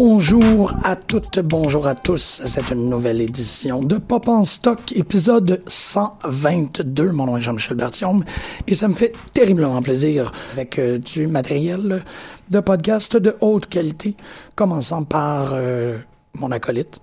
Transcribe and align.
Bonjour 0.00 0.70
à 0.84 0.94
toutes, 0.94 1.38
bonjour 1.40 1.86
à 1.86 1.94
tous. 1.94 2.42
C'est 2.44 2.70
une 2.70 2.84
nouvelle 2.84 3.22
édition 3.22 3.80
de 3.80 3.96
Pop 3.96 4.28
en 4.28 4.44
Stock, 4.44 4.92
épisode 4.94 5.62
122. 5.66 7.12
Mon 7.12 7.24
nom 7.24 7.38
est 7.38 7.40
Jean-Michel 7.40 7.78
Bertium 7.78 8.22
et 8.66 8.74
ça 8.74 8.88
me 8.88 8.92
fait 8.94 9.12
terriblement 9.32 9.80
plaisir 9.80 10.32
avec 10.52 10.78
euh, 10.78 10.98
du 10.98 11.26
matériel 11.26 12.04
de 12.50 12.60
podcast 12.60 13.16
de 13.16 13.36
haute 13.40 13.64
qualité, 13.70 14.14
commençant 14.54 15.02
par 15.02 15.52
euh, 15.54 15.96
mon 16.34 16.52
acolyte, 16.52 16.98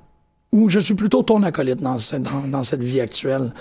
ou 0.51 0.69
je 0.69 0.79
suis 0.79 0.93
plutôt 0.93 1.23
ton 1.23 1.41
acolyte 1.41 1.81
dans, 1.81 1.97
cette- 1.97 2.21
dans, 2.21 2.47
dans 2.47 2.61
cette 2.61 2.83
vie 2.83 3.01
actuelle. 3.01 3.53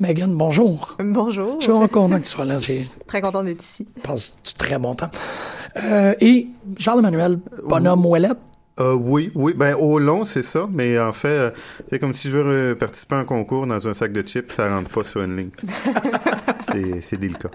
Megan, 0.00 0.32
bonjour. 0.34 0.96
Bonjour. 0.98 1.56
Je 1.58 1.64
suis 1.64 1.72
vraiment 1.72 1.88
content 1.88 2.16
que 2.20 2.24
tu 2.24 2.30
sois 2.30 2.46
là. 2.46 2.56
J'ai 2.56 2.88
Très 3.06 3.20
content 3.20 3.42
d'être 3.44 3.62
ici. 3.62 3.86
passé 4.02 4.32
du 4.46 4.54
très 4.54 4.78
bon 4.78 4.94
temps. 4.94 5.10
Euh, 5.76 6.14
et 6.22 6.48
Charles-Emmanuel 6.78 7.38
Bonhomme 7.68 8.06
Ouellette, 8.06 8.38
Euh, 8.80 8.94
oui, 8.94 9.30
oui, 9.34 9.54
ben 9.56 9.74
au 9.74 9.98
long 9.98 10.24
c'est 10.24 10.42
ça, 10.42 10.68
mais 10.70 10.98
en 10.98 11.12
fait, 11.12 11.28
euh, 11.28 11.50
c'est 11.90 11.98
comme 11.98 12.14
si 12.14 12.28
je 12.30 12.36
veux 12.36 12.76
participer 12.76 13.16
à 13.16 13.18
un 13.18 13.24
concours 13.24 13.66
dans 13.66 13.88
un 13.88 13.94
sac 13.94 14.12
de 14.12 14.22
chips, 14.22 14.52
ça 14.52 14.68
rentre 14.68 14.90
pas 14.90 15.04
sur 15.04 15.22
une 15.22 15.36
ligne. 15.36 15.50
c'est 17.00 17.16
délicat. 17.16 17.50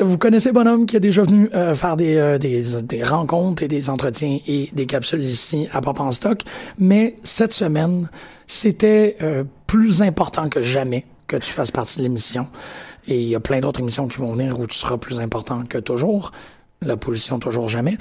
Vous 0.00 0.18
connaissez 0.18 0.50
Bonhomme 0.50 0.86
qui 0.86 0.96
est 0.96 1.00
déjà 1.00 1.22
venu 1.22 1.48
euh, 1.54 1.74
faire 1.74 1.96
des, 1.96 2.38
des, 2.40 2.62
des 2.82 3.04
rencontres 3.04 3.62
et 3.62 3.68
des 3.68 3.88
entretiens 3.88 4.38
et 4.48 4.70
des 4.72 4.86
capsules 4.86 5.22
ici 5.22 5.68
à 5.72 5.80
Pop 5.80 6.00
en 6.00 6.10
Stock. 6.10 6.42
Mais 6.78 7.16
cette 7.22 7.52
semaine, 7.52 8.08
c'était 8.46 9.16
plus 9.66 10.02
important 10.02 10.48
que 10.48 10.60
jamais 10.60 11.04
que 11.28 11.36
tu 11.36 11.52
fasses 11.52 11.70
partie 11.70 11.98
de 11.98 12.02
l'émission. 12.02 12.48
Et 13.06 13.20
il 13.20 13.28
y 13.28 13.34
a 13.34 13.40
plein 13.40 13.60
d'autres 13.60 13.80
émissions 13.80 14.06
qui 14.08 14.18
vont 14.18 14.32
venir 14.32 14.58
où 14.58 14.66
tu 14.66 14.76
seras 14.76 14.96
plus 14.96 15.20
important 15.20 15.64
que 15.68 15.78
toujours. 15.78 16.32
La 16.82 16.96
position 16.96 17.38
toujours 17.38 17.68
jamais. 17.68 17.96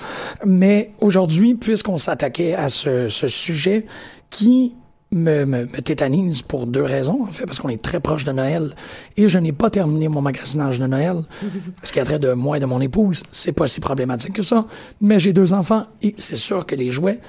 Mais 0.45 0.91
aujourd'hui, 0.99 1.55
puisqu'on 1.55 1.97
s'attaquait 1.97 2.53
à 2.53 2.69
ce, 2.69 3.09
ce 3.09 3.27
sujet 3.27 3.85
qui 4.29 4.75
me, 5.11 5.45
me, 5.45 5.65
me 5.65 5.81
tétanise 5.81 6.41
pour 6.41 6.67
deux 6.67 6.83
raisons, 6.83 7.23
en 7.23 7.31
fait, 7.31 7.45
parce 7.45 7.59
qu'on 7.59 7.69
est 7.69 7.81
très 7.81 7.99
proche 7.99 8.23
de 8.23 8.31
Noël 8.31 8.75
et 9.17 9.27
je 9.27 9.37
n'ai 9.37 9.51
pas 9.51 9.69
terminé 9.69 10.07
mon 10.07 10.21
magasinage 10.21 10.79
de 10.79 10.87
Noël. 10.87 11.23
Ce 11.83 11.91
qui 11.91 11.99
a 11.99 12.05
trait 12.05 12.19
de 12.19 12.33
moi 12.33 12.57
et 12.57 12.59
de 12.59 12.65
mon 12.65 12.79
épouse, 12.81 13.23
c'est 13.31 13.51
pas 13.51 13.67
si 13.67 13.79
problématique 13.81 14.33
que 14.33 14.43
ça, 14.43 14.65
mais 15.01 15.19
j'ai 15.19 15.33
deux 15.33 15.53
enfants 15.53 15.85
et 16.01 16.15
c'est 16.17 16.37
sûr 16.37 16.65
que 16.65 16.75
les 16.75 16.89
jouets, 16.89 17.19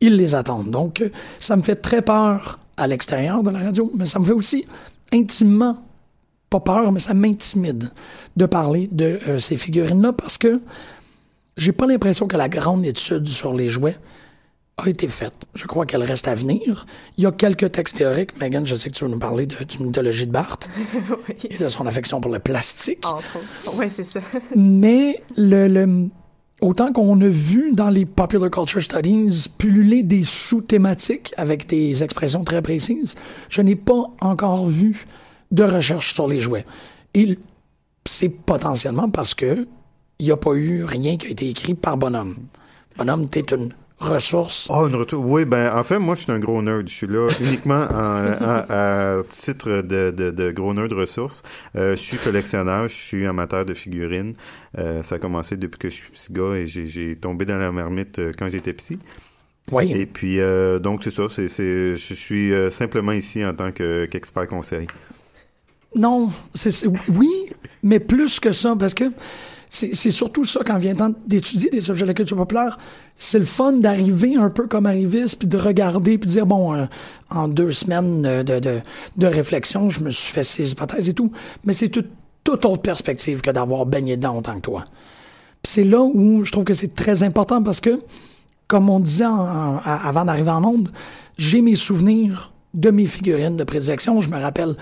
ils 0.00 0.16
les 0.16 0.34
attendent. 0.34 0.70
Donc, 0.70 1.02
ça 1.38 1.56
me 1.56 1.62
fait 1.62 1.76
très 1.76 2.02
peur 2.02 2.58
à 2.76 2.86
l'extérieur 2.86 3.42
de 3.42 3.50
la 3.50 3.60
radio, 3.60 3.90
mais 3.96 4.04
ça 4.04 4.18
me 4.18 4.24
fait 4.24 4.32
aussi 4.32 4.64
intimement 5.12 5.78
pas 6.50 6.60
peur, 6.60 6.92
mais 6.92 7.00
ça 7.00 7.14
m'intimide 7.14 7.90
de 8.36 8.46
parler 8.46 8.88
de 8.90 9.18
euh, 9.28 9.38
ces 9.38 9.56
figurines-là 9.56 10.12
parce 10.12 10.38
que 10.38 10.60
j'ai 11.58 11.72
pas 11.72 11.86
l'impression 11.86 12.26
que 12.26 12.36
la 12.38 12.48
grande 12.48 12.86
étude 12.86 13.28
sur 13.28 13.52
les 13.52 13.68
jouets 13.68 13.96
a 14.78 14.88
été 14.88 15.08
faite. 15.08 15.34
Je 15.54 15.66
crois 15.66 15.84
qu'elle 15.86 16.04
reste 16.04 16.28
à 16.28 16.34
venir. 16.34 16.86
Il 17.16 17.24
y 17.24 17.26
a 17.26 17.32
quelques 17.32 17.72
textes 17.72 17.96
théoriques. 17.96 18.40
Megan, 18.40 18.64
je 18.64 18.76
sais 18.76 18.88
que 18.90 18.94
tu 18.94 19.04
veux 19.04 19.10
nous 19.10 19.18
parler 19.18 19.44
de, 19.46 19.56
d'une 19.64 19.86
mythologie 19.86 20.26
de 20.26 20.30
Barthes 20.32 20.68
oui. 21.28 21.34
et 21.50 21.58
de 21.58 21.68
son 21.68 21.84
affection 21.86 22.20
pour 22.20 22.30
le 22.32 22.38
plastique. 22.38 23.04
Entre 23.04 23.36
autres. 23.36 23.76
Oui, 23.76 23.86
c'est 23.90 24.04
ça. 24.04 24.20
Mais 24.56 25.20
le, 25.36 25.66
le- 25.66 26.08
autant 26.60 26.92
qu'on 26.92 27.20
a 27.20 27.26
vu 27.28 27.72
dans 27.72 27.90
les 27.90 28.06
popular 28.06 28.50
culture 28.52 28.80
studies 28.80 29.46
pulluler 29.58 30.04
des 30.04 30.22
sous-thématiques 30.22 31.34
avec 31.36 31.66
des 31.66 32.04
expressions 32.04 32.44
très 32.44 32.62
précises, 32.62 33.16
je 33.48 33.62
n'ai 33.62 33.74
pas 33.76 34.04
encore 34.20 34.68
vu 34.68 35.06
de 35.50 35.64
recherche 35.64 36.14
sur 36.14 36.28
les 36.28 36.38
jouets. 36.38 36.64
Et 37.14 37.36
c'est 38.04 38.28
potentiellement 38.28 39.10
parce 39.10 39.34
que 39.34 39.66
il 40.18 40.26
n'y 40.26 40.32
a 40.32 40.36
pas 40.36 40.52
eu 40.54 40.84
rien 40.84 41.16
qui 41.16 41.28
a 41.28 41.30
été 41.30 41.48
écrit 41.48 41.74
par 41.74 41.96
Bonhomme. 41.96 42.36
Bonhomme, 42.96 43.28
t'es 43.28 43.40
une 43.54 43.72
ressource. 44.00 44.68
Oh, 44.70 44.86
une 44.88 44.94
retour. 44.94 45.24
Oui, 45.26 45.44
ben 45.44 45.72
en 45.76 45.82
fait, 45.82 45.98
moi 45.98 46.14
je 46.14 46.22
suis 46.22 46.32
un 46.32 46.38
gros 46.38 46.62
nerd. 46.62 46.88
Je 46.88 46.94
suis 46.94 47.06
là 47.06 47.28
uniquement 47.40 47.86
en, 47.90 48.32
en- 48.32 48.64
à 48.68 49.20
titre 49.28 49.82
de, 49.82 50.10
de, 50.10 50.30
de 50.30 50.50
gros 50.52 50.72
nerd 50.74 50.92
ressources. 50.92 51.42
Euh, 51.76 51.96
je 51.96 52.00
suis 52.00 52.16
collectionneur, 52.18 52.88
je 52.88 52.94
suis 52.94 53.26
amateur 53.26 53.64
de 53.64 53.74
figurines. 53.74 54.34
Euh, 54.78 55.02
ça 55.02 55.16
a 55.16 55.18
commencé 55.18 55.56
depuis 55.56 55.78
que 55.78 55.88
je 55.90 55.94
suis 55.94 56.10
petit 56.10 56.32
gars 56.32 56.54
et 56.54 56.66
j'ai- 56.66 57.16
tombé 57.16 57.44
dans 57.44 57.56
la 57.58 57.70
marmite 57.72 58.18
euh, 58.18 58.32
quand 58.36 58.48
j'étais 58.50 58.72
petit. 58.72 58.98
Oui. 59.72 59.92
Et 59.92 60.06
puis 60.06 60.40
euh, 60.40 60.78
donc 60.78 61.02
c'est 61.04 61.10
ça. 61.12 61.24
C'est 61.28 61.48
je 61.48 62.14
suis 62.14 62.52
simplement 62.70 63.12
ici 63.12 63.44
en 63.44 63.52
tant 63.54 63.70
que 63.72 64.06
qu'expert 64.06 64.46
conseil. 64.48 64.86
Non, 65.94 66.30
c'est 66.54 66.70
c'est- 66.70 66.86
oui, 67.08 67.30
mais 67.82 67.98
plus 67.98 68.40
que 68.40 68.52
ça, 68.52 68.76
parce 68.78 68.94
que 68.94 69.04
c'est 69.70 70.10
surtout 70.10 70.44
ça 70.44 70.60
quand 70.64 70.78
vient 70.78 70.94
d'étudier 71.26 71.68
des 71.70 71.90
objets 71.90 72.04
de 72.04 72.08
la 72.08 72.14
culture 72.14 72.36
populaire. 72.36 72.78
C'est 73.16 73.38
le 73.38 73.44
fun 73.44 73.72
d'arriver 73.72 74.36
un 74.36 74.48
peu 74.48 74.66
comme 74.66 74.86
arriviste, 74.86 75.38
puis 75.38 75.48
de 75.48 75.58
regarder, 75.58 76.16
puis 76.18 76.28
de 76.28 76.32
dire, 76.32 76.46
bon, 76.46 76.74
euh, 76.74 76.86
en 77.30 77.48
deux 77.48 77.72
semaines 77.72 78.22
de, 78.22 78.60
de, 78.60 79.26
réflexion, 79.26 79.90
je 79.90 80.00
me 80.00 80.10
suis 80.10 80.32
fait 80.32 80.44
ces 80.44 80.72
hypothèses 80.72 81.08
et 81.08 81.14
tout, 81.14 81.32
mais 81.64 81.72
c'est 81.74 81.88
toute, 81.88 82.08
toute 82.44 82.64
autre 82.64 82.82
perspective 82.82 83.40
que 83.40 83.50
d'avoir 83.50 83.84
baigné 83.84 84.16
dedans 84.16 84.38
autant 84.38 84.54
que 84.54 84.60
toi. 84.60 84.84
C'est 85.64 85.84
là 85.84 86.00
où 86.00 86.44
je 86.44 86.52
trouve 86.52 86.64
que 86.64 86.74
c'est 86.74 86.94
très 86.94 87.22
important 87.22 87.62
parce 87.62 87.80
que, 87.80 88.00
comme 88.68 88.88
on 88.88 89.00
disait 89.00 89.24
avant 89.24 90.24
d'arriver 90.24 90.50
en 90.50 90.64
onde, 90.64 90.88
j'ai 91.36 91.60
mes 91.60 91.76
souvenirs 91.76 92.52
de 92.74 92.90
mes 92.90 93.06
figurines 93.06 93.56
de 93.56 93.64
prédilection. 93.64 94.20
Je 94.20 94.30
me 94.30 94.38
rappelle 94.38 94.76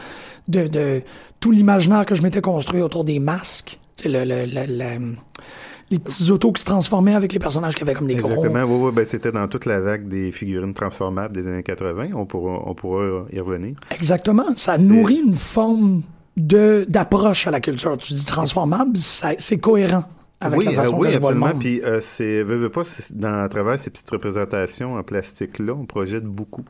de, 0.48 0.68
de 0.68 1.02
tout 1.40 1.50
l'imaginaire 1.50 2.04
que 2.04 2.14
je 2.14 2.22
m'étais 2.22 2.40
construit 2.40 2.82
autour 2.82 3.04
des 3.04 3.18
masques. 3.18 3.78
C'est 3.96 4.08
le, 4.08 4.24
le, 4.24 4.44
le- 4.46 4.66
le- 5.00 5.16
les 5.90 5.98
petits 6.00 6.30
autos 6.32 6.52
qui 6.52 6.60
se 6.60 6.66
transformaient 6.66 7.14
avec 7.14 7.32
les 7.32 7.38
personnages 7.38 7.74
qui 7.76 7.82
avaient 7.82 7.94
comme 7.94 8.08
des 8.08 8.16
gros. 8.16 8.28
Exactement. 8.28 8.64
Oui, 8.64 8.86
oui, 8.88 8.92
ben 8.92 9.04
c'était 9.06 9.30
dans 9.30 9.46
toute 9.46 9.66
la 9.66 9.80
vague 9.80 10.08
des 10.08 10.32
figurines 10.32 10.74
transformables 10.74 11.34
des 11.34 11.46
années 11.46 11.62
80. 11.62 12.08
On 12.14 12.26
pourra 12.26 12.60
on 12.66 12.74
pourra 12.74 13.24
y 13.32 13.38
revenir. 13.40 13.76
Exactement. 13.94 14.44
Ça 14.56 14.78
nourrit 14.78 15.20
une 15.26 15.36
forme 15.36 16.02
de 16.36 16.84
d'approche 16.88 17.46
à 17.46 17.50
la 17.52 17.60
culture. 17.60 17.96
Tu 17.98 18.14
dis 18.14 18.24
transformable, 18.24 18.96
c'est 18.96 19.58
cohérent 19.58 20.04
avec 20.40 20.58
oui, 20.58 20.64
la 20.66 20.72
façon 20.72 20.94
euh, 20.94 20.98
oui, 20.98 21.14
absolument. 21.14 21.52
Puis 21.58 21.80
euh, 21.82 22.00
c'est, 22.02 22.42
veux, 22.42 22.56
veux 22.56 22.68
pas, 22.68 22.82
dans 23.14 23.42
à 23.44 23.48
travers 23.48 23.78
ces 23.80 23.88
petites 23.90 24.10
représentations 24.10 24.96
en 24.96 25.02
plastique 25.04 25.58
là, 25.60 25.72
on 25.72 25.86
projette 25.86 26.24
beaucoup. 26.24 26.64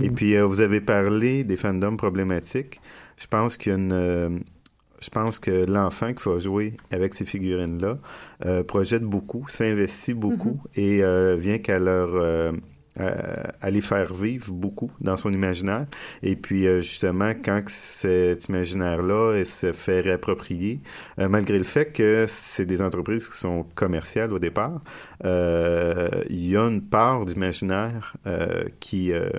Et 0.00 0.08
Mm. 0.08 0.14
puis 0.14 0.36
euh, 0.36 0.46
vous 0.46 0.60
avez 0.62 0.80
parlé 0.80 1.44
des 1.44 1.56
fandoms 1.58 1.96
problématiques. 1.96 2.80
Je 3.18 3.26
pense 3.26 3.56
qu'il 3.58 3.72
y 3.72 3.74
a 3.74 3.78
une, 3.78 3.92
euh, 3.92 4.30
je 5.02 5.10
pense 5.10 5.38
que 5.38 5.66
l'enfant 5.66 6.14
qui 6.14 6.28
va 6.28 6.38
jouer 6.38 6.76
avec 6.90 7.14
ces 7.14 7.24
figurines-là 7.24 7.98
euh, 8.46 8.62
projette 8.62 9.02
beaucoup, 9.02 9.46
s'investit 9.48 10.14
beaucoup 10.14 10.62
et 10.76 11.02
euh, 11.02 11.36
vient 11.36 11.58
qu'à 11.58 11.78
leur 11.78 12.14
euh, 12.14 12.52
à, 12.98 13.70
les 13.70 13.80
faire 13.80 14.12
vivre 14.12 14.52
beaucoup 14.52 14.90
dans 15.00 15.16
son 15.16 15.32
imaginaire. 15.32 15.86
Et 16.22 16.36
puis, 16.36 16.64
justement, 16.82 17.32
quand 17.42 17.62
cet 17.68 18.48
imaginaire-là 18.48 19.44
se 19.46 19.72
fait 19.72 20.00
réapproprier, 20.00 20.80
malgré 21.16 21.56
le 21.56 21.64
fait 21.64 21.86
que 21.86 22.26
c'est 22.28 22.66
des 22.66 22.82
entreprises 22.82 23.28
qui 23.28 23.38
sont 23.38 23.64
commerciales 23.74 24.32
au 24.32 24.38
départ, 24.38 24.82
euh, 25.24 26.08
il 26.28 26.46
y 26.46 26.56
a 26.56 26.62
une 26.62 26.82
part 26.82 27.24
d'imaginaire 27.24 28.16
euh, 28.26 28.64
qui, 28.80 29.12
euh, 29.12 29.30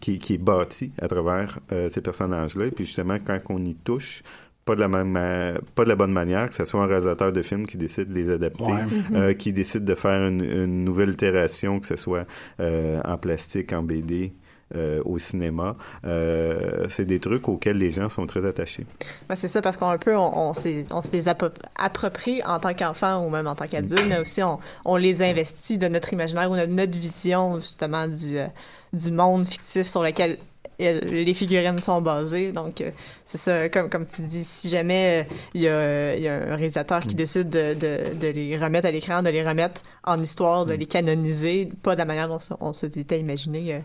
qui, 0.00 0.18
qui 0.18 0.34
est 0.34 0.38
bâtie 0.38 0.92
à 1.00 1.08
travers 1.08 1.60
ces 1.90 2.00
personnages-là. 2.00 2.66
Et 2.66 2.70
puis, 2.70 2.84
justement, 2.84 3.18
quand 3.24 3.40
on 3.48 3.64
y 3.64 3.74
touche, 3.74 4.22
pas 4.68 4.74
de 4.76 4.80
la 4.80 4.88
même 4.88 5.10
ma- 5.10 5.54
pas 5.74 5.84
de 5.84 5.88
la 5.88 5.96
bonne 5.96 6.12
manière 6.12 6.48
que 6.48 6.54
ce 6.54 6.64
soit 6.64 6.82
un 6.82 6.86
réalisateur 6.86 7.32
de 7.32 7.42
films 7.42 7.66
qui 7.66 7.76
décide 7.78 8.08
de 8.10 8.14
les 8.14 8.28
adapter 8.30 8.64
Ouais. 8.64 8.84
euh, 9.14 9.32
qui 9.34 9.52
décide 9.52 9.84
de 9.84 9.94
faire 9.94 10.20
une, 10.28 10.42
une 10.44 10.84
nouvelle 10.84 11.10
itération 11.18 11.80
que 11.80 11.86
ce 11.86 11.96
soit 11.96 12.26
euh, 12.60 13.00
en 13.04 13.16
plastique 13.18 13.72
en 13.72 13.82
BD 13.82 14.32
euh, 14.76 15.00
au 15.06 15.18
cinéma. 15.18 15.76
Euh, 16.04 16.86
c'est 16.90 17.06
des 17.06 17.20
trucs 17.20 17.48
auxquels 17.48 17.78
les 17.78 17.90
gens 17.90 18.08
sont 18.10 18.26
très 18.26 18.44
attachés. 18.46 18.84
C'est 19.34 19.48
ça, 19.48 19.62
parce 19.62 19.76
qu'on 19.78 19.88
un 19.88 19.96
peu, 19.96 20.14
on, 20.14 20.50
on, 20.50 20.52
s'est- 20.52 20.84
on 20.90 21.02
se 21.02 21.10
les 21.12 21.26
appro- 21.26 21.52
approprie 21.76 22.42
en 22.44 22.58
tant 22.58 22.74
qu'enfant 22.74 23.24
ou 23.24 23.30
même 23.30 23.46
en 23.46 23.54
tant 23.54 23.66
qu'adulte, 23.66 24.04
mais 24.08 24.18
aussi 24.18 24.42
on, 24.42 24.58
on 24.84 24.96
les 24.96 25.22
investit 25.22 25.78
de 25.78 25.88
notre 25.88 26.12
imaginaire 26.12 26.50
ou 26.50 26.56
de 26.56 26.66
notre 26.66 26.98
vision, 26.98 27.54
justement, 27.60 28.06
du, 28.08 28.38
euh, 28.38 28.46
du 28.92 29.10
monde 29.10 29.46
fictif 29.46 29.86
sur 29.86 30.02
lequel 30.02 30.32
euh, 30.32 30.36
les 30.78 31.34
figurines 31.34 31.78
sont 31.80 32.00
basées. 32.00 32.52
Donc, 32.52 32.80
euh, 32.80 32.90
c'est 33.24 33.38
ça, 33.38 33.68
comme, 33.68 33.90
comme 33.90 34.06
tu 34.06 34.22
dis, 34.22 34.44
si 34.44 34.68
jamais 34.68 35.24
euh, 35.28 35.34
il 35.54 35.60
y, 35.62 35.68
a, 35.68 36.16
il 36.16 36.22
y 36.22 36.28
a 36.28 36.34
un 36.52 36.56
réalisateur 36.56 37.02
qui 37.02 37.14
décide 37.14 37.48
de, 37.50 37.74
de, 37.74 38.14
de 38.20 38.28
les 38.28 38.56
remettre 38.56 38.86
à 38.86 38.90
l'écran, 38.90 39.22
de 39.22 39.30
les 39.30 39.46
remettre 39.46 39.82
en 40.04 40.22
histoire, 40.22 40.66
de 40.66 40.74
les 40.74 40.86
canoniser, 40.86 41.68
pas 41.82 41.94
de 41.94 41.98
la 41.98 42.04
manière 42.04 42.28
dont 42.28 42.38
on 42.60 42.72
se 42.72 42.86
l'était 42.86 43.18
imaginé, 43.20 43.74
euh, 43.74 43.78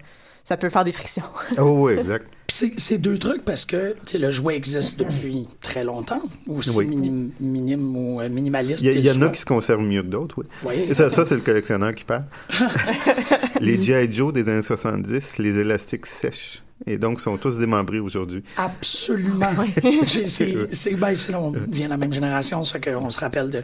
ça 0.46 0.58
peut 0.58 0.70
faire 0.70 0.84
des 0.84 0.92
frictions. 0.92 1.24
oh 1.58 1.88
oui 1.88 1.94
exact 1.94 2.26
C'est 2.50 2.98
deux 2.98 3.18
trucs 3.18 3.46
parce 3.46 3.66
que 3.66 3.96
le 4.14 4.30
jouet 4.32 4.56
existe 4.58 5.00
depuis 5.00 5.48
très 5.62 5.84
longtemps, 5.86 6.22
aussi 6.48 6.70
Oui. 6.78 6.86
minim- 6.86 7.32
minime 7.40 7.96
ou 7.96 8.20
euh, 8.22 8.28
minimaliste. 8.30 8.82
il 8.84 9.00
y, 9.00 9.10
en 9.10 9.22
a 9.22 9.30
qui 9.30 9.40
se 9.40 9.46
conservent 9.46 9.82
mieux 9.84 10.02
que 10.04 10.08
d'autres 10.08 10.36
oui 10.66 10.76
Oui. 10.88 10.96
Ça, 10.96 11.10
ça 11.10 11.24
c'est 11.26 11.36
le 11.36 11.42
collectionneur 11.42 11.94
qui 11.96 12.04
parle 12.04 12.24
les 13.62 13.82
G.I. 13.82 14.12
Joe 14.12 14.34
des 14.34 14.50
années 14.50 14.62
70 14.62 15.38
les 15.40 15.58
élastiques 15.60 16.06
sèchent 16.06 16.63
et 16.86 16.98
donc 16.98 17.22
sont 17.22 17.38
tous 17.38 17.58
démembrés 17.60 18.00
aujourd'hui 18.00 18.44
Absolument. 18.58 19.48
J'ai- 20.06 20.28
C'est 20.28 20.96
ben, 20.96 21.14
on 21.36 21.52
vient 21.70 21.86
de 21.86 21.90
la 21.92 21.98
même 21.98 22.14
génération, 22.14 22.64
ça 22.64 22.80
qu'on 22.80 23.10
se 23.10 23.20
rappelle 23.20 23.50
de 23.50 23.64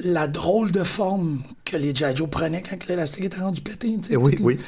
la 0.00 0.26
drôle 0.26 0.72
de 0.72 0.82
forme 0.82 1.40
que 1.64 1.76
les 1.76 1.94
G.I. 1.94 2.16
Joe 2.16 2.28
prenaient 2.28 2.62
quand 2.68 2.86
l'élastique 2.88 3.24
était 3.24 3.40
rendu 3.40 3.60
pété. 3.60 3.96
oui 4.16 4.34
tout- 4.34 4.42
oui 4.42 4.58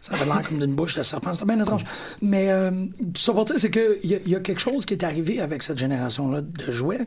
Ça 0.00 0.14
avait 0.14 0.24
l'air 0.24 0.42
comme 0.48 0.58
d'une 0.58 0.74
bouche 0.74 0.94
de 0.96 1.02
serpent. 1.02 1.34
C'était 1.34 1.44
bien 1.44 1.60
étrange. 1.60 1.84
Mais 2.22 2.50
euh, 2.50 2.70
tout 3.12 3.20
ça 3.20 3.32
pour 3.32 3.44
dire, 3.44 3.56
c'est 3.58 3.70
qu'il 3.70 3.98
y, 4.02 4.30
y 4.30 4.34
a 4.34 4.40
quelque 4.40 4.60
chose 4.60 4.86
qui 4.86 4.94
est 4.94 5.04
arrivé 5.04 5.40
avec 5.40 5.62
cette 5.62 5.76
génération-là 5.76 6.40
de 6.40 6.72
jouets 6.72 7.06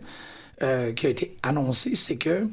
euh, 0.62 0.92
qui 0.94 1.08
a 1.08 1.10
été 1.10 1.36
annoncé. 1.42 1.96
C'est 1.96 2.18
que 2.18 2.48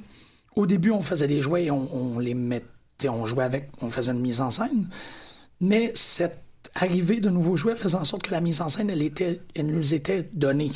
au 0.57 0.65
début, 0.67 0.91
on 0.91 1.03
faisait 1.03 1.27
des 1.27 1.43
jouets 1.43 1.65
et 1.65 1.71
on, 1.71 2.15
on 2.15 2.19
les 2.19 2.33
mettait, 2.35 3.11
on 3.11 3.27
jouait 3.27 3.45
avec, 3.45 3.69
on 3.83 3.91
faisait 3.91 4.13
une 4.13 4.21
mise 4.21 4.41
en 4.41 4.49
scène. 4.49 4.89
Mais 5.61 5.93
cette 5.95 6.41
arrivée 6.75 7.21
de 7.21 7.31
nouveaux 7.31 7.57
jouets 7.57 7.77
faisait 7.77 7.97
en 7.97 8.05
sorte 8.05 8.23
que 8.25 8.31
la 8.31 8.41
mise 8.41 8.61
en 8.61 8.69
scène, 8.69 8.91
elle, 8.91 9.03
était, 9.03 9.41
elle 9.55 9.67
nous 9.67 9.95
était 9.95 10.29
donnée. 10.33 10.71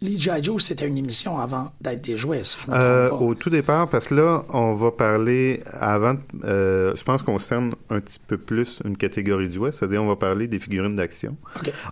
Les 0.00 0.16
G.I. 0.18 0.42
Joe, 0.42 0.60
c'était 0.60 0.88
une 0.88 0.98
émission 0.98 1.38
avant 1.38 1.70
d'être 1.80 2.02
des 2.02 2.16
jouets, 2.16 2.42
si 2.42 2.56
je 2.66 2.70
me 2.72 2.76
Euh, 2.76 3.08
pas. 3.10 3.14
au 3.14 3.34
tout 3.36 3.50
départ, 3.50 3.88
parce 3.88 4.08
que 4.08 4.14
là, 4.16 4.44
on 4.48 4.74
va 4.74 4.90
parler 4.90 5.62
avant. 5.72 6.16
euh, 6.42 6.92
je 6.96 7.04
pense 7.04 7.22
qu'on 7.22 7.38
cerne 7.38 7.74
un 7.88 8.00
petit 8.00 8.18
peu 8.26 8.36
plus 8.36 8.80
une 8.84 8.96
catégorie 8.96 9.46
de 9.48 9.52
jouets, 9.54 9.70
c'est-à-dire 9.70 10.02
on 10.02 10.08
va 10.08 10.16
parler 10.16 10.48
des 10.48 10.58
figurines 10.58 10.96
d'action. 10.96 11.36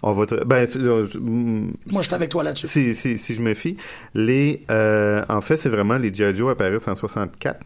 On 0.03 0.11
va. 0.11 0.27
Ben, 0.45 0.67
euh, 0.75 1.07
je- 1.07 1.19
mm, 1.21 1.73
Moi, 1.87 2.03
je 2.03 2.07
suis 2.09 2.15
avec 2.17 2.31
toi 2.31 2.43
là-dessus. 2.43 2.67
si, 2.67 2.95
si, 2.95 3.17
si 3.17 3.35
je 3.37 3.41
me 3.43 3.55
fie, 3.55 3.77
les, 4.15 4.65
euh, 4.73 5.25
en 5.29 5.41
fait, 5.41 5.57
c'est 5.57 5.69
vraiment 5.69 5.97
les 5.97 6.13
G.I. 6.13 6.35
Joe 6.35 6.51
apparaissent 6.51 6.89
en 6.89 6.97
64. 6.97 7.61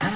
Ah. 0.00 0.08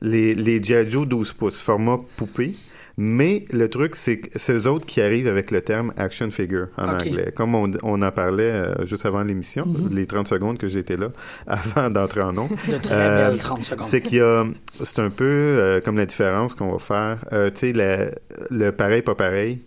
Les, 0.00 0.34
les 0.34 0.62
G.I. 0.62 0.88
Joe 0.88 1.06
12 1.06 1.34
pouces, 1.34 1.60
format 1.60 1.98
poupée. 2.16 2.56
Mais 2.96 3.44
le 3.52 3.68
truc, 3.68 3.94
c'est 3.96 4.18
que 4.18 4.38
c'est 4.38 4.52
eux 4.52 4.66
autres 4.66 4.86
qui 4.86 5.00
arrivent 5.00 5.28
avec 5.28 5.50
le 5.50 5.60
terme 5.60 5.92
action 5.96 6.30
figure 6.30 6.68
en 6.76 6.88
anglais. 6.88 7.32
Comme 7.34 7.54
on, 7.54 7.70
on 7.82 8.02
en 8.02 8.12
parlait 8.12 8.50
euh, 8.50 8.84
juste 8.84 9.06
avant 9.06 9.22
l'émission, 9.22 9.64
Mm-hmm. 9.66 9.94
les 9.94 10.06
30 10.06 10.28
secondes 10.28 10.58
que 10.58 10.68
j'étais 10.68 10.96
là, 10.96 11.08
avant 11.46 11.90
d'entrer 11.90 12.22
en 12.22 12.32
nom. 12.32 12.48
De 12.68 12.78
très 12.78 12.94
Euh, 12.94 13.30
belles 13.30 13.38
30 13.38 13.64
secondes. 13.64 13.86
C'est 13.86 14.00
qu'il 14.00 14.18
y 14.18 14.20
a, 14.20 14.44
c'est 14.82 15.00
un 15.00 15.10
peu 15.10 15.24
euh, 15.24 15.80
comme 15.80 15.96
la 15.96 16.06
différence 16.06 16.54
qu'on 16.54 16.72
va 16.72 16.78
faire. 16.78 17.18
Euh, 17.32 17.50
tu 17.50 17.72
sais, 17.72 18.10
le 18.50 18.70
pareil 18.70 19.02
pas 19.02 19.14
pareil 19.14 19.60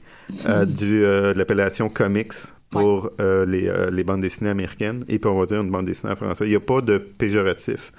euh, 0.47 0.65
du 0.65 1.03
euh, 1.03 1.33
de 1.33 1.37
l'appellation 1.37 1.89
comics 1.89 2.33
pour 2.71 3.11
euh, 3.21 3.45
les, 3.45 3.67
euh, 3.67 3.91
les 3.91 4.03
bandes 4.03 4.21
dessinées 4.21 4.49
américaines 4.49 5.03
et 5.07 5.19
puis 5.19 5.29
on 5.29 5.39
va 5.39 5.45
dire 5.45 5.61
une 5.61 5.69
bande 5.69 5.85
dessinée 5.85 6.13
en 6.13 6.15
français. 6.15 6.45
Il 6.45 6.49
n'y 6.49 6.55
a 6.55 6.59
pas 6.59 6.81
de 6.81 6.97
péjoratif 6.97 7.91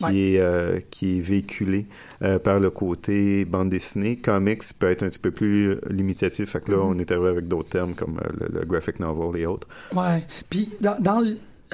qui 0.00 0.04
Ouais. 0.06 0.18
est 0.34 0.40
euh, 0.40 0.80
qui 0.90 1.18
est 1.18 1.20
véhiculé 1.20 1.86
euh, 2.22 2.38
par 2.38 2.58
le 2.58 2.70
côté 2.70 3.44
bande 3.44 3.68
dessinée. 3.70 4.16
Comics 4.16 4.62
peut 4.78 4.90
être 4.90 5.02
un 5.02 5.08
petit 5.08 5.18
peu 5.18 5.30
plus 5.30 5.76
limitatif. 5.90 6.50
Fait 6.50 6.64
que 6.64 6.72
là, 6.72 6.78
on 6.82 6.98
est 6.98 7.10
arrivé 7.10 7.28
avec 7.28 7.48
d'autres 7.48 7.68
termes 7.68 7.94
comme 7.94 8.18
euh, 8.18 8.28
le, 8.52 8.60
le 8.60 8.66
graphic 8.66 8.98
novel 9.00 9.40
et 9.40 9.46
autres. 9.46 9.68
Ouais. 9.94 10.26
Puis, 10.48 10.70
dans, 10.80 10.98
dans 11.00 11.24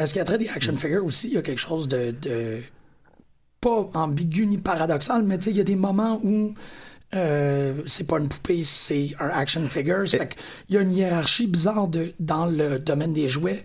ce 0.05 0.12
qui 0.12 0.20
a 0.20 0.25
trait 0.25 0.38
des 0.38 0.49
action 0.49 0.76
figures 0.76 1.05
aussi, 1.05 1.28
il 1.28 1.34
y 1.34 1.38
a 1.38 1.43
quelque 1.43 1.61
chose 1.61 1.88
de, 1.88 2.11
de 2.11 2.58
pas 3.61 3.88
ambigu 3.94 4.46
ni 4.46 4.58
paradoxal, 4.58 5.23
mais 5.23 5.38
tu 5.38 5.44
sais, 5.44 5.50
il 5.52 5.56
y 5.56 5.61
a 5.61 5.64
des 5.64 5.76
moments 5.76 6.20
où 6.23 6.52
c'est 7.12 8.06
pas 8.06 8.19
une 8.19 8.28
poupée, 8.28 8.62
c'est 8.64 9.12
un 9.19 9.28
action 9.28 9.62
figure. 9.69 10.06
Ça 10.06 10.19
Fait 10.19 10.37
qu'il 10.67 10.75
y 10.75 10.78
a 10.78 10.82
une 10.82 10.93
hiérarchie 10.93 11.46
bizarre 11.46 11.88
de, 11.88 12.12
dans 12.20 12.44
le 12.46 12.78
domaine 12.78 13.14
des 13.14 13.28
jouets. 13.28 13.62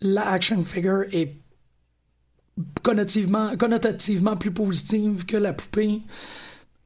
La 0.00 0.28
action 0.28 0.62
figure 0.64 1.04
est 1.12 1.34
connotativement, 2.82 3.56
connotativement 3.56 4.36
plus 4.36 4.50
positive 4.52 5.24
que 5.26 5.36
la 5.36 5.52
poupée. 5.52 6.00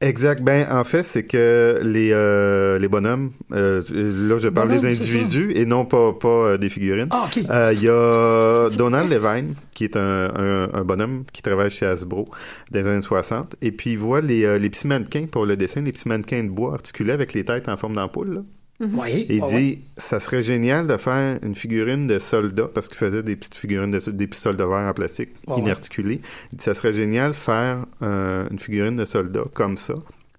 Exact. 0.01 0.41
Ben, 0.41 0.65
en 0.71 0.85
fait, 0.85 1.03
c'est 1.03 1.25
que 1.25 1.79
les, 1.83 2.11
euh, 2.13 2.79
les 2.79 2.87
bonhommes, 2.87 3.31
euh, 3.51 3.81
là, 3.91 4.37
je 4.39 4.47
parle 4.47 4.69
des 4.69 4.85
individus 4.85 5.51
et 5.55 5.65
non 5.65 5.83
pas, 5.83 6.13
pas 6.13 6.27
euh, 6.27 6.57
des 6.57 6.69
figurines. 6.69 7.09
Ah, 7.11 7.73
Il 7.73 7.81
y 7.83 7.89
a 7.89 8.69
Donald 8.69 9.11
Levine, 9.11 9.55
qui 9.73 9.83
est 9.83 9.97
un, 9.97 10.31
un, 10.33 10.73
un 10.73 10.83
bonhomme 10.85 11.25
qui 11.33 11.41
travaille 11.41 11.69
chez 11.69 11.85
Hasbro 11.85 12.29
des 12.71 12.87
années 12.87 13.01
60. 13.01 13.57
Et 13.61 13.73
puis, 13.73 13.91
il 13.91 13.97
voit 13.97 14.21
les, 14.21 14.57
les 14.57 14.69
petits 14.69 14.87
mannequins 14.87 15.25
pour 15.29 15.45
le 15.45 15.57
dessin, 15.57 15.81
les 15.81 15.91
petits 15.91 16.07
mannequins 16.07 16.45
de 16.45 16.49
bois 16.49 16.75
articulés 16.75 17.11
avec 17.11 17.33
les 17.33 17.43
têtes 17.43 17.67
en 17.67 17.75
forme 17.75 17.95
d'ampoule. 17.95 18.45
Oui. 18.79 19.25
Et 19.29 19.35
il 19.35 19.41
ouais, 19.41 19.47
dit, 19.49 19.55
ouais. 19.55 19.79
ça 19.97 20.19
serait 20.19 20.41
génial 20.41 20.87
de 20.87 20.95
faire 20.97 21.37
une 21.43 21.55
figurine 21.55 22.07
de 22.07 22.17
soldat, 22.19 22.69
parce 22.73 22.87
qu'il 22.87 22.97
faisait 22.97 23.23
des 23.23 23.35
petites 23.35 23.55
figurines, 23.55 23.91
de, 23.91 23.99
des 24.11 24.27
petits 24.27 24.39
soldats 24.39 24.67
verts 24.67 24.77
en 24.89 24.93
plastique, 24.93 25.31
Ouais, 25.47 25.55
ouais. 25.55 25.59
inarticulés. 25.61 26.21
Il 26.53 26.57
dit, 26.57 26.63
ça 26.63 26.73
serait 26.73 26.93
génial 26.93 27.31
de 27.31 27.35
faire 27.35 27.85
euh, 28.01 28.47
une 28.49 28.59
figurine 28.59 28.95
de 28.95 29.05
soldat 29.05 29.43
comme 29.53 29.77
ça, 29.77 29.95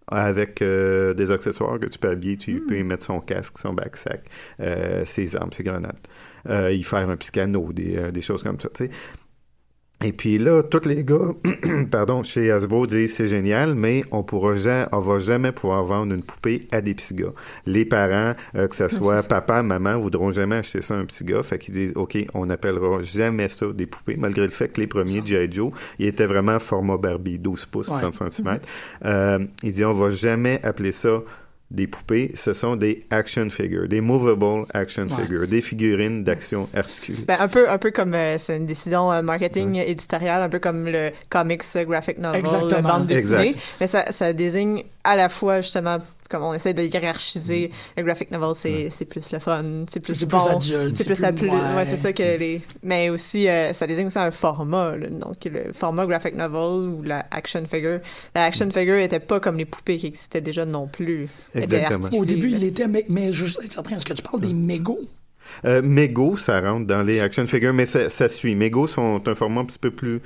avec 0.06 0.62
euh, 0.62 1.12
des 1.14 1.30
accessoires 1.30 1.78
que 1.78 1.86
tu 1.86 1.98
peux 1.98 2.08
habiller. 2.08 2.36
Tu 2.36 2.60
peux 2.66 2.76
y 2.78 2.82
mettre 2.82 3.04
son 3.06 3.20
casque, 3.20 3.58
son 3.58 3.74
backsack, 3.74 4.22
euh, 4.60 5.04
ses 5.04 5.36
armes, 5.36 5.52
ses 5.52 5.62
grenades. 5.62 5.96
Euh, 6.48 6.72
y 6.72 6.82
faire 6.82 7.08
un 7.10 7.16
piscano, 7.18 7.70
des, 7.72 7.96
euh, 7.98 8.10
des 8.10 8.22
choses 8.22 8.42
comme 8.42 8.58
ça, 8.58 8.70
tu 8.74 8.84
sais. 8.84 8.90
Et 10.02 10.12
puis 10.12 10.38
là, 10.38 10.62
tous 10.62 10.88
les 10.88 11.04
gars, 11.04 11.34
pardon, 11.90 12.22
chez 12.22 12.50
Hasbro 12.50 12.86
disent 12.86 13.12
c'est 13.16 13.26
génial, 13.26 13.74
mais 13.74 14.02
on 14.10 14.22
pourra 14.22 14.54
jamais, 14.54 14.86
on 14.92 14.98
va 14.98 15.18
jamais 15.18 15.52
pouvoir 15.52 15.84
vendre 15.84 16.14
une 16.14 16.22
poupée 16.22 16.66
à 16.72 16.80
des 16.80 16.94
petits 16.94 17.12
gars. 17.12 17.34
Les 17.66 17.84
parents, 17.84 18.34
euh, 18.54 18.66
que 18.66 18.76
ce 18.76 18.88
soit 18.96 19.22
papa, 19.22 19.62
maman, 19.62 19.98
voudront 19.98 20.30
jamais 20.30 20.56
acheter 20.56 20.80
ça 20.80 20.94
à 20.94 20.96
un 20.96 21.04
petit 21.04 21.22
gars. 21.22 21.42
Fait 21.42 21.58
qu'ils 21.58 21.74
disent, 21.74 21.92
OK, 21.96 22.16
on 22.32 22.46
n'appellera 22.46 23.02
jamais 23.02 23.50
ça 23.50 23.66
des 23.74 23.84
poupées, 23.84 24.16
malgré 24.16 24.44
le 24.44 24.50
fait 24.50 24.68
que 24.68 24.80
les 24.80 24.86
premiers 24.86 25.20
G.I. 25.22 25.52
Joe, 25.52 25.70
ils 25.98 26.06
étaient 26.06 26.26
vraiment 26.26 26.58
format 26.58 26.96
Barbie, 26.96 27.38
12 27.38 27.66
pouces, 27.66 27.88
Ouais. 27.88 28.00
30 28.00 28.32
cm. 28.32 28.58
Euh, 29.04 29.38
ils 29.62 29.72
disent, 29.72 29.84
on 29.84 29.92
va 29.92 30.10
jamais 30.10 30.60
appeler 30.64 30.92
ça 30.92 31.20
des 31.70 31.86
poupées, 31.86 32.32
ce 32.34 32.52
sont 32.52 32.74
des 32.76 33.06
action 33.10 33.48
figures, 33.48 33.88
des 33.88 34.00
movable 34.00 34.66
action 34.74 35.04
Ouais. 35.04 35.22
figures, 35.22 35.46
des 35.46 35.60
figurines 35.60 36.24
d'action 36.24 36.68
articulée. 36.74 37.22
Ben, 37.26 37.36
un 37.40 37.48
peu, 37.48 37.70
un 37.70 37.78
peu 37.78 37.90
comme 37.92 38.14
euh, 38.14 38.38
c'est 38.38 38.56
une 38.56 38.66
décision 38.66 39.10
euh, 39.12 39.22
marketing 39.22 39.76
éditoriale, 39.76 40.42
un 40.42 40.48
peu 40.48 40.58
comme 40.58 40.86
le 40.86 41.10
comics 41.28 41.62
euh, 41.76 41.84
graphic 41.84 42.18
novel, 42.18 42.40
Exactement. 42.40 42.82
bande 42.88 43.06
dessinée. 43.06 43.50
Exact. 43.50 43.58
Mais 43.80 43.86
ça, 43.86 44.10
ça 44.10 44.32
désigne 44.32 44.82
à 45.04 45.14
la 45.14 45.28
fois 45.28 45.60
justement 45.60 45.98
comme 46.30 46.42
on 46.42 46.54
essaie 46.54 46.74
de 46.74 46.82
hiérarchiser 46.82 47.70
le 47.96 48.02
graphic 48.02 48.30
novel, 48.30 48.54
c'est 48.54 48.88
c'est 48.90 49.04
plus 49.04 49.32
le 49.32 49.38
fun, 49.38 49.84
c'est 49.90 50.00
plus 50.00 50.14
C'est 50.14 50.26
bon, 50.26 50.38
plus 50.38 50.72
adulte, 50.72 50.96
c'est 50.96 51.04
plus, 51.04 51.20
la 51.20 51.32
plus, 51.32 51.48
ouais. 51.48 51.56
ouais, 51.56 51.84
c'est 51.84 51.96
ça 51.96 52.12
que 52.12 52.22
les. 52.22 52.62
Mais 52.82 53.10
aussi, 53.10 53.48
euh, 53.48 53.72
ça 53.72 53.86
désigne 53.86 54.06
aussi 54.06 54.18
un 54.18 54.30
format, 54.30 54.96
là. 54.96 55.08
donc 55.08 55.36
le 55.44 55.72
format 55.72 56.06
graphic 56.06 56.36
novel 56.36 56.88
ou 56.88 57.02
la 57.02 57.26
action 57.30 57.64
figure. 57.66 58.00
La 58.34 58.44
action 58.44 58.70
figure 58.70 58.98
était 58.98 59.20
pas 59.20 59.40
comme 59.40 59.56
les 59.56 59.64
poupées 59.64 59.98
qui 59.98 60.06
existaient 60.06 60.40
déjà 60.40 60.64
non 60.64 60.86
plus. 60.86 61.28
Exactement. 61.54 62.08
Au 62.12 62.24
début, 62.24 62.48
là. 62.48 62.58
il 62.58 62.64
était, 62.64 62.86
mais, 62.86 63.04
mais 63.08 63.32
je 63.32 63.46
suis 63.46 63.68
certain, 63.68 63.96
est-ce 63.96 64.06
que 64.06 64.12
tu 64.12 64.22
parles 64.22 64.40
des 64.40 64.54
mégots? 64.54 65.00
Euh, 65.64 65.82
Mego, 65.82 66.36
ça 66.36 66.60
rentre 66.60 66.86
dans 66.86 67.02
les 67.02 67.20
action 67.20 67.46
figures, 67.46 67.72
mais 67.72 67.86
ça, 67.86 68.08
ça 68.08 68.28
suit. 68.28 68.54
Mego 68.54 68.86
sont 68.86 69.26
un 69.26 69.34
format 69.34 69.62
un 69.62 69.64
petit 69.64 69.78
peu 69.78 69.90
plus 69.90 70.20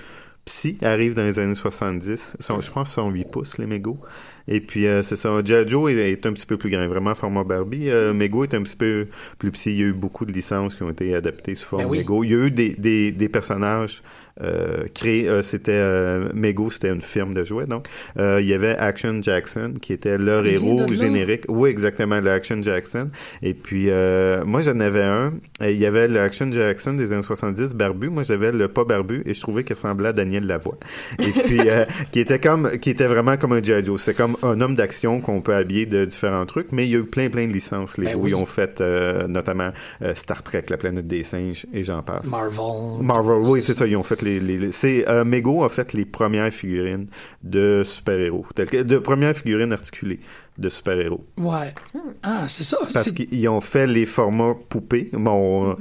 psy, 0.45 0.77
arrive 0.83 1.15
dans 1.15 1.25
les 1.25 1.39
années 1.39 1.55
70. 1.55 2.37
Sont, 2.39 2.61
je 2.61 2.71
pense 2.71 2.89
que 2.89 2.95
sont 2.95 3.11
8 3.11 3.31
pouces, 3.31 3.59
les 3.59 3.67
Mego. 3.67 3.99
Et 4.49 4.61
puis, 4.61 4.87
euh, 4.87 5.03
c'est 5.03 5.17
ça. 5.17 5.31
Jajo 5.45 5.89
est, 5.89 5.95
est, 5.95 6.27
un 6.27 6.33
petit 6.33 6.47
peu 6.47 6.57
plus 6.57 6.71
grand, 6.71 6.87
vraiment 6.87 7.15
format 7.15 7.45
Barbie. 7.45 7.91
Euh, 7.91 8.13
Mego 8.13 8.45
est 8.45 8.55
un 8.55 8.63
petit 8.63 8.77
peu 8.77 9.07
plus 9.39 9.51
petit. 9.51 9.71
Il 9.71 9.79
y 9.79 9.83
a 9.83 9.87
eu 9.87 9.93
beaucoup 9.93 10.25
de 10.25 10.33
licences 10.33 10.77
qui 10.77 10.83
ont 10.83 10.91
été 10.91 11.15
adaptées 11.15 11.55
sous 11.55 11.67
forme 11.67 11.83
Ben 11.83 11.89
oui. 11.89 11.99
Mego. 11.99 12.25
Il 12.25 12.31
y 12.31 12.35
a 12.35 12.47
eu 12.47 12.51
des, 12.51 12.71
des, 12.71 13.13
des 13.13 13.29
personnages 13.29 14.03
euh, 14.43 14.85
créés. 14.95 15.29
Euh, 15.29 15.43
c'était 15.43 15.73
euh, 15.73 16.29
Mego, 16.35 16.71
c'était 16.71 16.89
une 16.89 17.03
firme 17.03 17.35
de 17.35 17.45
jouets. 17.45 17.67
Donc, 17.67 17.87
euh, 18.19 18.41
il 18.41 18.49
y 18.49 18.55
avait 18.55 18.77
Action 18.77 19.23
Jackson 19.23 19.75
qui 19.81 19.93
était 19.93 20.19
leur 20.19 20.47
héros 20.47 20.87
générique. 20.93 21.45
Oui, 21.49 21.71
exactement, 21.71 22.21
le 22.21 22.31
Action 22.31 22.61
Jackson. 22.61 23.11
Et 23.43 23.55
puis, 23.55 23.87
euh, 23.91 24.45
moi, 24.45 24.63
j'en 24.63 24.81
avais 24.81 25.03
un. 25.03 25.35
Il 25.61 25.77
y 25.77 25.87
avait 25.87 26.09
le 26.09 26.21
Action 26.21 26.51
Jackson 26.51 26.95
des 26.95 27.13
années 27.13 27.23
70, 27.23 27.75
barbu. 27.75 28.09
Moi, 28.09 28.23
j'avais 28.25 28.53
le 28.53 28.69
pas 28.69 28.85
barbu 28.85 29.23
et 29.27 29.35
je 29.35 29.41
trouvais 29.41 29.65
qu'il 29.65 29.77
ressemblait 29.77 30.09
à 30.09 30.13
Daniel 30.13 30.47
Lavoie. 30.47 30.79
Et 31.19 31.31
puis, 31.31 31.61
euh, 31.69 31.85
qui 32.13 32.21
était 32.21 32.39
comme, 32.39 32.71
qui 32.79 32.91
était 32.91 33.07
vraiment 33.07 33.37
comme 33.37 33.53
un 33.53 33.63
G.I. 33.63 33.85
Joe. 33.85 34.01
C'est 34.01 34.15
comme 34.15 34.34
un 34.43 34.61
homme 34.61 34.75
d'action 34.75 35.21
qu'on 35.21 35.41
peut 35.41 35.55
habiller 35.55 35.87
de 35.87 36.05
différents 36.05 36.47
trucs, 36.47 36.73
mais 36.73 36.87
il 36.87 36.91
y 36.91 36.95
a 36.95 36.99
eu 36.99 37.05
plein, 37.05 37.29
plein 37.31 37.47
de 37.47 37.53
licences. 37.53 37.99
Les 37.99 38.07
Ben 38.07 38.17
où 38.17 38.23
oui. 38.25 38.31
ils 38.31 38.35
ont 38.35 38.47
fait, 38.47 38.81
euh, 38.81 39.27
notamment, 39.29 39.71
euh, 40.03 40.15
Star 40.15 40.43
Trek, 40.43 40.65
la 40.69 40.77
planète 40.77 41.07
des 41.07 41.23
singes, 41.23 41.67
et 41.73 41.85
j'en 41.85 42.03
passe. 42.03 42.27
Marvel. 42.27 43.03
Marvel, 43.03 43.43
oui, 43.47 43.63
c'est 43.63 43.75
ça. 43.75 43.87
Ils 43.87 43.97
ont 43.97 44.03
fait 44.03 44.23
les, 44.23 44.41
les, 44.41 44.59
les- 44.59 44.73
c'est 44.73 45.09
euh, 45.09 45.25
Mego 45.25 45.65
a 45.65 45.69
fait 45.69 45.93
les 45.93 46.05
premières 46.05 46.53
figurines 46.53 47.07
de 47.43 47.83
super-héros, 47.85 48.47
de 48.57 48.99
premières 48.99 49.37
figurines 49.37 49.73
articulées 49.73 50.21
de 50.59 50.69
super-héros. 50.69 51.25
Ouais. 51.39 51.75
Ah, 52.23 52.45
c'est 52.49 52.63
ça. 52.63 52.79
Parce 52.93 53.11
qu'ils 53.11 53.49
ont 53.49 53.61
fait 53.61 53.87
les 53.87 54.07
formats 54.07 54.55
poupées, 54.69 55.11
bon, 55.13 55.71
euh, 55.71 55.75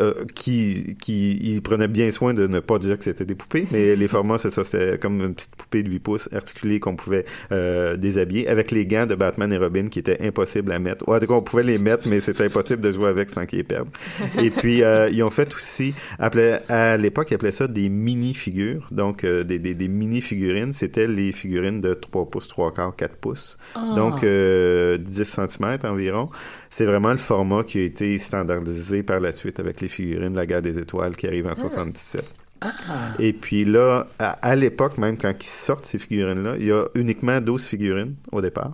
euh, 0.00 0.14
qui, 0.34 0.96
qui, 1.00 1.38
ils 1.40 1.62
prenaient 1.62 1.88
bien 1.88 2.10
soin 2.10 2.34
de 2.34 2.46
ne 2.46 2.60
pas 2.60 2.78
dire 2.78 2.98
que 2.98 3.04
c'était 3.04 3.24
des 3.24 3.34
poupées, 3.34 3.66
mais 3.70 3.94
les 3.96 4.08
formats, 4.08 4.38
c'est 4.38 4.50
ça, 4.50 4.64
c'était 4.64 4.98
comme 4.98 5.20
une 5.22 5.34
petite 5.34 5.54
poupée 5.56 5.82
de 5.82 5.90
8 5.90 5.98
pouces 6.00 6.28
articulée 6.32 6.80
qu'on 6.80 6.96
pouvait 6.96 7.24
euh, 7.52 7.96
déshabiller 7.96 8.48
avec 8.48 8.70
les 8.70 8.86
gants 8.86 9.06
de 9.06 9.14
Batman 9.14 9.52
et 9.52 9.56
Robin 9.58 9.88
qui 9.88 9.98
étaient 10.00 10.26
impossibles 10.26 10.72
à 10.72 10.78
mettre. 10.78 11.08
Ouais, 11.08 11.16
en 11.16 11.20
tout 11.20 11.26
cas, 11.26 11.34
on 11.34 11.42
pouvait 11.42 11.62
les 11.62 11.78
mettre, 11.78 12.08
mais 12.08 12.20
c'était 12.20 12.44
impossible 12.46 12.80
de 12.82 12.92
jouer 12.92 13.08
avec 13.08 13.30
sans 13.30 13.46
qu'ils 13.46 13.58
les 13.58 13.64
perdent. 13.64 13.88
Et 14.42 14.50
puis, 14.50 14.82
euh, 14.82 15.08
ils 15.10 15.22
ont 15.22 15.30
fait 15.30 15.54
aussi, 15.54 15.94
appelait- 16.18 16.60
à 16.68 16.96
l'époque, 16.96 17.28
ils 17.30 17.34
appelaient 17.34 17.52
ça 17.52 17.66
des 17.68 17.88
mini-figures, 17.88 18.86
donc 18.90 19.24
euh, 19.24 19.44
des, 19.44 19.58
des, 19.58 19.74
des 19.74 19.88
mini-figurines. 19.88 20.72
C'était 20.72 21.06
les 21.06 21.32
figurines 21.32 21.80
de 21.80 21.94
3 21.94 22.28
pouces, 22.30 22.48
3 22.48 22.74
quarts, 22.74 22.96
4 22.96 23.16
pouces. 23.16 23.56
Ah. 23.74 23.92
Donc, 23.96 24.07
euh, 24.24 24.98
10 24.98 25.24
cm 25.24 25.78
environ. 25.84 26.28
C'est 26.70 26.86
vraiment 26.86 27.10
le 27.10 27.18
format 27.18 27.64
qui 27.64 27.78
a 27.78 27.82
été 27.82 28.18
standardisé 28.18 29.02
par 29.02 29.20
la 29.20 29.32
suite 29.32 29.60
avec 29.60 29.80
les 29.80 29.88
figurines 29.88 30.32
de 30.32 30.36
la 30.36 30.46
guerre 30.46 30.62
des 30.62 30.78
étoiles 30.78 31.16
qui 31.16 31.26
arrive 31.26 31.46
en 31.46 31.54
77. 31.54 32.24
Ah. 32.60 32.70
Et 33.18 33.32
puis 33.32 33.64
là, 33.64 34.08
à, 34.18 34.30
à 34.30 34.56
l'époque, 34.56 34.98
même 34.98 35.16
quand 35.16 35.32
ils 35.38 35.46
sortent 35.46 35.86
ces 35.86 35.98
figurines-là, 35.98 36.56
il 36.58 36.66
y 36.66 36.72
a 36.72 36.86
uniquement 36.94 37.40
12 37.40 37.64
figurines 37.64 38.14
au 38.32 38.40
départ. 38.40 38.72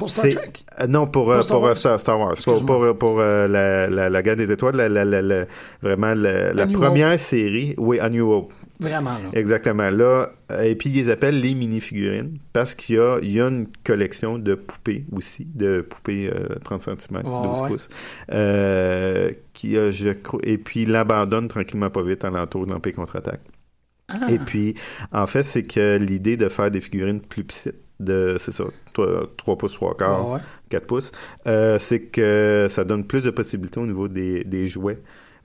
Pour 0.00 0.10
Star 0.10 0.30
Trek? 0.30 0.52
euh, 0.80 0.86
non, 0.86 1.06
pour, 1.06 1.24
Pour 1.24 1.32
euh, 1.32 1.40
pour, 1.42 1.56
euh, 1.64 1.74
Wars. 1.74 1.76
Star, 2.00 2.18
Wars. 2.18 2.34
Pour, 2.42 2.64
pour, 2.64 2.98
pour, 2.98 3.20
euh, 3.20 3.46
la, 3.46 4.08
la, 4.08 4.22
des 4.34 4.50
étoiles, 4.50 4.76
la, 4.76 5.46
vraiment 5.82 6.14
la, 6.14 6.66
première 6.66 7.20
série. 7.20 7.74
Oui, 7.78 8.00
A 8.00 8.08
New 8.10 8.28
Hope. 8.32 8.52
Vraiment, 8.80 9.10
là. 9.10 9.38
Exactement. 9.38 9.90
Là, 9.90 10.32
et 10.64 10.74
puis 10.74 10.90
ils 10.90 10.96
les 11.04 11.10
appellent 11.10 11.40
les 11.40 11.54
mini-figurines 11.54 12.38
parce 12.52 12.74
qu'il 12.74 12.96
y 13.22 13.32
y 13.32 13.40
a 13.40 13.46
une 13.48 13.68
collection 13.84 14.38
de 14.38 14.54
poupées 14.54 15.04
aussi, 15.12 15.46
de 15.54 15.82
poupées 15.82 16.30
euh, 16.34 16.56
30 16.64 16.82
cm, 16.82 17.22
12 17.22 17.30
Ouais, 17.30 17.60
ouais. 17.60 17.68
pouces, 17.68 17.88
qui, 19.52 19.74
je 19.74 20.10
crois, 20.12 20.40
et 20.42 20.58
puis 20.58 20.82
ils 20.82 20.90
l'abandonnent 20.90 21.48
tranquillement 21.48 21.90
pas 21.90 22.02
vite 22.02 22.24
à 22.24 22.30
l'entour 22.30 22.66
de 22.66 22.72
l'Empire 22.72 22.94
contre-attaque. 22.94 23.40
Ah. 24.08 24.26
Et 24.30 24.38
puis, 24.38 24.74
en 25.12 25.26
fait, 25.26 25.42
c'est 25.42 25.62
que 25.62 25.96
l'idée 25.98 26.36
de 26.36 26.48
faire 26.48 26.70
des 26.70 26.80
figurines 26.80 27.20
plus 27.20 27.44
petites, 27.44 27.76
de, 28.00 28.36
c'est 28.40 28.52
ça, 28.52 28.64
3, 28.94 29.56
pouces, 29.58 29.74
3 29.74 29.96
quarts, 29.96 30.26
Ouais, 30.28 30.34
ouais. 30.34 30.40
4 30.70 30.86
pouces, 30.86 31.12
euh, 31.46 31.78
c'est 31.78 32.00
que 32.00 32.66
ça 32.70 32.84
donne 32.84 33.04
plus 33.04 33.22
de 33.22 33.30
possibilités 33.30 33.78
au 33.80 33.86
niveau 33.86 34.08
des, 34.08 34.44
des 34.44 34.66
jouets. 34.66 34.98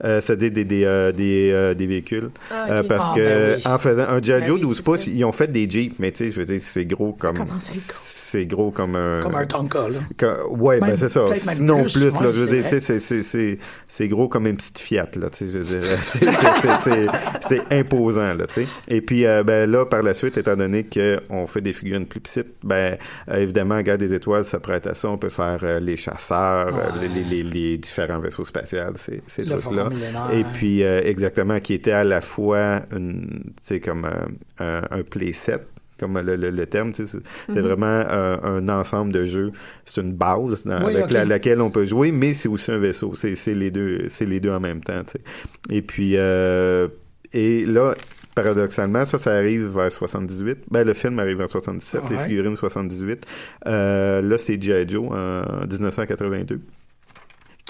Euh, 0.04 0.20
c'est-à-dire 0.20 0.50
des, 0.52 0.64
des, 0.66 0.84
euh, 0.84 1.10
des, 1.10 1.50
euh, 1.52 1.72
des 1.72 1.86
véhicules. 1.86 2.28
Ah, 2.50 2.66
Euh, 2.70 2.80
ok. 2.82 2.88
parce 2.88 3.06
Ah, 3.10 3.14
que 3.16 3.20
ben 3.20 3.56
oui. 3.56 3.62
en 3.72 3.78
faisant 3.78 4.02
un 4.08 4.22
G.I. 4.22 4.40
Ben 4.40 4.44
Joe 4.46 4.54
oui, 4.56 4.60
12 4.60 4.76
c'est 4.76 4.82
pouces, 4.82 5.04
ça. 5.06 5.10
ils 5.10 5.24
ont 5.24 5.32
fait 5.32 5.50
des 5.50 5.70
Jeeps, 5.70 5.98
mais 5.98 6.12
tu 6.12 6.26
sais, 6.26 6.32
je 6.32 6.38
veux 6.40 6.44
dire, 6.44 6.60
c'est 6.60 6.84
gros 6.84 7.12
comme. 7.14 7.36
gros? 7.36 7.44
C'est 8.36 8.46
gros 8.46 8.70
comme 8.70 8.96
un. 8.96 9.20
Comme 9.22 9.34
un 9.34 9.46
Tonka, 9.46 9.88
là. 9.88 10.00
que- 10.18 10.46
ouais, 10.48 10.78
ben 10.80 10.94
c'est 10.94 11.08
ça. 11.08 11.26
Sinon 11.34 11.82
plus, 11.84 11.92
plus, 11.94 12.04
là, 12.04 12.10
je 12.22 12.26
veux 12.44 12.62
c'est 12.68 12.96
dire, 12.98 13.58
c'est- 13.88 14.08
gros 14.08 14.28
comme 14.28 14.46
une 14.46 14.56
petite 14.56 14.78
Fiat, 14.78 15.08
là, 15.16 15.30
tu 15.30 15.46
sais, 15.46 15.52
je 15.52 15.58
veux 15.58 15.64
dire, 15.80 15.98
c'est- 17.40 17.62
imposant, 17.74 18.34
là, 18.34 18.46
tu 18.46 18.62
sais. 18.62 18.66
Et 18.88 19.00
puis, 19.00 19.24
euh, 19.26 19.42
ben 19.42 19.70
là, 19.70 19.86
par 19.86 20.02
la 20.02 20.14
suite, 20.14 20.36
étant 20.36 20.56
donné 20.56 20.84
qu'on 20.84 21.46
fait 21.46 21.60
des 21.60 21.72
figurines 21.72 22.06
plus 22.06 22.20
petites, 22.20 22.48
ben 22.62 22.96
euh, 23.30 23.36
évidemment, 23.40 23.80
Guerre 23.80 23.98
des 23.98 24.12
étoiles, 24.14 24.44
ça 24.44 24.60
prête 24.60 24.86
à 24.86 24.94
ça. 24.94 25.08
On 25.08 25.18
peut 25.18 25.28
faire 25.28 25.60
euh, 25.62 25.80
les 25.80 25.96
chasseurs, 25.96 26.68
euh, 26.68 27.00
Ouais. 27.00 27.08
les, 27.14 27.24
les, 27.24 27.42
les, 27.42 27.78
différents 27.78 28.18
vaisseaux 28.18 28.44
spatials, 28.44 28.94
ces, 28.96 29.22
trucs-là. 29.44 29.88
Et 30.32 30.44
puis, 30.52 30.82
euh, 30.82 31.00
exactement, 31.04 31.58
qui 31.60 31.74
était 31.74 31.92
à 31.92 32.04
la 32.04 32.20
fois, 32.20 32.80
tu 32.90 32.98
sais, 33.62 33.80
comme 33.80 34.04
euh, 34.04 34.82
un, 34.90 34.98
un 34.98 35.02
playset, 35.02 35.60
comme 35.98 36.18
le, 36.20 36.36
le, 36.36 36.50
le 36.50 36.66
terme, 36.66 36.92
c'est 36.92 37.06
c'est 37.06 37.60
vraiment 37.60 37.86
euh, 38.08 38.36
un 38.42 38.68
ensemble 38.68 39.12
de 39.12 39.24
jeux. 39.24 39.52
C'est 39.84 40.00
une 40.00 40.12
base 40.12 40.64
dans- 40.64 40.84
Oui, 40.86 40.96
avec 40.96 41.10
la- 41.10 41.24
laquelle 41.24 41.60
on 41.60 41.70
peut 41.70 41.84
jouer, 41.84 42.12
mais 42.12 42.34
c'est 42.34 42.48
aussi 42.48 42.70
un 42.70 42.78
vaisseau. 42.78 43.14
C'est 43.14 43.34
les 43.54 43.70
deux, 43.70 44.06
c'est 44.08 44.26
les 44.26 44.40
deux 44.40 44.50
en 44.50 44.60
même 44.60 44.80
temps. 44.82 45.02
Et 45.70 45.82
puis, 45.82 46.12
euh, 46.16 46.88
et 47.32 47.64
là, 47.66 47.94
paradoxalement, 48.34 49.04
ça, 49.04 49.18
ça 49.18 49.32
arrive 49.34 49.66
vers 49.74 49.90
78. 49.90 50.58
Ben, 50.70 50.84
le 50.86 50.92
film 50.94 51.18
arrive 51.18 51.40
en 51.40 51.46
77, 51.46 52.02
les 52.10 52.16
Ouais. 52.16 52.22
figurines 52.24 52.56
78. 52.56 53.24
Euh, 53.66 54.20
là, 54.22 54.38
c'est 54.38 54.60
G.I. 54.60 54.88
Joe 54.88 55.08
en 55.10 55.66
1982 55.66 56.60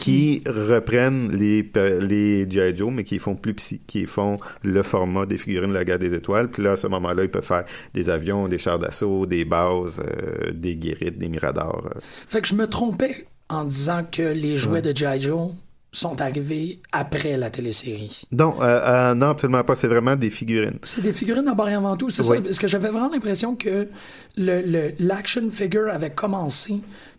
qui 0.07 0.43
reprennent 0.47 1.31
les, 1.37 1.71
les 2.01 2.51
G.I. 2.51 2.77
Joe, 2.77 2.93
mais 2.93 3.05
qui 3.05 3.19
font 3.19 3.35
plus 3.37 3.55
qui 3.87 4.07
font 4.07 4.39
le 4.63 4.83
format 4.83 5.27
des 5.27 5.39
figurines 5.39 5.69
de 5.71 5.75
la 5.75 5.85
guerre 5.85 5.99
des 5.99 6.15
étoiles. 6.15 6.49
Puis 6.51 6.63
là, 6.63 6.73
à 6.73 6.77
ce 6.77 6.87
moment-là, 6.87 7.25
ils 7.25 7.31
peuvent 7.31 7.45
faire 7.45 7.65
des 7.95 8.09
avions, 8.11 8.49
des 8.49 8.59
chars 8.59 8.79
d'assaut, 8.79 9.27
des 9.27 9.45
bases, 9.45 10.01
euh, 10.01 10.51
des 10.53 10.77
guérites, 10.77 11.19
des 11.19 11.29
miradors. 11.29 11.89
euh. 11.95 11.99
Fait 12.29 12.41
que 12.41 12.49
je 12.49 12.55
me 12.55 12.67
trompais 12.67 13.27
en 13.49 13.65
disant 13.65 14.03
que 14.11 14.23
les 14.23 14.57
jouets 14.59 14.83
de 14.83 14.95
G.I. 14.97 15.21
Joe 15.21 15.51
sont 15.93 16.21
arrivés 16.21 16.81
après 16.93 17.39
la 17.39 17.49
télésérie. 17.49 18.23
Non, 18.31 18.55
euh, 18.61 19.15
non, 19.15 19.29
absolument 19.29 19.65
pas. 19.65 19.75
C'est 19.75 19.87
vraiment 19.89 20.15
des 20.17 20.29
figurines. 20.31 20.79
C'est 20.83 21.01
des 21.01 21.13
figurines 21.13 21.45
d'abord 21.47 21.69
et 21.71 21.75
avant 21.75 21.97
tout, 21.97 22.11
c'est 22.11 22.23
Oui. 22.29 22.37
ça? 22.39 22.43
Parce 22.43 22.59
que 22.59 22.67
j'avais 22.67 22.91
vraiment 22.91 23.09
l'impression 23.11 23.55
que 23.55 23.89
le, 24.37 24.61
le- 24.61 24.93
l'action 24.99 25.49
figure 25.51 25.89
avait 25.91 26.11
commencé 26.11 26.75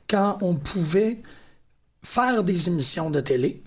quand 0.07 0.37
on 0.41 0.53
pouvait 0.53 1.17
faire 2.03 2.43
des 2.43 2.67
émissions 2.67 3.09
de 3.09 3.19
télé 3.21 3.61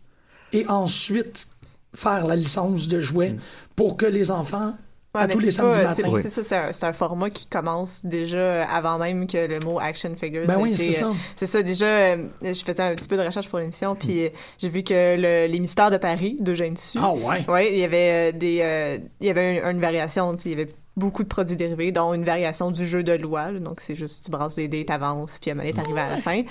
et 0.52 0.66
ensuite 0.68 1.49
faire 1.94 2.26
la 2.26 2.37
licence 2.37 2.88
de 2.88 3.00
jouets 3.00 3.34
pour 3.76 3.96
que 3.96 4.06
les 4.06 4.30
enfants, 4.30 4.75
Ouais, 5.12 5.22
à 5.22 5.26
tous 5.26 5.40
les 5.40 5.50
samedis 5.50 5.76
c'est- 5.76 6.02
matins... 6.04 6.22
C'est 6.22 6.28
ça, 6.30 6.44
c'est 6.44 6.56
un, 6.56 6.72
c'est 6.72 6.84
un 6.84 6.92
format 6.92 7.30
qui 7.30 7.44
commence 7.46 8.00
déjà 8.04 8.64
avant 8.66 8.96
même 8.96 9.26
que 9.26 9.38
le 9.44 9.58
mot 9.58 9.80
action 9.80 10.14
figure. 10.14 10.46
Ben 10.46 10.56
oui, 10.56 10.72
été, 10.75 10.92
c'est 10.92 11.02
euh, 11.02 11.08
ça. 11.10 11.16
C'est 11.37 11.46
ça, 11.49 11.62
déjà, 11.62 11.87
euh, 11.87 12.28
je 12.42 12.52
faisais 12.64 12.80
un 12.80 12.94
petit 12.94 13.08
peu 13.08 13.16
de 13.16 13.22
recherche 13.22 13.49
pour 13.49 13.58
l'émission, 13.58 13.96
puis 13.96 14.26
euh, 14.26 14.28
j'ai 14.58 14.68
vu 14.68 14.84
que 14.84 15.16
le- 15.16 15.50
les 15.50 15.58
mystères 15.58 15.90
de 15.90 15.96
Paris, 15.96 16.37
d'Eugène 16.38 16.76
Sue, 16.76 16.99
Ah 17.02 17.12
ouais? 17.12 17.44
Ouais, 17.49 17.72
il 17.72 17.78
y 17.80 17.84
avait 17.84 18.30
euh, 18.30 18.38
des, 18.38 18.60
euh, 18.62 18.99
il 19.20 19.26
y 19.26 19.30
avait 19.30 19.56
une, 19.58 19.64
une 19.66 19.80
variation, 19.80 20.32
tu 20.37 20.42
sais, 20.44 20.49
il 20.50 20.58
y 20.58 20.62
avait 20.62 20.72
beaucoup 20.97 21.23
de 21.23 21.28
produits 21.28 21.56
dérivés, 21.56 21.92
dont 21.92 22.12
une 22.14 22.25
variation 22.25 22.70
du 22.70 22.85
jeu 22.85 23.02
de 23.02 23.12
loi. 23.12 23.52
là. 23.52 23.59
donc, 23.61 23.80
c'est 23.80 23.94
juste, 23.94 24.25
tu 24.25 24.30
brasses 24.30 24.56
des 24.56 24.68
dés, 24.68 24.85
t'avances, 24.85 25.38
puis 25.40 25.50
à 25.50 25.54
donné, 25.54 25.73
t'arrives 25.73 25.97
à 25.97 26.11
la 26.11 26.16
fin. 26.18 26.42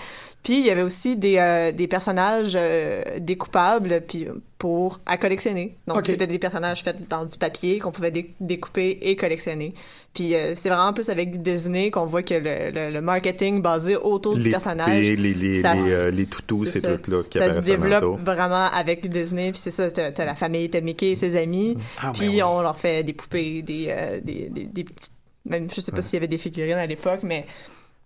Puis, 0.43 0.60
il 0.60 0.65
y 0.65 0.69
avait 0.72 0.81
aussi 0.81 1.17
des, 1.17 1.38
euh, 1.38 1.72
des 1.72 1.88
personnages 1.88 2.53
euh, 2.55 3.03
découpables, 3.19 4.01
puis 4.08 4.27
pour, 4.58 5.00
à 5.05 5.17
collectionner. 5.17 5.77
Donc, 5.88 5.98
c'était 6.13 6.27
des 6.27 6.39
personnages 6.39 6.84
faits 6.84 7.08
dans 7.10 7.25
du 7.25 7.38
papier 7.38 7.79
qu'on 7.79 7.91
pouvait 7.91 8.12
dé- 8.12 8.34
découper 8.39 8.98
et 9.01 9.15
collectionner. 9.15 9.74
Puis, 10.19 10.35
euh, 10.35 10.53
c'est 10.55 10.67
vraiment 10.69 10.91
plus 10.91 11.07
avec 11.09 11.41
Disney 11.41 11.91
qu'on 11.91 12.05
voit 12.05 12.23
que 12.23 12.33
le, 12.33 12.71
le- 12.71 12.91
le 12.91 13.01
marketing 13.01 13.61
basé 13.61 13.95
autour 13.95 14.35
du 14.35 14.43
Les 14.43 14.51
personnage 14.51 14.89
les, 15.01 15.15
les, 15.15 15.61
ça 15.61 15.75
les, 15.75 15.91
euh, 15.93 16.11
les 16.11 16.25
toutous, 16.25 16.65
c'est 16.65 16.71
ces 16.71 16.81
trucs-là 16.81 17.23
qui 17.29 17.38
ça 17.38 17.45
se 17.53 17.59
développe 17.61 18.19
vraiment 18.25 18.65
avec 18.65 19.07
Disney 19.07 19.51
puis 19.51 19.61
c'est 19.63 19.71
ça 19.71 19.89
t'as, 19.89 20.11
t'as 20.11 20.25
la 20.25 20.35
famille 20.35 20.69
t'as 20.69 20.81
Mickey 20.81 21.11
et 21.11 21.15
ses 21.15 21.38
amis 21.38 21.77
Ah, 22.01 22.11
puis 22.13 22.43
on 22.43 22.61
leur 22.61 22.77
fait 22.77 23.03
des 23.03 23.13
poupées 23.13 23.61
des 23.61 23.88
euh, 23.89 24.19
des, 24.21 24.49
des, 24.49 24.65
des 24.65 24.83
petites 24.83 25.11
même 25.45 25.69
je 25.73 25.79
sais 25.79 25.91
pas 25.93 26.01
s'il 26.01 26.15
y 26.15 26.17
avait 26.17 26.27
des 26.27 26.38
figurines 26.38 26.77
à 26.77 26.85
l'époque 26.85 27.21
mais 27.23 27.45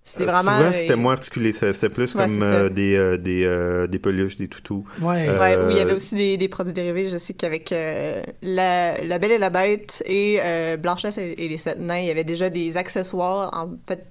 c'est 0.04 0.24
Euh, 0.24 0.26
vraiment 0.26 0.52
Souvent, 0.58 0.70
euh, 0.70 0.72
c'était 0.74 0.96
moins 0.96 1.14
articulé. 1.14 1.52
C'était 1.54 1.90
plus 1.90 2.14
Ouais, 2.16 2.26
comme 2.26 2.44
euh, 2.44 2.70
des, 2.70 2.96
euh, 2.96 3.18
des, 3.18 3.46
euh, 3.46 3.88
des 3.88 4.00
peluches, 4.00 4.38
des 4.38 4.48
toutous. 4.48 4.86
Ouais. 5.02 5.28
Euh, 5.30 5.40
Ouais, 5.40 5.56
oui, 5.66 5.74
il 5.74 5.78
y 5.78 5.80
avait 5.80 5.94
aussi 5.94 6.16
des, 6.16 6.38
des 6.38 6.48
produits 6.48 6.74
dérivés. 6.74 7.10
Je 7.10 7.18
sais 7.18 7.34
qu'avec 7.34 7.72
euh, 7.72 8.22
la, 8.42 9.02
la 9.04 9.18
Belle 9.20 9.32
et 9.32 9.38
la 9.38 9.50
Bête 9.50 10.04
et 10.06 10.40
euh, 10.42 10.78
Blanchesse 10.78 11.18
et, 11.18 11.34
et 11.38 11.48
les 11.48 11.58
Sept 11.58 11.80
Nains, 11.80 12.00
il 12.00 12.08
y 12.08 12.12
avait 12.12 12.24
déjà 12.26 12.50
des 12.50 12.76
accessoires 12.78 13.50
en 13.54 13.70
fait 13.88 14.06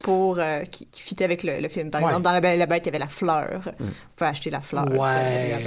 pour 0.00 0.38
euh, 0.38 0.60
qui, 0.64 0.86
qui 0.86 1.00
fitaient 1.00 1.24
avec 1.24 1.42
le, 1.42 1.60
le 1.60 1.68
film. 1.68 1.90
Par 1.90 2.00
Ouais. 2.02 2.08
exemple, 2.08 2.24
dans 2.24 2.32
La 2.32 2.40
Belle 2.40 2.54
et 2.56 2.58
la 2.58 2.66
Bête, 2.66 2.82
il 2.84 2.86
y 2.86 2.88
avait 2.90 2.98
la 2.98 3.08
fleur. 3.08 3.72
Vous 3.80 3.86
pouvez 4.16 4.28
acheter 4.30 4.50
la 4.50 4.60
fleur. 4.60 4.86
Ouais. 4.90 4.98
euh, 5.00 5.58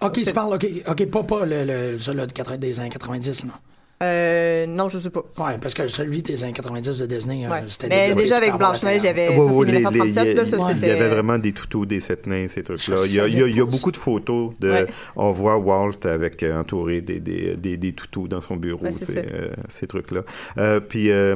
la. 0.00 0.06
Ok, 0.06 0.22
tu 0.24 0.32
parles, 0.32 0.54
ok, 0.54 0.66
ok, 0.86 1.06
pas, 1.10 1.22
pas 1.24 1.44
le, 1.46 1.64
le, 1.64 1.98
celui 1.98 2.24
de 2.26 2.32
80 2.32 2.58
des 2.58 2.78
années 2.78 2.88
90, 2.88 3.44
non. 3.44 3.52
Euh, 4.00 4.66
non, 4.66 4.88
je 4.88 4.98
sais 5.00 5.10
pas. 5.10 5.24
Ouais, 5.38 5.58
parce 5.60 5.74
que 5.74 5.88
celui 5.88 6.22
des 6.22 6.44
années 6.44 6.52
90 6.52 6.98
de 7.00 7.06
Disney, 7.06 7.44
euh, 7.46 7.50
Ouais. 7.50 7.62
c'était 7.66 7.88
Mais 7.88 8.14
déjà 8.14 8.36
avec 8.36 8.54
Blanche-Neige, 8.54 9.02
il 9.02 9.06
y 9.06 9.08
avait, 9.08 9.28
Ouais, 9.30 9.36
ça 9.36 9.42
ouais, 9.42 9.66
c'est 9.66 9.72
les- 9.72 9.78
1937, 9.78 10.24
les- 10.24 10.34
là, 10.34 10.44
ça 10.44 10.56
il 10.72 10.86
y 10.86 10.90
avait 10.90 11.08
vraiment 11.08 11.38
des 11.38 11.52
toutous, 11.52 11.84
des 11.84 11.98
sept 11.98 12.26
nains, 12.28 12.46
ces 12.46 12.62
trucs-là. 12.62 12.96
Il 13.06 13.14
y 13.14 13.20
a, 13.20 13.26
il 13.26 13.32
y 13.34 13.36
a- 13.36 13.38
savais 13.40 13.50
il 13.50 13.56
y 13.56 13.60
a 13.60 13.64
pas 13.64 13.70
beaucoup 13.72 13.90
de 13.90 13.96
photos 13.96 14.52
de. 14.60 14.70
Ouais. 14.70 14.86
On 15.16 15.32
voit 15.32 15.56
Walt 15.56 16.04
avec 16.04 16.42
euh, 16.44 16.60
entouré 16.60 17.00
des, 17.00 17.18
des, 17.18 17.56
des, 17.56 17.76
des 17.76 17.92
toutous 17.92 18.28
dans 18.28 18.40
son 18.40 18.54
bureau, 18.56 18.86
euh, 18.86 19.48
ces 19.68 19.86
trucs-là. 19.88 20.22
Euh, 20.58 20.78
puis 20.78 21.10
euh, 21.10 21.34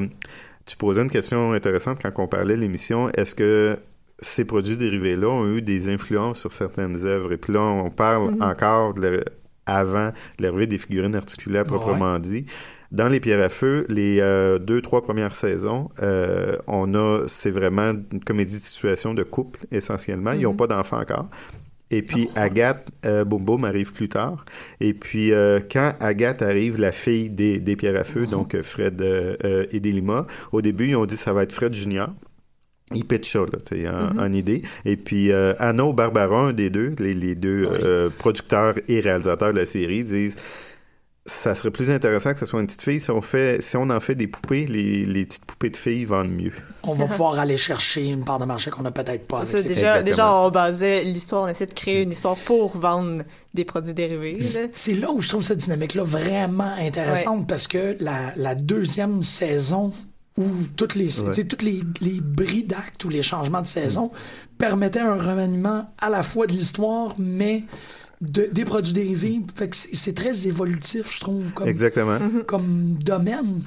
tu 0.65 0.77
posais 0.77 1.03
une 1.03 1.11
question 1.11 1.53
intéressante 1.55 1.99
quand 2.01 2.13
on 2.23 2.29
parlait 2.29 2.55
de 2.55 2.61
l'émission. 2.61 3.11
Est-ce 3.11 3.35
que 3.35 3.77
ces 4.21 4.45
produits 4.45 4.77
dérivés-là 4.77 5.27
ont 5.29 5.57
eu 5.57 5.63
des 5.63 5.89
influences 5.89 6.39
sur 6.39 6.53
certaines 6.53 7.05
œuvres? 7.07 7.33
Et 7.33 7.39
puis 7.39 7.53
là, 7.55 7.61
on 7.61 7.91
parle 7.91 8.35
Mhm. 8.37 8.43
encore 8.43 8.95
de 8.95 9.01
le- 9.09 9.25
avant 9.67 10.13
l'arrivée 10.39 10.67
des 10.67 10.79
figurines 10.79 11.15
articulaires 11.15 11.65
proprement 11.65 12.19
dit. 12.19 12.47
Dans 12.91 13.09
les 13.09 13.21
pierres 13.21 13.41
à 13.43 13.49
feu, 13.49 13.87
les 13.89 14.19
euh, 14.21 14.59
deux, 14.59 14.83
trois 14.83 15.03
premières 15.03 15.35
saisons, 15.35 15.89
euh, 16.03 16.59
on 16.67 16.95
a, 16.95 17.23
c'est 17.27 17.51
vraiment 17.51 17.93
une 18.13 18.21
comédie 18.23 18.57
de 18.57 18.61
situation 18.61 19.15
de 19.15 19.23
couple 19.23 19.61
essentiellement. 19.73 20.33
Ils 20.33 20.43
n'ont 20.43 20.51
Mhm. 20.51 20.57
pas 20.59 20.67
d'enfants 20.67 21.01
encore. 21.01 21.29
Et 21.91 22.03
puis 22.03 22.29
Agathe, 22.37 22.89
euh, 23.07 23.25
Boum 23.25 23.45
Boum 23.45 23.65
arrive 23.65 23.93
plus 23.93 24.09
tard. 24.09 24.45
Et 24.81 24.95
puis 24.95 25.33
euh, 25.33 25.61
quand 25.71 25.93
Agathe 26.01 26.41
arrive, 26.43 26.81
la 26.81 26.91
fille 26.93 27.29
des, 27.31 27.59
des 27.61 27.77
pierres 27.77 28.01
à 28.01 28.05
feu, 28.05 28.27
donc 28.27 28.55
euh, 28.55 28.63
Fred 28.63 29.01
euh, 29.03 29.67
et 29.71 29.81
Delima, 29.81 30.27
au 30.53 30.63
début 30.63 30.89
ils 30.89 30.97
ont 30.97 31.05
dit 31.07 31.17
ça 31.19 31.33
va 31.35 31.43
être 31.45 31.53
Fred 31.53 31.75
Junior. 31.75 32.09
Il 32.95 33.05
pitch 33.05 33.33
ça, 33.33 33.41
là, 33.41 33.59
tu 33.67 33.77
sais, 33.77 33.89
en, 33.89 34.15
Mhm. 34.15 34.21
en 34.21 34.33
idée. 34.33 34.63
Et 34.85 34.97
puis, 34.97 35.31
euh, 35.33 35.55
Anna 35.59 35.85
ou 35.85 35.93
Barbara, 35.93 36.37
un 36.49 36.53
des 36.53 36.71
deux, 36.71 36.95
les, 36.99 37.15
les 37.15 37.35
deux 37.35 37.69
Oui. 37.71 37.79
euh, 37.83 38.09
producteurs 38.17 38.75
et 38.89 39.01
réalisateurs 39.01 39.53
de 39.53 39.59
la 39.59 39.67
série, 39.67 40.05
disent 40.05 40.37
ça 41.25 41.55
serait 41.55 41.71
plus 41.71 41.89
intéressant 41.89 42.33
que 42.33 42.41
ce 42.41 42.47
soit 42.47 42.59
une 42.61 42.67
petite 42.67 42.83
fille. 42.83 42.99
Si 43.01 43.09
on, 43.13 43.21
fait, 43.21 43.63
si 43.63 43.77
on 43.77 43.89
en 43.91 44.01
fait 44.01 44.17
des 44.17 44.27
poupées, 44.27 44.67
les, 44.67 45.05
les 45.05 45.25
petites 45.25 45.45
poupées 45.45 45.71
de 45.71 45.77
filles 45.77 46.05
vendent 46.05 46.33
mieux. 46.33 46.51
On 46.83 46.95
va 46.95 47.07
pouvoir 47.07 47.39
aller 47.39 47.57
chercher 47.57 48.07
une 48.09 48.25
part 48.25 48.41
de 48.41 48.45
marché 48.45 48.73
qu'on 48.73 48.83
n'a 48.83 48.91
peut-être 48.91 49.29
pas 49.29 49.39
avec 49.43 49.49
Ça, 49.49 49.59
les 49.59 49.63
déjà, 49.69 50.03
déjà, 50.03 50.35
on 50.35 50.51
basait 50.51 51.05
l'histoire, 51.05 51.45
on 51.45 51.49
essaie 51.49 51.67
de 51.67 51.75
créer 51.75 52.03
une 52.03 52.11
histoire 52.11 52.35
pour 52.35 52.77
vendre 52.77 53.23
des 53.55 53.65
produits 53.65 53.95
dérivés. 53.95 54.33
là. 54.33 54.39
C'est 54.41 54.71
c'est 54.73 54.95
là 54.95 55.13
où 55.13 55.21
je 55.21 55.29
trouve 55.29 55.45
cette 55.45 55.59
dynamique-là 55.59 56.03
vraiment 56.03 56.73
intéressante 56.81 57.47
parce 57.47 57.69
que 57.69 57.95
la, 58.01 58.33
la 58.35 58.57
deuxième 58.57 59.23
saison 59.23 59.93
où 60.39 60.45
toutes 60.77 60.95
les, 60.95 61.07
tu 61.09 61.33
sais, 61.33 61.45
toutes 61.45 61.63
les, 61.63 61.83
les 62.01 62.21
bris 62.21 62.65
d'actes 62.65 63.05
ou 63.05 63.09
les 63.11 63.23
changements 63.23 63.61
de 63.63 63.67
saison 63.67 64.11
permettaient 64.59 65.01
un 65.01 65.15
remaniement 65.17 65.93
à 65.99 66.09
la 66.11 66.23
fois 66.23 66.47
de 66.47 66.53
l'histoire, 66.53 67.15
mais 67.19 67.65
de, 68.21 68.49
des 68.51 68.65
produits 68.65 68.93
dérivés. 68.95 69.41
Fait 69.55 69.69
que 69.69 69.77
c'est 69.77 69.95
c'est 69.95 70.13
très 70.15 70.47
évolutif, 70.47 71.15
je 71.15 71.21
trouve, 71.21 71.51
comme, 71.53 71.69
Exactement. 71.69 72.19
comme 72.47 72.95
domaine. 73.01 73.61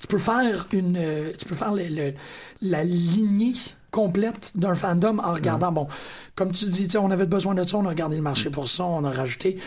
Tu 0.00 0.06
peux 0.06 0.18
faire 0.18 0.68
une, 0.72 0.96
euh, 0.96 1.30
tu 1.38 1.44
peux 1.46 1.54
faire 1.54 1.72
le- 1.74 1.88
le- 1.88 2.14
la 2.60 2.84
lignée 2.84 3.54
complète 3.92 4.52
d'un 4.56 4.74
fandom 4.74 5.18
en 5.20 5.32
regardant, 5.34 5.70
bon, 5.70 5.86
comme 6.34 6.50
tu 6.50 6.64
dis, 6.64 6.84
tu 6.84 6.90
sais, 6.92 6.98
on 6.98 7.10
avait 7.12 7.26
besoin 7.26 7.54
de 7.54 7.62
ça, 7.62 7.76
on 7.76 7.84
a 7.84 7.90
regardé 7.90 8.16
le 8.16 8.22
marché 8.22 8.50
pour 8.50 8.66
ça, 8.68 8.82
on 8.84 9.04
a 9.04 9.10
rajouté, 9.10 9.58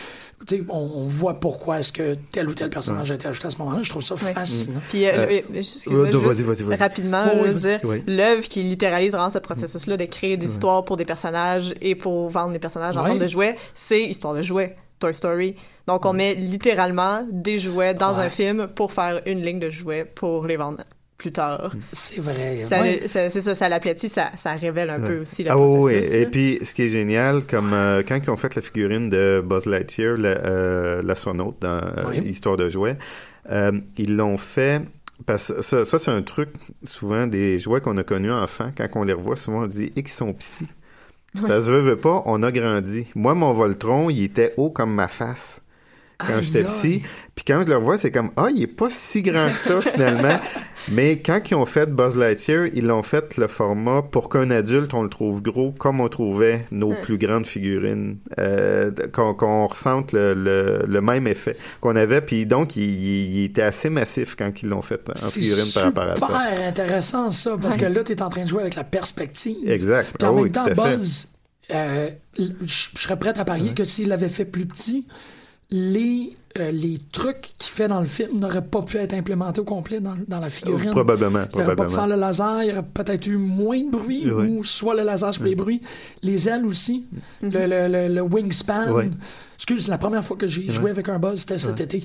tu 0.46 0.56
sais, 0.58 0.64
on, 0.68 0.76
on 0.78 1.06
voit 1.06 1.40
pourquoi 1.40 1.78
est-ce 1.78 1.92
que 1.92 2.16
tel 2.32 2.48
ou 2.48 2.52
tel 2.54 2.68
personnage 2.68 3.10
a 3.10 3.14
été 3.14 3.26
ajouté 3.28 3.46
à 3.46 3.50
ce 3.50 3.58
moment-là. 3.58 3.80
Je 3.82 3.88
trouve 3.90 4.02
ça 4.02 4.16
Ouais. 4.16 4.34
fascinant. 4.34 4.80
Puis, 4.90 5.06
euh, 5.06 5.12
Euh, 5.12 5.26
euh, 5.30 5.40
juste- 5.54 5.76
excuse-moi, 5.76 6.02
euh, 6.08 6.12
juste 6.12 6.24
vas-y, 6.24 6.42
vas-y, 6.42 6.62
vas-y. 6.64 6.76
rapidement, 6.78 7.24
Oh, 7.28 7.36
je 7.36 7.42
oui, 7.44 7.50
veux 7.54 7.60
dire, 7.60 7.80
oui. 7.84 8.02
l'œuvre 8.06 8.42
qui 8.48 8.62
littéralise 8.62 9.12
vraiment 9.12 9.30
ce 9.30 9.38
processus-là 9.38 9.96
de 9.96 10.04
créer 10.04 10.36
des 10.36 10.46
histoires 10.50 10.84
pour 10.84 10.96
des 10.96 11.04
personnages 11.06 11.72
et 11.80 11.94
pour 11.94 12.28
vendre 12.28 12.52
des 12.52 12.58
personnages 12.58 12.96
en 12.96 13.04
forme 13.06 13.18
de 13.18 13.28
jouets, 13.28 13.56
c'est 13.74 14.02
Histoire 14.02 14.34
de 14.34 14.42
jouets, 14.42 14.74
Toy 14.98 15.14
Story. 15.14 15.54
Donc, 15.86 16.04
on 16.04 16.12
met 16.12 16.34
littéralement 16.34 17.24
des 17.30 17.60
jouets 17.60 17.94
dans 17.94 18.14
Ouais. 18.18 18.24
un 18.24 18.28
film 18.28 18.66
pour 18.74 18.92
faire 18.92 19.22
une 19.24 19.40
ligne 19.40 19.60
de 19.60 19.70
jouets 19.70 20.04
pour 20.04 20.46
les 20.46 20.56
vendre 20.56 20.78
plus 21.18 21.32
tard. 21.32 21.74
C'est 21.92 22.20
vrai. 22.20 22.64
Ça- 22.64 22.80
ouais. 22.82 23.02
ça- 23.06 23.30
C'est 23.30 23.40
ça, 23.40 23.54
ça 23.54 23.68
l'aplatit, 23.68 24.08
ça, 24.08 24.30
ça 24.36 24.52
révèle 24.52 24.90
un 24.90 25.00
peu 25.00 25.20
aussi 25.20 25.42
le 25.44 25.50
Ah 25.50 25.58
oui, 25.58 25.78
processus. 25.78 26.08
oui. 26.10 26.16
là. 26.16 26.22
Et 26.22 26.26
puis, 26.26 26.58
ce 26.62 26.74
qui 26.74 26.82
est 26.82 26.90
génial, 26.90 27.42
comme 27.46 27.72
euh, 27.72 28.02
quand 28.06 28.18
ils 28.22 28.30
ont 28.30 28.36
fait 28.36 28.54
la 28.54 28.62
figurine 28.62 29.08
de 29.08 29.42
Buzz 29.44 29.66
Lightyear, 29.66 30.16
la- 30.16 30.28
euh, 30.28 31.02
dans 31.02 31.54
euh, 31.64 32.04
Oui. 32.10 32.18
Histoire 32.26 32.56
de 32.56 32.68
jouets, 32.68 32.96
euh, 33.50 33.72
ils 33.96 34.16
l'ont 34.16 34.38
fait... 34.38 34.82
Parce 35.24 35.50
que 35.50 35.62
ça, 35.62 35.86
ça, 35.86 35.98
c'est 35.98 36.10
un 36.10 36.20
truc, 36.20 36.50
souvent, 36.84 37.26
des 37.26 37.58
jouets 37.58 37.80
qu'on 37.80 37.96
a 37.96 38.02
connus 38.02 38.30
enfants, 38.32 38.70
quand 38.76 38.86
on 38.96 39.02
les 39.04 39.14
revoit, 39.14 39.34
souvent 39.36 39.62
on 39.62 39.66
dit 39.66 39.90
«et 39.96 40.02
qui 40.02 40.12
sont 40.12 40.34
petits». 40.34 40.66
Parce 41.32 41.64
que, 41.66 41.70
veux, 41.70 41.80
veux 41.80 41.96
pas, 41.96 42.22
on 42.26 42.42
a 42.42 42.52
grandi. 42.52 43.06
Moi, 43.14 43.34
mon 43.34 43.52
Voltron, 43.52 44.10
il 44.10 44.22
était 44.24 44.52
haut 44.58 44.68
comme 44.70 44.92
ma 44.94 45.08
face 45.08 45.62
quand 46.18 46.40
j'étais 46.40 46.64
petit. 46.64 47.02
Puis 47.36 47.44
quand 47.44 47.60
je 47.62 47.68
le 47.68 47.76
revois, 47.76 47.98
c'est 47.98 48.10
comme, 48.10 48.30
ah, 48.36 48.48
il 48.52 48.62
est 48.62 48.66
pas 48.66 48.88
si 48.90 49.20
grand 49.22 49.52
que 49.52 49.60
ça, 49.60 49.80
finalement. 49.82 50.40
Mais 50.90 51.18
quand 51.20 51.38
ils 51.50 51.54
ont 51.54 51.66
fait 51.66 51.84
Buzz 51.86 52.16
Lightyear, 52.16 52.68
ils 52.72 52.86
l'ont 52.86 53.02
fait 53.02 53.36
le 53.36 53.46
format 53.46 54.00
pour 54.02 54.30
qu'un 54.30 54.50
adulte, 54.50 54.94
on 54.94 55.02
le 55.02 55.10
trouve 55.10 55.42
gros, 55.42 55.72
comme 55.72 56.00
on 56.00 56.08
trouvait 56.08 56.64
nos 56.70 56.94
plus 56.94 57.18
grandes 57.18 57.46
figurines, 57.46 58.16
euh, 58.38 58.90
qu'on 59.12 59.66
ressente 59.66 60.12
le, 60.12 60.32
le, 60.32 60.84
le 60.88 61.00
même 61.02 61.26
effet 61.26 61.56
qu'on 61.82 61.94
avait. 61.94 62.22
Puis 62.22 62.46
donc, 62.46 62.74
il, 62.76 62.84
il- 62.84 63.34
il 63.36 63.44
était 63.44 63.62
assez 63.62 63.90
massif 63.90 64.34
quand 64.34 64.50
ils 64.62 64.68
l'ont 64.70 64.80
fait 64.82 65.00
en 65.10 65.12
C'est 65.16 65.40
figurine 65.40 65.70
par 65.74 65.84
rapport 65.84 66.04
à 66.04 66.16
ça. 66.16 66.26
super 66.26 66.68
intéressant, 66.68 67.28
ça, 67.30 67.56
parce 67.60 67.76
que 67.76 67.84
là, 67.84 68.02
tu 68.02 68.12
es 68.12 68.22
en 68.22 68.30
train 68.30 68.44
de 68.44 68.48
jouer 68.48 68.62
avec 68.62 68.76
la 68.76 68.84
perspective. 68.84 69.56
Exact. 69.68 70.08
Puis 70.18 70.26
en 70.26 70.38
Ah 70.38 70.40
même 70.40 70.50
temps. 70.52 70.64
Buzz, 70.74 71.28
euh, 71.72 72.08
je 72.38 72.44
je 72.94 72.98
serais 73.02 73.18
prêt 73.18 73.38
à 73.38 73.44
parier 73.44 73.74
que 73.74 73.84
s'il 73.84 74.08
l'avait 74.08 74.28
fait 74.30 74.44
plus 74.46 74.64
petit, 74.66 75.06
les, 75.70 76.36
euh, 76.58 76.70
les 76.70 77.00
trucs 77.12 77.54
qu'il 77.58 77.70
fait 77.70 77.88
dans 77.88 78.00
le 78.00 78.06
film 78.06 78.38
n'auraient 78.38 78.64
pas 78.64 78.82
pu 78.82 78.96
être 78.98 79.12
implémentés 79.14 79.60
au 79.60 79.64
complet 79.64 80.00
dans, 80.00 80.14
dans 80.28 80.38
la 80.40 80.48
figurine. 80.48 80.90
Probablement, 80.90 81.44
Il 81.54 81.60
aurait 81.60 81.74
pas 81.76 81.84
pu 81.84 81.88
probablement. 81.88 81.94
faire 81.96 82.06
le 82.06 82.16
laser, 82.16 82.62
il 82.62 82.68
y 82.68 82.72
aurait 82.72 82.84
peut-être 82.94 83.26
eu 83.26 83.36
moins 83.36 83.80
de 83.82 83.90
bruit, 83.90 84.30
Oui. 84.30 84.46
ou 84.48 84.64
soit 84.64 84.94
le 84.94 85.02
laser 85.02 85.34
sur 85.34 85.44
les 85.44 85.54
bruits, 85.56 85.82
les 86.22 86.48
ailes 86.48 86.64
aussi, 86.64 87.04
Mhm. 87.42 87.50
le, 87.52 87.66
le, 87.66 87.88
le, 88.08 88.14
le 88.14 88.20
wingspan. 88.22 88.92
Oui. 88.92 89.10
Excuse, 89.56 89.86
c'est 89.86 89.90
la 89.90 89.98
première 89.98 90.22
fois 90.24 90.36
que 90.36 90.46
j'ai 90.46 90.70
joué 90.70 90.90
avec 90.90 91.08
un 91.08 91.18
buzz, 91.18 91.40
c'était 91.40 91.58
cet 91.58 91.80
été. 91.80 92.04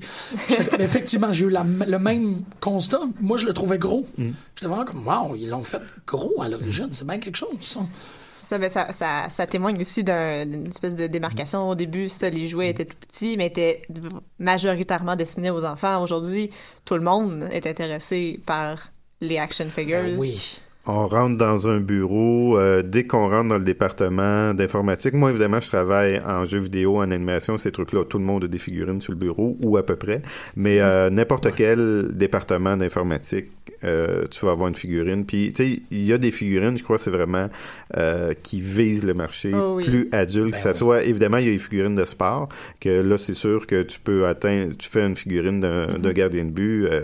Mais 0.78 0.86
effectivement, 0.86 1.32
j'ai 1.34 1.46
eu 1.46 1.50
la- 1.50 1.66
le 1.88 2.00
même 2.00 2.44
constat. 2.62 3.02
Moi, 3.20 3.38
je 3.38 3.46
le 3.46 3.54
trouvais 3.54 3.78
gros. 3.78 4.08
Mm. 4.18 4.30
J'étais 4.56 4.68
vraiment 4.68 4.86
comme, 4.86 5.06
wow, 5.06 5.36
ils 5.36 5.50
l'ont 5.50 5.62
fait 5.62 5.82
gros 6.08 6.42
à 6.42 6.48
l'origine. 6.48 6.88
C'est 6.94 7.06
bien 7.06 7.20
quelque 7.20 7.36
chose. 7.36 7.50
ça. 7.60 7.82
Ça, 8.52 8.58
ben, 8.58 8.70
ça, 8.70 8.92
ça, 8.92 9.28
ça 9.30 9.48
témoigne 9.48 9.80
aussi 9.80 10.04
d'un- 10.04 10.46
d'une 10.46 10.68
espèce 10.68 10.94
de 10.94 11.08
démarcation. 11.08 11.70
Au 11.70 11.74
début, 11.76 12.10
ça, 12.10 12.30
les 12.30 12.48
jouets 12.48 12.70
étaient 12.72 12.84
tout 12.84 12.98
petits, 12.98 13.38
mais 13.38 13.46
étaient 13.48 13.82
majoritairement 14.40 15.16
destinés 15.16 15.52
aux 15.52 15.64
enfants. 15.64 16.04
Aujourd'hui, 16.04 16.50
tout 16.84 16.96
le 16.96 17.00
monde 17.02 17.48
est 17.54 17.66
intéressé 17.66 18.42
par 18.46 18.90
les 19.22 19.38
action 19.38 19.70
figures. 19.70 20.04
Ben 20.04 20.18
oui. 20.20 20.60
On 20.88 21.08
rentre 21.08 21.38
dans 21.38 21.68
un 21.70 21.80
bureau, 21.80 22.58
euh, 22.58 22.82
dès 22.82 23.04
qu'on 23.06 23.30
rentre 23.30 23.50
dans 23.50 23.58
le 23.60 23.64
département 23.64 24.56
d'informatique, 24.56 25.14
moi 25.14 25.30
évidemment 25.30 25.60
je 25.60 25.68
travaille 25.68 26.20
en 26.26 26.44
jeux 26.44 26.58
vidéo, 26.58 26.98
en 26.98 27.12
animation, 27.12 27.60
ces 27.60 27.72
trucs-là, 27.72 28.04
tout 28.04 28.18
le 28.18 28.24
monde 28.26 28.46
a 28.46 28.48
des 28.48 28.58
figurines 28.58 29.00
sur 29.00 29.12
le 29.12 29.20
bureau, 29.20 29.56
ou 29.62 29.78
à 29.78 29.86
peu 29.86 29.96
près, 29.96 30.24
mais 30.56 30.80
euh, 30.82 31.12
n'importe 31.12 31.54
quel 31.54 32.08
département 32.18 32.78
d'informatique, 32.78 33.50
euh, 33.84 34.24
tu 34.32 34.44
vas 34.44 34.54
avoir 34.54 34.70
une 34.70 34.76
figurine, 34.76 35.24
puis 35.24 35.54
tu 35.54 35.64
sais, 35.76 35.80
il 35.92 36.04
y 36.04 36.14
a 36.14 36.18
des 36.18 36.32
figurines, 36.32 36.76
je 36.76 36.84
crois 36.84 36.98
c'est 36.98 37.12
vraiment 37.12 37.48
euh, 37.98 38.34
qui 38.42 38.60
visent 38.60 39.04
le 39.06 39.14
marché 39.14 39.52
Oh 39.54 39.76
oui. 39.76 39.84
plus 39.86 40.10
adulte, 40.12 40.52
Ben 40.54 40.58
que 40.58 40.60
ça 40.62 40.72
oui. 40.72 40.78
soit, 40.78 41.04
évidemment 41.04 41.38
il 41.38 41.46
y 41.46 41.50
a 41.50 41.52
les 41.52 41.60
figurines 41.60 41.96
de 41.96 42.06
sport, 42.06 42.50
que 42.80 42.90
là 43.02 43.20
c'est 43.20 43.36
sûr 43.36 43.68
que 43.68 43.84
tu 43.84 44.00
peux 44.00 44.26
atteindre, 44.26 44.74
tu 44.80 44.90
fais 44.90 45.06
une 45.06 45.16
figurine 45.16 45.60
d'un 45.60 46.00
d'un 46.00 46.12
gardien 46.12 46.46
de 46.46 46.50
but, 46.50 46.86
euh, 46.88 47.02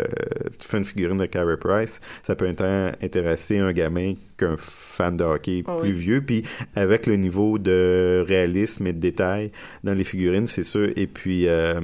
tu 0.60 0.68
fais 0.68 0.80
une 0.80 0.86
figurine 0.86 1.18
de 1.18 1.28
Carey 1.28 1.58
Price, 1.58 2.02
ça 2.24 2.36
peut 2.36 2.48
intéresser 2.48 3.60
un 3.60 3.66
gamin 3.73 4.13
qu'un 4.38 4.56
fan 4.58 5.17
de 5.17 5.23
hockey 5.23 5.63
Ah 5.67 5.75
plus 5.80 5.89
oui. 5.89 5.95
vieux. 5.95 6.21
Puis 6.21 6.43
avec 6.75 7.06
le 7.08 7.15
niveau 7.15 7.58
de 7.60 8.23
réalisme 8.27 8.88
et 8.88 8.93
de 8.93 8.99
détail 8.99 9.51
dans 9.84 9.93
les 9.93 10.03
figurines, 10.03 10.47
c'est 10.47 10.63
sûr. 10.63 10.89
Et 10.95 11.08
puis 11.08 11.47
euh, 11.47 11.82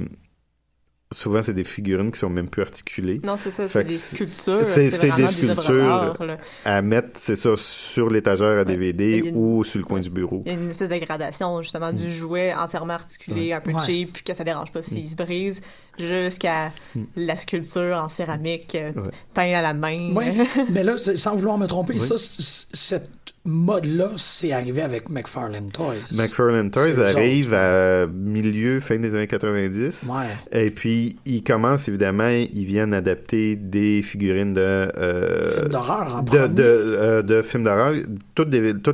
souvent 1.12 1.42
c'est 1.42 1.54
des 1.54 1.64
figurines 1.64 2.10
qui 2.10 2.18
sont 2.18 2.28
même 2.30 2.48
plus 2.48 2.62
articulées. 2.62 3.20
Non, 3.22 3.36
c'est 3.36 3.50
ça, 3.50 3.68
c'est 3.68 3.84
des 3.84 3.98
sculptures. 3.98 4.64
c'est- 4.64 4.90
des 5.16 5.26
sculptures. 5.28 6.16
À 6.64 6.82
mettre, 6.82 7.10
c'est 7.14 7.36
ça, 7.36 7.50
sur 7.56 8.08
l'étagère 8.10 8.58
à 8.58 8.64
DVD 8.64 9.18
une- 9.18 9.36
ou 9.36 9.64
sur 9.64 9.78
le 9.78 9.84
coin 9.84 10.00
du 10.00 10.10
bureau. 10.10 10.42
Il 10.46 10.52
y 10.52 10.54
a 10.54 10.58
une 10.58 10.70
espèce 10.70 10.90
de 10.90 10.96
gradation, 10.96 11.62
justement, 11.62 11.92
Mm. 11.92 11.96
du 11.96 12.10
jouet 12.12 12.52
entièrement 12.54 12.94
articulé, 12.94 13.52
un 13.52 13.60
peu 13.60 13.72
Ouais. 13.72 13.80
cheap, 13.84 14.12
puis 14.14 14.22
que 14.24 14.34
ça 14.34 14.44
dérange 14.44 14.72
pas 14.72 14.80
Mm. 14.80 14.84
s'il 14.84 15.08
se 15.08 15.16
brise, 15.16 15.60
jusqu'à 15.98 16.72
la 17.16 17.36
sculpture 17.36 17.96
en 17.96 18.08
céramique, 18.08 18.74
euh, 18.74 18.92
Ouais. 18.94 19.10
peint 19.34 19.52
à 19.54 19.62
la 19.62 19.74
main. 19.74 20.10
Oui, 20.14 20.24
mais 20.70 20.82
là, 20.82 20.96
sans 20.98 21.36
vouloir 21.36 21.58
me 21.58 21.66
tromper, 21.66 21.94
Oui. 21.94 22.00
ça, 22.00 22.16
cette 22.18 23.10
mode-là, 23.44 24.10
c'est 24.16 24.52
arrivé 24.52 24.80
avec 24.82 25.10
McFarlane 25.10 25.70
Toys. 25.70 25.96
McFarlane 26.12 26.70
Toys 26.70 26.98
arrive 26.98 27.52
à 27.52 28.06
milieu, 28.06 28.80
fin 28.80 28.98
des 28.98 29.14
années 29.14 29.26
90. 29.26 30.08
Ouais. 30.08 30.58
Et 30.66 30.70
puis, 30.70 31.16
ils 31.26 31.42
commencent 31.42 31.88
évidemment, 31.88 32.28
ils 32.28 32.64
viennent 32.64 32.94
adapter 32.94 33.56
des 33.56 34.00
figurines 34.02 34.54
de 34.54 34.60
euh, 34.60 35.50
Film 35.52 35.68
d'horreur 35.68 36.14
en 36.16 36.22
de, 36.22 36.30
premier. 36.30 36.48
de, 36.48 36.62
euh, 36.62 37.22
de 37.22 37.42
films 37.42 37.64
d'horreur, 37.64 37.92
toutes 38.34 38.50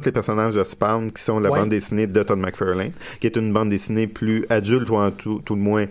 les 0.07 0.13
personnages 0.13 0.55
de 0.55 0.63
Spawn 0.65 1.13
qui 1.13 1.23
sont 1.23 1.39
la 1.39 1.51
Ouais. 1.51 1.61
bande 1.61 1.69
dessinée 1.71 2.07
de 2.07 2.23
Todd 2.23 2.39
McFarlane, 2.39 2.93
qui 3.21 3.27
est 3.27 3.37
une 3.37 3.53
bande 3.53 3.69
dessinée 3.71 4.07
plus 4.07 4.47
adulte 4.51 4.89
ou 4.91 4.97
en 4.97 5.11
tout, 5.11 5.41
tout 5.45 5.55
le 5.55 5.61
moins 5.63 5.87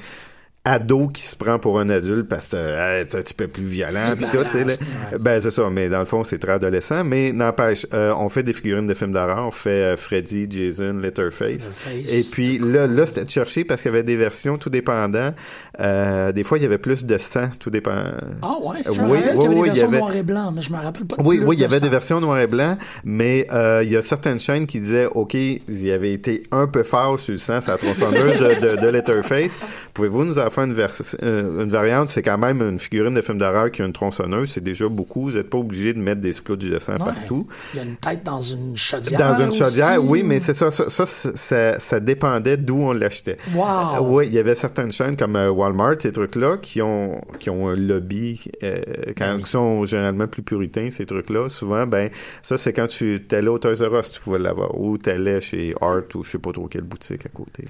ado 0.65 1.07
qui 1.07 1.21
se 1.21 1.35
prend 1.37 1.57
pour 1.57 1.79
un 1.79 1.89
adulte 1.89 2.27
parce 2.27 2.49
que 2.49 2.57
euh, 2.57 3.03
c'est 3.07 3.17
un 3.17 3.21
petit 3.21 3.33
peu 3.33 3.47
plus 3.47 3.63
violent 3.63 4.13
puis 4.17 4.25
tout 4.29 4.37
là. 4.39 5.17
ben 5.19 5.39
c'est 5.39 5.51
ça 5.51 5.69
mais 5.71 5.87
dans 5.87 5.99
le 5.99 6.05
fond 6.05 6.23
c'est 6.25 6.37
très 6.37 6.51
adolescent 6.51 7.03
mais 7.05 7.31
n'empêche 7.31 7.87
euh, 7.93 8.13
on 8.17 8.27
fait 8.27 8.43
des 8.43 8.51
figurines 8.53 8.85
de 8.85 8.93
films 8.93 9.13
d'horreur 9.13 9.47
on 9.47 9.51
fait 9.51 9.69
euh, 9.93 9.95
Freddy 9.97 10.47
Jason 10.49 10.99
Letterface 11.01 11.71
et 12.09 12.23
puis 12.29 12.59
là 12.59 12.87
là 12.87 13.05
c'était 13.07 13.23
de 13.23 13.29
chercher 13.29 13.63
parce 13.63 13.81
qu'il 13.81 13.89
y 13.91 13.93
avait 13.93 14.03
des 14.03 14.17
versions 14.17 14.57
tout 14.57 14.69
dépendant 14.69 15.33
euh, 15.79 16.33
des 16.33 16.43
fois 16.43 16.57
il 16.57 16.61
y 16.63 16.65
avait 16.65 16.77
plus 16.77 17.05
de 17.05 17.17
sang 17.17 17.49
tout 17.57 17.69
dépend 17.69 18.03
Ah 18.41 18.55
ouais, 18.61 18.79
je 18.85 18.99
Oui, 19.01 19.07
me 19.07 19.15
y 19.17 19.29
avait 19.29 19.35
oui, 19.37 19.47
des 19.47 19.47
oui, 19.47 19.55
il 19.55 19.59
y 19.59 19.63
versions 19.79 19.87
avait- 19.87 19.97
noir 19.99 20.15
et 20.15 20.23
blanc, 20.23 20.51
mais 20.53 20.61
je 20.61 20.71
me 20.73 20.77
rappelle 20.77 21.05
pas. 21.05 21.15
oui, 21.19 21.39
oui, 21.43 21.55
il 21.55 21.61
y 21.61 21.63
avait 21.63 21.75
ça. 21.75 21.79
des 21.79 21.89
versions 21.89 22.19
noir 22.19 22.37
et 22.39 22.47
blanc, 22.47 22.77
mais 23.05 23.47
euh, 23.53 23.81
il 23.83 23.91
y 23.91 23.95
a 23.97 24.01
certaines 24.01 24.39
chaînes 24.41 24.67
qui 24.67 24.79
disaient, 24.81 25.05
OK, 25.05 25.33
il 25.35 25.59
y 25.85 25.91
avait 25.91 26.11
été 26.11 26.43
un 26.51 26.67
peu 26.67 26.83
fort 26.83 27.17
sur 27.19 27.31
le 27.31 27.37
sang, 27.37 27.61
sa 27.61 27.77
tronçonneuse 27.77 28.39
de, 28.61 28.75
de, 28.75 28.81
de 28.81 28.87
Letterface. 28.89 29.57
Pouvez-vous 29.93 30.25
nous 30.25 30.39
en 30.49 30.51
faire 30.51 30.63
une, 30.65 30.75
euh, 31.23 31.63
une 31.63 31.69
variante? 31.69 32.09
C'est 32.09 32.21
quand 32.23 32.37
même 32.37 32.61
une 32.61 32.79
figurine 32.79 33.13
de 33.13 33.21
film 33.21 33.37
d'horreur 33.37 33.71
qui 33.71 33.81
a 33.81 33.85
une 33.85 33.93
tronçonneuse, 33.93 34.51
c'est 34.51 34.63
déjà 34.63 34.87
beaucoup. 34.89 35.23
Vous 35.23 35.31
n'êtes 35.37 35.49
pas 35.49 35.57
obligé 35.57 35.93
de 35.93 35.99
mettre 35.99 36.21
des 36.21 36.33
splouts 36.33 36.55
de 36.55 36.79
sang 36.79 36.93
Ouais. 36.93 36.97
partout. 36.99 37.47
Il 37.73 37.77
y 37.77 37.79
a 37.79 37.83
une 37.83 37.95
tête 37.95 38.23
dans 38.23 38.41
une 38.41 38.75
chaudière. 38.75 39.19
Dans 39.19 39.43
une 39.45 39.51
chaudière, 39.51 39.99
aussi. 39.99 40.07
oui, 40.09 40.23
mais 40.23 40.39
c'est 40.39 40.53
ça, 40.53 40.71
ça, 40.71 40.89
ça, 40.89 41.05
ça, 41.05 41.79
ça 41.79 41.99
dépendait 41.99 42.57
d'où 42.57 42.77
on 42.81 42.93
l'achetait. 42.93 43.37
Wow. 43.53 43.63
Euh, 43.63 43.99
oui, 44.01 44.27
il 44.27 44.33
y 44.33 44.39
avait 44.39 44.55
certaines 44.55 44.91
chaînes 44.91 45.15
comme 45.15 45.35
euh, 45.35 45.49
Walmart, 45.49 45.95
ces 45.99 46.11
trucs-là, 46.11 46.57
qui 46.57 46.81
ont 46.81 47.21
qui 47.39 47.49
ont 47.49 47.69
un 47.69 47.75
lobby, 47.75 48.43
euh, 48.63 48.81
quand, 49.17 49.25
Ben 49.25 49.35
oui. 49.37 49.43
qui 49.43 49.49
sont 49.51 49.85
généralement 49.85 50.27
plus 50.27 50.41
puritains, 50.43 50.89
ces 50.89 51.05
trucs-là. 51.05 51.47
Souvent, 51.49 51.85
ben 51.87 52.09
ça, 52.41 52.57
c'est 52.57 52.73
quand 52.73 52.87
tu 52.87 53.21
t'allais 53.27 53.47
au 53.47 53.59
Toys 53.59 53.75
R 53.87 53.99
Us, 53.99 54.11
tu 54.11 54.19
pouvais 54.19 54.39
l'avoir, 54.39 54.79
ou 54.79 54.97
t'allais 54.97 55.41
chez 55.41 55.73
Art, 55.81 56.01
ou 56.15 56.23
je 56.23 56.31
sais 56.31 56.37
pas 56.39 56.51
trop 56.51 56.67
quelle 56.67 56.81
boutique 56.83 57.25
à 57.25 57.29
côté. 57.29 57.63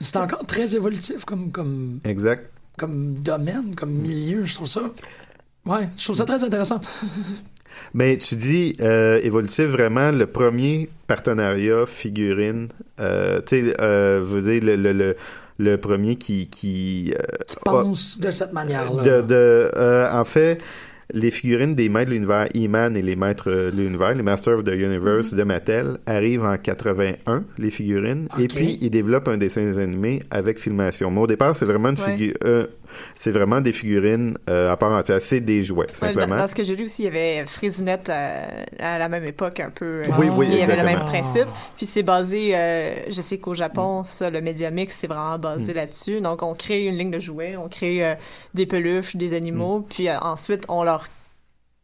C'est 0.00 0.16
encore 0.16 0.44
très 0.46 0.74
évolutif 0.76 1.24
comme, 1.24 1.50
comme, 1.50 2.00
Exact. 2.04 2.25
Comme 2.78 3.14
domaine, 3.14 3.74
comme 3.74 3.90
milieu, 3.92 4.44
je 4.44 4.54
trouve 4.54 4.68
ça. 4.68 4.82
Ouais, 5.64 5.88
je 5.96 6.04
trouve 6.04 6.16
ça 6.16 6.24
très 6.24 6.42
intéressant. 6.44 6.80
Mais 7.94 8.16
tu 8.24 8.36
dis 8.36 8.76
euh, 8.80 9.18
évolutif 9.22 9.64
vraiment 9.66 10.10
le 10.12 10.26
premier 10.26 10.88
partenariat 11.06 11.86
figurine, 11.86 12.68
euh, 13.00 13.40
tu 13.46 13.70
sais, 13.70 13.74
euh, 13.80 14.20
veut 14.24 14.42
dire 14.42 14.62
le, 14.62 14.76
le, 14.76 14.92
le, 14.92 15.16
le 15.58 15.76
premier 15.76 16.16
qui 16.16 16.48
qui 16.48 17.12
euh, 17.14 17.22
a- 17.66 17.70
pense 17.70 18.18
de 18.18 18.30
cette 18.30 18.52
de, 18.52 19.22
de 19.22 19.70
euh, 19.76 20.10
en 20.12 20.24
fait 20.24 20.58
les 21.12 21.30
figurines 21.30 21.74
des 21.74 21.88
maîtres 21.88 22.10
de 22.10 22.14
l'univers 22.14 22.48
E-Man 22.54 22.96
et 22.96 23.02
les 23.02 23.14
maîtres 23.16 23.50
de 23.50 23.70
l'univers, 23.76 24.14
les 24.14 24.22
Masters 24.22 24.58
of 24.58 24.64
the 24.64 24.72
Universe 24.72 25.32
de 25.34 25.42
Mattel 25.44 25.98
arrivent 26.06 26.44
en 26.44 26.56
81 26.56 27.44
les 27.58 27.70
figurines 27.70 28.26
et 28.40 28.48
puis 28.48 28.76
ils 28.80 28.90
développent 28.90 29.28
un 29.28 29.36
dessin 29.36 29.76
animé 29.78 30.22
avec 30.30 30.58
filmation. 30.58 31.10
Mais 31.10 31.20
au 31.20 31.26
départ, 31.26 31.54
c'est 31.54 31.64
vraiment 31.64 31.90
une 31.90 31.96
Ouais. 31.98 32.12
figure 32.12 32.34
euh, 32.44 32.66
c'est 33.14 33.30
vraiment 33.30 33.60
des 33.60 33.72
figurines 33.72 34.36
euh, 34.48 34.70
à 34.72 34.76
part 34.76 34.92
entière, 34.92 35.20
c'est 35.20 35.40
des 35.40 35.62
jouets 35.62 35.86
simplement. 35.92 36.26
Dans, 36.36 36.42
dans 36.42 36.48
ce 36.48 36.54
que 36.54 36.62
j'ai 36.64 36.76
lu 36.76 36.84
aussi, 36.84 37.02
il 37.02 37.04
y 37.06 37.08
avait 37.08 37.44
Frésinette 37.46 38.08
à, 38.08 38.46
à 38.78 38.98
la 38.98 39.08
même 39.08 39.24
époque, 39.24 39.60
un 39.60 39.70
peu. 39.70 40.02
euh, 40.02 40.10
Oui, 40.18 40.28
oui, 40.28 40.46
Il 40.50 40.58
y 40.58 40.62
avait 40.62 40.76
le 40.76 40.84
même 40.84 41.00
principe. 41.00 41.46
Puis 41.76 41.86
c'est 41.86 42.02
basé, 42.02 42.52
euh, 42.54 42.94
je 43.08 43.20
sais 43.22 43.38
qu'au 43.38 43.54
Japon, 43.54 44.02
ça, 44.04 44.30
le 44.30 44.40
Media 44.40 44.70
Mix, 44.70 44.96
c'est 44.96 45.06
vraiment 45.06 45.38
basé 45.38 45.72
là-dessus. 45.74 46.20
Donc, 46.20 46.42
on 46.42 46.54
crée 46.54 46.84
une 46.84 46.96
ligne 46.96 47.10
de 47.10 47.18
jouets, 47.18 47.56
on 47.56 47.68
crée 47.68 48.04
euh, 48.04 48.14
des 48.54 48.66
peluches, 48.66 49.16
des 49.16 49.34
animaux, 49.34 49.86
puis 49.88 50.08
euh, 50.08 50.18
ensuite, 50.20 50.64
on 50.68 50.82
leur 50.82 51.08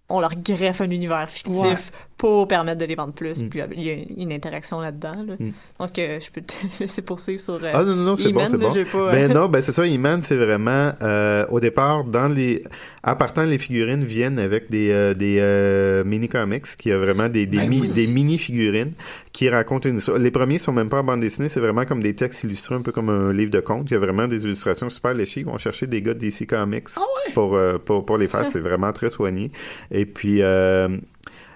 on 0.09 0.21
leur 0.21 0.35
greffe 0.35 0.83
un 0.83 0.91
univers 0.91 1.31
fictif 1.31 1.55
Ouais. 1.55 1.75
Pour 2.23 2.47
permettre 2.47 2.79
de 2.81 2.85
les 2.85 2.95
vendre 2.95 3.13
plus. 3.15 3.43
Mm. 3.43 3.49
Puis 3.49 3.61
il 3.75 3.83
y 3.83 3.91
a 3.91 3.95
une 4.17 4.33
interaction 4.33 4.81
là-dedans. 4.81 5.11
là. 5.27 5.35
Mm. 5.41 5.51
Donc, 5.81 5.99
euh, 5.99 6.21
je 6.21 6.31
peux 6.31 6.41
te 6.41 6.53
laisser 6.81 7.03
poursuivre 7.03 7.41
sur 7.41 7.55
euh, 7.55 7.73
Ah 7.75 7.83
non, 7.83 7.97
non, 7.97 8.05
non, 8.05 8.17
c'est 8.17 8.31
bon, 8.31 8.47
c'est 8.47 8.57
bon. 8.59 8.69
pas, 8.73 9.11
Ben 9.11 9.29
euh, 9.29 9.35
non, 9.35 9.49
ben 9.53 9.61
c'est 9.61 9.73
ça, 9.73 9.85
Iman, 9.85 10.23
c'est 10.23 10.37
vraiment 10.37 10.93
euh, 11.03 11.45
au 11.51 11.59
départ 11.59 12.05
dans 12.05 12.29
les 12.29 12.63
à 13.03 13.17
partant 13.17 13.43
les 13.43 13.59
figurines 13.59 14.05
viennent 14.05 14.39
avec 14.39 14.71
des 14.71 14.93
euh, 14.93 15.15
des 15.15 15.39
euh, 15.41 16.05
mini 16.05 16.29
comics 16.29 16.65
qui 16.77 16.93
a 16.93 16.99
vraiment 16.99 17.29
des 17.29 17.47
des, 17.47 17.57
Ben 17.57 17.69
mi- 17.69 17.81
oui. 17.81 17.89
des 17.89 18.07
mini 18.07 18.39
figurines 18.39 18.93
qui 19.33 19.49
racontent 19.49 19.89
une 19.89 19.97
histoire. 19.97 20.19
Les 20.19 20.31
premiers 20.31 20.61
sont 20.61 20.73
même 20.73 20.89
pas 20.91 21.01
en 21.01 21.05
bande 21.05 21.21
dessinée, 21.21 21.49
c'est 21.49 21.59
vraiment 21.59 21.85
comme 21.85 22.01
des 22.03 22.15
textes 22.15 22.45
illustrés 22.45 22.77
un 22.77 22.83
peu 22.83 22.93
comme 22.93 23.09
un 23.09 23.33
livre 23.33 23.51
de 23.51 23.59
contes, 23.59 23.91
il 23.91 23.95
y 23.95 23.97
a 23.97 23.99
vraiment 24.01 24.29
des 24.29 24.45
illustrations 24.45 24.89
super 24.91 25.13
léchées, 25.15 25.41
ils 25.41 25.47
vont 25.47 25.59
chercher 25.59 25.89
des 25.89 26.01
gars 26.03 26.15
de 26.15 26.21
DC 26.21 26.47
Comics 26.47 26.87
Ah 26.95 27.01
ouais? 27.01 27.33
pour, 27.35 27.57
euh, 27.57 27.79
pour 27.85 28.07
pour 28.07 28.17
les 28.17 28.29
faire, 28.29 28.47
c'est 28.53 28.61
vraiment 28.61 28.93
très 28.93 29.11
soigné. 29.11 29.51
Et 29.91 30.07
puis 30.07 30.41
euh, 30.43 30.89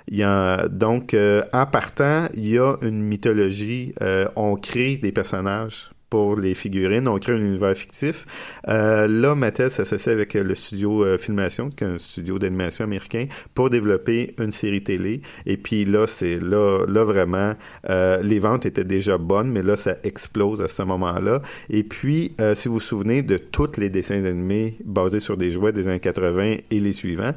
il 0.09 0.19
y 0.19 0.23
a, 0.23 0.69
donc, 0.69 1.14
euh, 1.14 1.42
en 1.53 1.66
partant, 1.66 2.29
il 2.35 2.49
y 2.49 2.59
a 2.59 2.77
une 2.83 3.03
mythologie. 3.03 3.95
Euh, 4.03 4.27
on 4.37 4.57
crée 4.57 4.97
des 4.97 5.12
personnages 5.12 5.90
pour 6.11 6.37
les 6.37 6.55
figurines. 6.55 7.09
On 7.09 7.19
crée 7.19 7.33
un 7.33 7.40
univers 7.40 7.77
fictif. 7.77 8.27
Euh, 8.69 9.09
là, 9.09 9.35
Mattel 9.35 9.71
s'associe 9.71 10.14
avec 10.14 10.35
le 10.35 10.55
studio 10.55 11.05
euh, 11.05 11.19
Filmation, 11.19 11.71
qui 11.71 11.85
est 11.85 11.87
un 11.87 11.99
studio 11.99 12.38
d'animation 12.38 12.85
américain, 12.85 13.27
pour 13.55 13.71
développer 13.71 14.35
une 14.38 14.51
série 14.51 14.83
télé. 14.83 15.21
Et 15.47 15.57
puis 15.57 15.85
là, 15.85 16.07
c'est 16.07 16.38
là, 16.38 16.85
là 16.87 17.05
vraiment, 17.05 17.55
euh, 17.90 18.23
les 18.23 18.38
ventes 18.38 18.66
étaient 18.66 18.85
déjà 18.85 19.19
bonnes, 19.19 19.51
mais 19.51 19.62
là, 19.62 19.77
ça 19.77 19.97
explose 20.05 20.62
à 20.62 20.69
ce 20.69 20.83
moment-là. 20.83 21.42
Et 21.71 21.83
puis, 21.83 22.35
euh, 22.40 22.55
si 22.55 22.69
vous 22.69 22.75
vous 22.75 22.81
souvenez 22.81 23.23
de 23.23 23.37
tous 23.38 23.77
les 23.77 23.90
dessins 23.90 24.25
animés 24.25 24.77
basés 24.85 25.21
sur 25.21 25.37
des 25.37 25.51
jouets 25.51 25.73
des 25.73 25.88
années 25.88 26.01
80 26.01 26.57
et 26.71 26.79
les 26.79 26.92
suivants, 26.92 27.33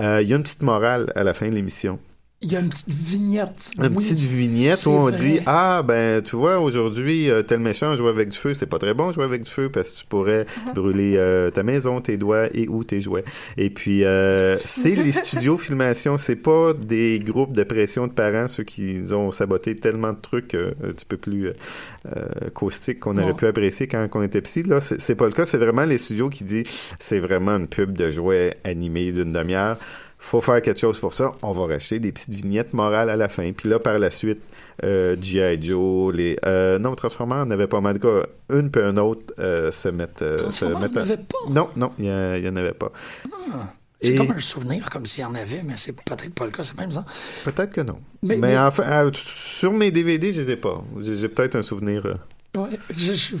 euh, 0.00 0.20
il 0.22 0.28
y 0.28 0.32
a 0.32 0.36
une 0.36 0.42
petite 0.42 0.62
morale 0.62 1.12
à 1.14 1.24
la 1.24 1.34
fin 1.34 1.48
de 1.48 1.54
l'émission. 1.54 1.98
Il 2.46 2.52
y 2.52 2.56
a 2.56 2.60
une 2.60 2.68
petite 2.68 2.88
vignette. 2.90 3.70
Une 3.78 3.86
Oui. 3.86 3.94
petite 3.94 4.18
vignette 4.18 4.84
où 4.84 4.90
on 4.90 5.02
vrai. 5.04 5.12
dit 5.16 5.40
ah 5.46 5.82
ben 5.82 6.20
tu 6.22 6.36
vois 6.36 6.58
aujourd'hui 6.58 7.30
euh, 7.30 7.42
tel 7.42 7.58
méchant 7.60 7.96
joue 7.96 8.06
avec 8.06 8.28
du 8.28 8.36
feu 8.36 8.52
c'est 8.52 8.66
pas 8.66 8.78
très 8.78 8.92
bon 8.92 9.12
jouer 9.12 9.24
avec 9.24 9.42
du 9.44 9.50
feu 9.50 9.70
parce 9.70 9.92
que 9.92 10.00
tu 10.00 10.06
pourrais 10.06 10.44
brûler 10.74 11.14
euh, 11.16 11.50
ta 11.50 11.62
maison 11.62 12.02
tes 12.02 12.18
doigts 12.18 12.48
et 12.52 12.68
ou 12.68 12.84
tes 12.84 13.00
jouets 13.00 13.24
et 13.56 13.70
puis 13.70 14.04
euh, 14.04 14.58
c'est 14.64 14.94
les 14.94 15.12
studios 15.12 15.56
filmation 15.56 16.18
c'est 16.18 16.36
pas 16.36 16.74
des 16.74 17.18
groupes 17.18 17.54
de 17.54 17.62
pression 17.64 18.06
de 18.08 18.12
parents 18.12 18.46
ceux 18.48 18.64
qui 18.64 18.94
nous 18.94 19.14
ont 19.14 19.32
saboté 19.32 19.74
tellement 19.76 20.12
de 20.12 20.20
trucs 20.20 20.54
euh, 20.54 20.72
un 20.84 20.92
petit 20.92 21.06
peu 21.06 21.16
plus 21.16 21.50
caustiques 22.52 23.00
qu'on 23.00 23.16
aurait 23.16 23.32
pu 23.32 23.46
apprécier 23.46 23.86
quand, 23.86 24.06
on 24.12 24.22
était 24.22 24.42
petit 24.42 24.62
là 24.64 24.80
c'est 24.82 25.00
c'est 25.00 25.14
pas 25.14 25.24
le 25.26 25.32
cas 25.32 25.46
c'est 25.46 25.56
vraiment 25.56 25.84
les 25.84 25.96
studios 25.96 26.28
qui 26.28 26.44
disent 26.44 26.66
c'est 26.98 27.18
vraiment 27.20 27.56
une 27.56 27.66
pub 27.68 27.96
de 27.96 28.10
jouets 28.10 28.58
animés 28.64 29.10
d'une 29.12 29.32
demi-heure 29.32 29.78
faut 30.24 30.40
faire 30.40 30.62
quelque 30.62 30.80
chose 30.80 30.98
pour 30.98 31.12
ça. 31.12 31.32
On 31.42 31.52
va 31.52 31.66
racheter 31.66 31.98
des 31.98 32.10
petites 32.12 32.30
vignettes 32.30 32.72
morales 32.72 33.10
à 33.10 33.16
la 33.16 33.28
fin. 33.28 33.52
Puis 33.52 33.68
là, 33.68 33.78
par 33.78 33.98
la 33.98 34.10
suite, 34.10 34.40
euh, 34.82 35.16
G.I. 35.20 35.62
Joe, 35.62 36.14
les... 36.14 36.36
Euh, 36.46 36.78
non, 36.78 36.94
Transformers, 36.94 37.44
on 37.46 37.50
avait 37.50 37.66
pas 37.66 37.80
mal. 37.80 37.96
En 37.96 37.98
tout 37.98 38.08
cas, 38.08 38.26
une 38.56 38.70
puis 38.70 38.82
un 38.82 38.96
autre 38.96 39.34
euh, 39.38 39.70
se 39.70 39.88
mettent... 39.90 40.22
euh, 40.22 40.50
se 40.50 40.64
mettent 40.64 40.92
il 40.92 40.96
y 40.96 41.00
en 41.00 41.02
avait 41.02 41.16
pas? 41.18 41.38
Non, 41.50 41.68
non, 41.76 41.92
il 41.98 42.06
y, 42.06 42.48
en 42.48 42.56
avait 42.56 42.72
pas. 42.72 42.90
J'ai 44.00 44.14
Et 44.14 44.16
comme 44.16 44.30
un 44.32 44.40
souvenir 44.40 44.90
comme 44.90 45.06
s'il 45.06 45.22
y 45.22 45.24
en 45.24 45.34
avait, 45.34 45.62
mais 45.62 45.74
c'est 45.76 45.92
peut-être 45.92 46.34
pas 46.34 46.44
le 46.46 46.50
cas, 46.50 46.64
c'est 46.64 46.76
même 46.78 46.90
ça. 46.90 47.04
peut-être 47.44 47.70
que 47.72 47.80
non. 47.80 47.98
Mais- 48.22 48.36
Mais, 48.36 48.48
mais- 48.54 48.58
enfin, 48.58 48.82
euh, 49.06 49.10
sur 49.14 49.72
mes 49.72 49.90
DVD, 49.90 50.32
je 50.32 50.40
les 50.42 50.50
ai 50.52 50.56
pas. 50.56 50.82
J'ai 51.00 51.28
peut-être 51.28 51.56
un 51.56 51.62
souvenir 51.62 52.04
euh, 52.06 52.14
Ouais, 52.58 52.78
je- 52.90 53.36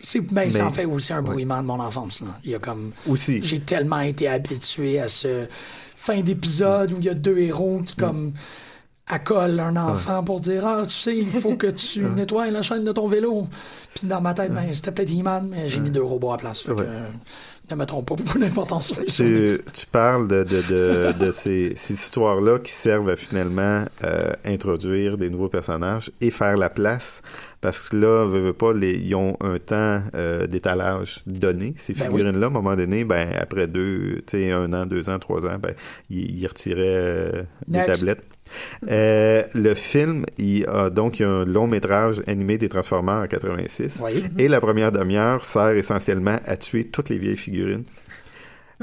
c'est 0.00 0.20
ben, 0.20 0.50
c'est 0.50 0.58
Mais- 0.58 0.64
en 0.64 0.72
fait 0.72 0.84
aussi 0.86 1.12
un 1.12 1.22
brouillement 1.22 1.60
de 1.60 1.66
mon 1.66 1.78
enfance. 1.80 2.22
Là. 2.22 2.28
Il 2.44 2.50
y 2.50 2.54
a 2.54 2.58
comme 2.58 2.92
aussi. 3.08 3.40
j'ai 3.42 3.60
tellement 3.60 4.00
été 4.00 4.26
habitué 4.28 4.98
à 4.98 5.08
ce 5.08 5.46
fin 6.00 6.22
d'épisode 6.22 6.92
où 6.94 6.96
il 6.98 7.04
y 7.04 7.10
a 7.10 7.14
deux 7.14 7.36
héros 7.36 7.82
qui 7.84 7.94
comme 7.94 8.32
accolent 9.10 9.60
un 9.60 9.76
enfant 9.76 10.22
pour 10.22 10.40
dire 10.40 10.66
ah 10.66 10.84
tu 10.86 10.94
sais 10.94 11.16
il 11.16 11.30
faut 11.30 11.56
que 11.56 11.66
tu 11.70 12.00
nettoies 12.00 12.50
la 12.50 12.62
chaîne 12.62 12.84
de 12.84 12.92
ton 12.92 13.08
vélo 13.08 13.46
puis 13.94 14.06
dans 14.06 14.20
ma 14.20 14.34
tête 14.34 14.52
ben 14.52 14.72
c'était 14.72 14.92
peut-être 14.92 15.10
He-Man 15.10 15.48
mais 15.50 15.68
j'ai 15.68 15.80
mis 15.80 15.90
deux 15.90 16.02
robots 16.02 16.30
à 16.30 16.36
la 16.36 16.38
place 16.38 16.62
fait 16.62 16.74
que, 16.74 16.80
euh, 16.80 17.08
ne 17.70 17.76
mettons 17.76 18.02
pas 18.02 18.16
beaucoup 18.16 18.38
d'importance 18.38 18.88
sur 18.88 19.00
les 19.00 19.08
souvenirs. 19.08 19.58
tu, 19.66 19.72
tu 19.72 19.86
parles 19.86 20.28
de, 20.28 20.44
de, 20.44 20.62
de, 20.62 21.12
de 21.18 21.30
ces, 21.30 21.72
ces 21.76 21.94
histoires-là 21.94 22.58
qui 22.58 22.72
servent 22.72 23.08
à 23.08 23.16
finalement 23.16 23.84
euh, 24.04 24.32
introduire 24.44 25.16
des 25.16 25.30
nouveaux 25.30 25.48
personnages 25.48 26.10
et 26.20 26.30
faire 26.30 26.56
la 26.56 26.68
place. 26.68 27.22
Parce 27.60 27.90
que 27.90 27.96
là, 27.96 28.24
veux, 28.24 28.40
veux 28.40 28.52
pas, 28.54 28.72
les, 28.72 28.92
ils 28.92 29.14
ont 29.14 29.36
un 29.40 29.58
temps 29.58 30.02
euh, 30.14 30.46
d'étalage 30.46 31.20
donné, 31.26 31.74
ces 31.76 31.92
Ben 31.92 32.06
figurines-là. 32.06 32.46
À 32.46 32.48
un 32.48 32.52
moment 32.52 32.74
donné, 32.74 33.04
ben, 33.04 33.28
après 33.38 33.66
deux, 33.66 34.22
tu 34.26 34.38
sais, 34.38 34.50
un 34.50 34.72
an, 34.72 34.86
deux 34.86 35.10
ans, 35.10 35.18
trois 35.18 35.46
ans, 35.46 35.58
ben, 35.60 35.74
ils, 36.08 36.40
ils 36.40 36.46
retiraient 36.46 36.80
euh, 36.80 37.42
des 37.68 37.84
tablettes. 37.84 38.24
Euh, 38.90 39.42
le 39.54 39.74
film, 39.74 40.24
il 40.38 40.66
a 40.66 40.90
donc 40.90 41.18
il 41.18 41.22
y 41.22 41.24
a 41.24 41.28
un 41.28 41.44
long 41.44 41.66
métrage 41.66 42.22
animé 42.26 42.58
des 42.58 42.68
Transformers 42.68 43.22
en 43.22 43.26
86. 43.26 44.00
Oui. 44.04 44.24
Et 44.38 44.48
la 44.48 44.60
première 44.60 44.92
demi-heure 44.92 45.44
sert 45.44 45.70
essentiellement 45.70 46.38
à 46.44 46.56
tuer 46.56 46.86
toutes 46.86 47.08
les 47.08 47.18
vieilles 47.18 47.36
figurines. 47.36 47.84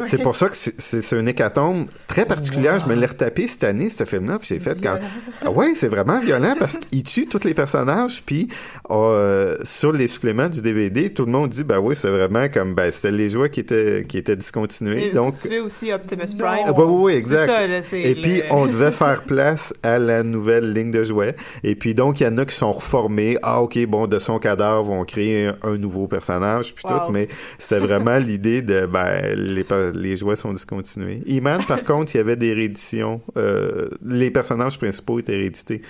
C'est 0.07 0.21
pour 0.21 0.35
ça 0.35 0.47
que 0.49 0.55
c'est- 0.55 1.11
une 1.17 1.27
hécatombe 1.27 1.87
très 2.07 2.25
particulière. 2.25 2.79
Je 2.79 2.85
me 2.87 2.93
l'ai 2.95 3.05
retapé 3.07 3.47
cette 3.47 3.63
année, 3.63 3.89
ce 3.89 4.03
film-là, 4.03 4.37
puis 4.37 4.49
j'ai 4.49 4.59
fait 4.59 4.77
quand... 4.81 4.99
Ah 5.43 5.49
ouais, 5.49 5.73
c'est 5.73 5.87
vraiment 5.87 6.19
violent 6.19 6.53
parce 6.59 6.77
qu'il 6.77 7.01
tue 7.03 7.27
tous 7.27 7.43
les 7.45 7.53
personnages, 7.55 8.21
puis 8.25 8.47
euh, 8.91 9.55
sur 9.63 9.91
les 9.91 10.07
suppléments 10.07 10.49
du 10.49 10.61
DVD, 10.61 11.09
tout 11.11 11.25
le 11.25 11.31
monde 11.31 11.49
dit, 11.49 11.63
ben 11.63 11.79
oui, 11.79 11.95
c'est 11.95 12.09
vraiment 12.11 12.47
comme, 12.49 12.73
ben 12.75 12.91
c'était 12.91 13.11
les 13.11 13.29
jouets 13.29 13.49
qui 13.49 13.61
étaient, 13.61 14.05
qui 14.07 14.17
étaient 14.17 14.35
discontinués. 14.35 15.07
Et 15.07 15.11
Donc, 15.11 15.37
tu 15.39 15.53
es 15.53 15.59
aussi 15.59 15.91
Optimus. 15.91 16.25
Prime. 16.37 16.67
oui, 16.75 16.83
oui, 16.83 16.83
oui, 16.87 17.13
exact. 17.13 17.47
Ça, 17.47 17.67
là, 17.67 17.79
Et 17.93 18.13
le- 18.13 18.21
puis, 18.21 18.41
on 18.51 18.67
devait 18.67 18.91
faire 18.91 19.23
place 19.23 19.73
à 19.83 19.97
la 19.99 20.23
nouvelle 20.23 20.73
ligne 20.73 20.91
de 20.91 21.03
jouets. 21.03 21.35
Et 21.63 21.75
puis, 21.75 21.95
donc, 21.95 22.19
il 22.19 22.23
y 22.23 22.27
en 22.27 22.37
a 22.37 22.45
qui 22.45 22.55
sont 22.55 22.71
reformés. 22.71 23.37
Ah, 23.41 23.61
OK, 23.61 23.77
bon, 23.87 24.07
de 24.07 24.19
son 24.19 24.37
cadavre, 24.39 24.89
on 24.91 25.05
crée 25.05 25.47
un, 25.47 25.55
un 25.63 25.77
nouveau 25.77 26.07
personnage, 26.07 26.73
puis 26.75 26.85
Wow. 26.87 27.07
tout. 27.07 27.11
Mais 27.11 27.27
c'était 27.57 27.79
vraiment 27.79 28.17
l'idée 28.17 28.61
de, 28.61 28.85
ben, 28.85 29.33
les, 29.35 29.63
per- 29.91 29.99
les 29.99 30.17
jouets 30.17 30.35
sont 30.35 30.53
discontinués. 30.53 31.21
Iman, 31.25 31.63
par 31.67 31.83
contre, 31.85 32.15
il 32.15 32.17
y 32.17 32.21
avait 32.21 32.35
des 32.35 32.53
rééditions. 32.53 33.21
Euh, 33.37 33.89
les 34.05 34.31
personnages 34.31 34.77
principaux 34.77 35.19
étaient 35.19 35.35
réédités 35.35 35.81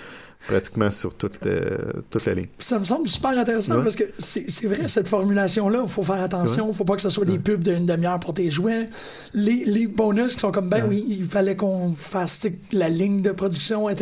pratiquement 0.46 0.88
sur 0.90 1.14
toute, 1.14 1.44
euh, 1.46 1.76
toute 2.10 2.24
la 2.24 2.34
ligne. 2.34 2.46
Ça 2.58 2.78
me 2.78 2.84
semble 2.84 3.08
super 3.08 3.30
intéressant 3.30 3.76
Ouais. 3.76 3.82
parce 3.82 3.96
que 3.96 4.04
c'est 4.16 4.66
vrai, 4.66 4.86
cette 4.88 5.08
formulation-là, 5.08 5.80
il 5.82 5.88
faut 5.90 6.04
faire 6.04 6.22
attention. 6.22 6.68
Il 6.70 6.74
faut 6.76 6.84
pas 6.84 6.94
que 6.96 7.02
ce 7.02 7.10
soit 7.10 7.24
des 7.24 7.38
pubs 7.38 7.62
d'une 7.62 7.84
demi-heure 7.86 8.20
pour 8.20 8.34
tes 8.34 8.50
jouets. 8.50 8.88
Les, 9.34 9.64
les 9.64 9.86
bonus 9.88 10.34
qui 10.34 10.40
sont 10.40 10.52
comme, 10.52 10.68
ben 10.70 10.86
oui, 10.88 11.04
il 11.08 11.24
fallait 11.26 11.56
qu'on 11.56 11.92
fasse, 11.92 12.40
la 12.72 12.88
ligne 12.88 13.20
de 13.20 13.32
production 13.32 13.90
Il 13.90 13.96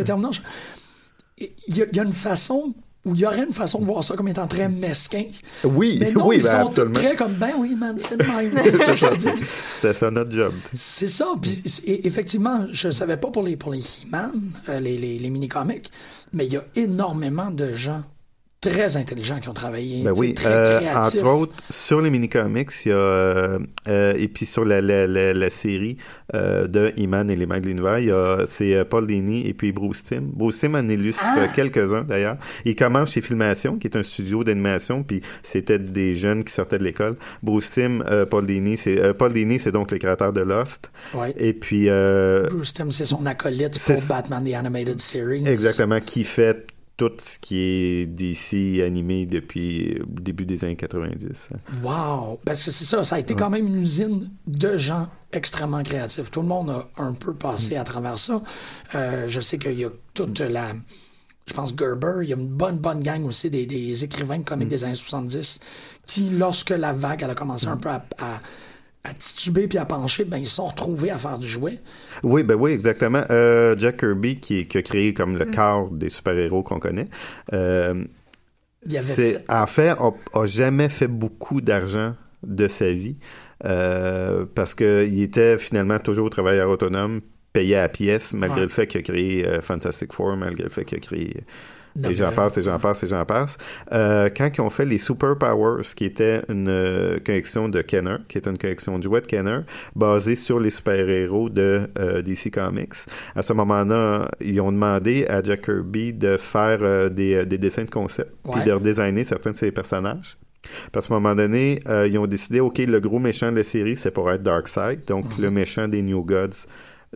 y, 1.68 1.82
a, 1.82 1.86
il 1.90 1.96
y 1.96 2.00
a 2.00 2.02
une 2.04 2.12
façon, 2.12 2.74
ou 3.06 3.14
il 3.14 3.20
y 3.20 3.26
aurait 3.26 3.44
une 3.44 3.52
façon 3.52 3.78
de 3.78 3.84
voir 3.86 4.04
ça 4.04 4.14
comme 4.16 4.28
étant 4.28 4.46
très 4.46 4.68
mesquin. 4.68 5.24
Oui, 5.64 5.96
Mais 6.00 6.12
non, 6.12 6.26
oui, 6.26 6.36
ils 6.38 6.42
ben, 6.42 6.50
sont 6.50 6.66
absolument. 6.68 6.94
très 6.94 7.16
comme, 7.16 7.32
ben 7.34 7.52
oui, 7.56 7.74
man, 7.74 7.96
c'est 7.98 8.16
le 8.20 8.26
même. 8.26 8.74
C'était 9.68 9.94
ça 9.94 10.10
notre 10.10 10.30
job. 10.32 10.52
C'est 10.74 11.08
ça. 11.08 11.26
Puis 11.40 11.62
effectivement, 11.86 12.66
je 12.72 12.90
savais 12.90 13.16
pas 13.16 13.28
pour 13.28 13.44
les 13.44 13.56
pour 13.56 13.72
les 13.72 13.78
He-Man, 13.80 14.32
euh, 14.68 14.80
les, 14.80 14.98
les, 14.98 15.18
les 15.18 15.30
mini-comics, 15.30 15.90
mais 16.32 16.46
il 16.46 16.52
y 16.52 16.56
a 16.56 16.64
énormément 16.74 17.50
de 17.50 17.72
gens 17.72 18.02
très 18.70 18.96
intelligents 18.96 19.38
qui 19.40 19.48
ont 19.48 19.54
travaillé. 19.54 20.02
Ben 20.02 20.12
oui, 20.16 20.34
très 20.34 20.48
euh, 20.48 20.80
entre 20.94 21.24
autres, 21.24 21.54
sur 21.70 22.00
les 22.00 22.10
mini-comics, 22.10 22.70
il 22.84 22.88
y 22.88 22.92
a, 22.92 22.96
euh, 22.96 23.58
euh, 23.88 24.14
et 24.16 24.28
puis 24.28 24.46
sur 24.46 24.64
la, 24.64 24.80
la, 24.80 25.06
la, 25.06 25.32
la 25.34 25.50
série 25.50 25.96
euh, 26.34 26.66
de 26.66 26.92
Iman 26.96 27.30
et 27.30 27.36
les 27.36 27.46
Mains 27.46 27.60
de 27.60 27.66
l'Univers, 27.66 27.98
il 27.98 28.06
y 28.06 28.10
a, 28.10 28.44
c'est 28.46 28.74
euh, 28.74 28.84
Paul 28.84 29.06
Dini 29.06 29.46
et 29.46 29.54
puis 29.54 29.72
Bruce 29.72 30.02
Timm. 30.04 30.30
Bruce 30.32 30.58
Timm 30.58 30.74
en 30.74 30.88
illustre 30.88 31.22
Ah! 31.24 31.46
quelques-uns, 31.54 32.02
d'ailleurs. 32.02 32.36
Il 32.64 32.74
commence 32.74 33.12
chez 33.12 33.22
Filmation, 33.22 33.78
qui 33.78 33.86
est 33.86 33.96
un 33.96 34.02
studio 34.02 34.42
d'animation, 34.44 35.02
puis 35.02 35.20
c'était 35.42 35.78
des 35.78 36.16
jeunes 36.16 36.44
qui 36.44 36.52
sortaient 36.52 36.78
de 36.78 36.84
l'école. 36.84 37.16
Bruce 37.42 37.70
euh, 37.78 38.26
Paul 38.26 38.46
Dini, 38.46 38.76
c'est, 38.76 38.98
euh, 39.00 39.12
Paul 39.12 39.32
Dini, 39.32 39.58
c'est 39.58 39.72
donc 39.72 39.90
le 39.90 39.98
créateur 39.98 40.32
de 40.32 40.40
Lost. 40.40 40.90
Ouais. 41.14 41.34
Et 41.38 41.52
puis, 41.52 41.88
euh, 41.88 42.46
Bruce 42.50 42.72
Timm, 42.72 42.90
c'est 42.90 43.06
son 43.06 43.24
acolyte 43.26 43.78
pour. 43.78 43.96
Batman 44.08 44.44
The 44.44 44.54
Animated 44.54 45.00
Series. 45.00 45.46
exactement, 45.46 46.00
qui 46.00 46.24
fait 46.24 46.66
tout 46.96 47.12
ce 47.18 47.38
qui 47.38 47.58
est 47.58 48.06
DC 48.06 48.82
animé 48.82 49.26
depuis 49.26 49.94
le 49.94 50.20
début 50.20 50.46
des 50.46 50.64
années 50.64 50.76
90. 50.76 51.50
Wow! 51.82 52.40
Parce 52.44 52.64
que 52.64 52.70
c'est 52.70 52.84
ça, 52.84 53.04
ça 53.04 53.16
a 53.16 53.18
été 53.18 53.34
quand 53.34 53.50
même 53.50 53.66
une 53.66 53.82
usine 53.82 54.30
de 54.46 54.76
gens 54.78 55.08
extrêmement 55.32 55.82
créatifs. 55.82 56.30
Tout 56.30 56.40
le 56.40 56.48
monde 56.48 56.70
a 56.70 56.88
un 56.96 57.12
peu 57.12 57.34
passé 57.34 57.76
à 57.76 57.84
travers 57.84 58.18
ça. 58.18 58.42
Euh, 58.94 59.26
je 59.28 59.40
sais 59.40 59.58
qu'il 59.58 59.78
y 59.78 59.84
a 59.84 59.90
toute 60.14 60.40
la... 60.40 60.72
Je 61.46 61.52
pense 61.52 61.74
Gerber, 61.78 62.20
il 62.22 62.28
y 62.30 62.32
a 62.32 62.36
une 62.36 62.48
bonne, 62.48 62.78
bonne 62.78 63.00
gang 63.00 63.24
aussi 63.24 63.50
des, 63.50 63.66
des 63.66 64.02
écrivains 64.02 64.38
de 64.38 64.44
comics 64.44 64.66
des 64.66 64.82
années 64.82 64.96
70 64.96 65.60
qui, 66.06 66.30
lorsque 66.30 66.70
la 66.70 66.92
vague 66.92 67.22
elle 67.22 67.30
a 67.30 67.34
commencé 67.34 67.66
un 67.68 67.76
peu 67.76 67.88
à, 67.88 68.04
à, 68.18 68.40
à 69.08 69.14
tituber 69.14 69.68
puis 69.68 69.78
à 69.78 69.84
pencher, 69.84 70.24
ben 70.24 70.38
ils 70.38 70.48
sont 70.48 70.66
retrouvés 70.66 71.10
à 71.10 71.18
faire 71.18 71.38
du 71.38 71.48
jouet. 71.48 71.80
Oui, 72.22 72.42
ben 72.42 72.54
oui, 72.54 72.72
exactement. 72.72 73.22
Euh, 73.30 73.74
Jack 73.78 73.98
Kirby, 73.98 74.40
qui, 74.40 74.66
qui 74.66 74.78
a 74.78 74.82
créé 74.82 75.12
comme 75.14 75.36
le 75.36 75.44
quart 75.44 75.88
des 75.90 76.08
super-héros 76.08 76.62
qu'on 76.62 76.78
connaît, 76.78 77.08
euh, 77.52 78.04
Il 78.84 78.96
avait 78.96 79.04
c'est, 79.04 79.32
fait- 79.34 79.44
en 79.48 79.66
fait, 79.66 79.88
a, 79.90 80.10
a 80.34 80.46
jamais 80.46 80.88
fait 80.88 81.08
beaucoup 81.08 81.60
d'argent 81.60 82.14
de 82.42 82.68
sa 82.68 82.92
vie 82.92 83.16
euh, 83.64 84.46
parce 84.54 84.74
qu'il 84.74 85.20
était 85.22 85.58
finalement 85.58 85.98
toujours 85.98 86.30
travailleur 86.30 86.70
autonome, 86.70 87.20
payé 87.52 87.76
à 87.76 87.82
la 87.82 87.88
pièce, 87.88 88.34
malgré 88.34 88.60
Ouais. 88.60 88.66
le 88.66 88.68
fait 88.70 88.86
qu'il 88.86 89.00
a 89.00 89.02
créé 89.02 89.46
euh, 89.46 89.60
Fantastic 89.62 90.12
Four, 90.12 90.36
malgré 90.36 90.64
le 90.64 90.70
fait 90.70 90.84
qu'il 90.84 90.98
a 90.98 91.00
créé... 91.00 91.44
Et 92.08 92.14
j'en 92.14 92.32
passe, 92.32 92.58
et 92.58 92.62
j'en 92.62 92.78
passe, 92.78 93.02
et 93.02 93.06
j'en 93.06 93.24
passe. 93.24 93.56
Euh, 93.92 94.28
quand 94.36 94.50
ils 94.56 94.60
ont 94.60 94.70
fait 94.70 94.84
les 94.84 94.98
Super 94.98 95.36
Powers, 95.38 95.82
qui 95.94 96.04
était 96.04 96.42
une 96.48 96.68
euh, 96.68 97.18
collection 97.24 97.68
de 97.68 97.80
Kenner, 97.82 98.16
qui 98.28 98.38
est 98.38 98.46
une 98.46 98.58
collection 98.58 98.98
de 98.98 99.02
jouets 99.04 99.20
de 99.20 99.26
Kenner, 99.26 99.60
basée 99.94 100.36
sur 100.36 100.58
les 100.60 100.70
super-héros 100.70 101.48
de 101.48 101.88
euh, 101.98 102.22
DC 102.22 102.50
Comics, 102.52 102.94
à 103.34 103.42
ce 103.42 103.52
moment-là, 103.52 104.28
ils 104.40 104.60
ont 104.60 104.72
demandé 104.72 105.26
à 105.28 105.42
Jack 105.42 105.62
Kirby 105.62 106.12
de 106.12 106.36
faire 106.36 106.78
euh, 106.82 107.08
des, 107.08 107.46
des 107.46 107.58
dessins 107.58 107.84
de 107.84 107.90
concept, 107.90 108.32
puis 108.52 108.62
de 108.64 108.72
redesigner 108.72 109.24
certains 109.24 109.52
de 109.52 109.56
ses 109.56 109.70
personnages. 109.70 110.36
Parce 110.90 111.06
qu'à 111.06 111.14
un 111.14 111.20
moment 111.20 111.36
donné, 111.36 111.80
ils 112.08 112.18
ont 112.18 112.26
décidé, 112.26 112.58
OK, 112.58 112.78
le 112.78 112.98
gros 112.98 113.20
méchant 113.20 113.52
de 113.52 113.56
la 113.58 113.62
série, 113.62 113.94
c'est 113.94 114.10
pour 114.10 114.30
être 114.32 114.42
Darkseid, 114.42 115.04
donc 115.06 115.24
Mhm. 115.36 115.42
le 115.44 115.50
méchant 115.52 115.86
des 115.86 116.02
New 116.02 116.24
Gods 116.24 116.66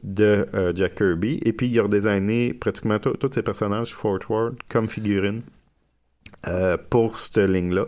de 0.03 0.47
euh, 0.55 0.73
Jack 0.75 0.97
Kirby. 0.97 1.41
Et 1.45 1.53
puis, 1.53 1.69
il 1.69 1.79
a 1.79 1.83
redesigné 1.83 2.55
pratiquement 2.55 2.99
tous 2.99 3.33
ses 3.33 3.43
personnages 3.43 3.95
forward 3.95 4.57
comme 4.69 4.89
figurines 4.89 5.43
euh, 6.47 6.77
pour 6.89 7.21
cette 7.21 7.39
ligne-là. 7.39 7.87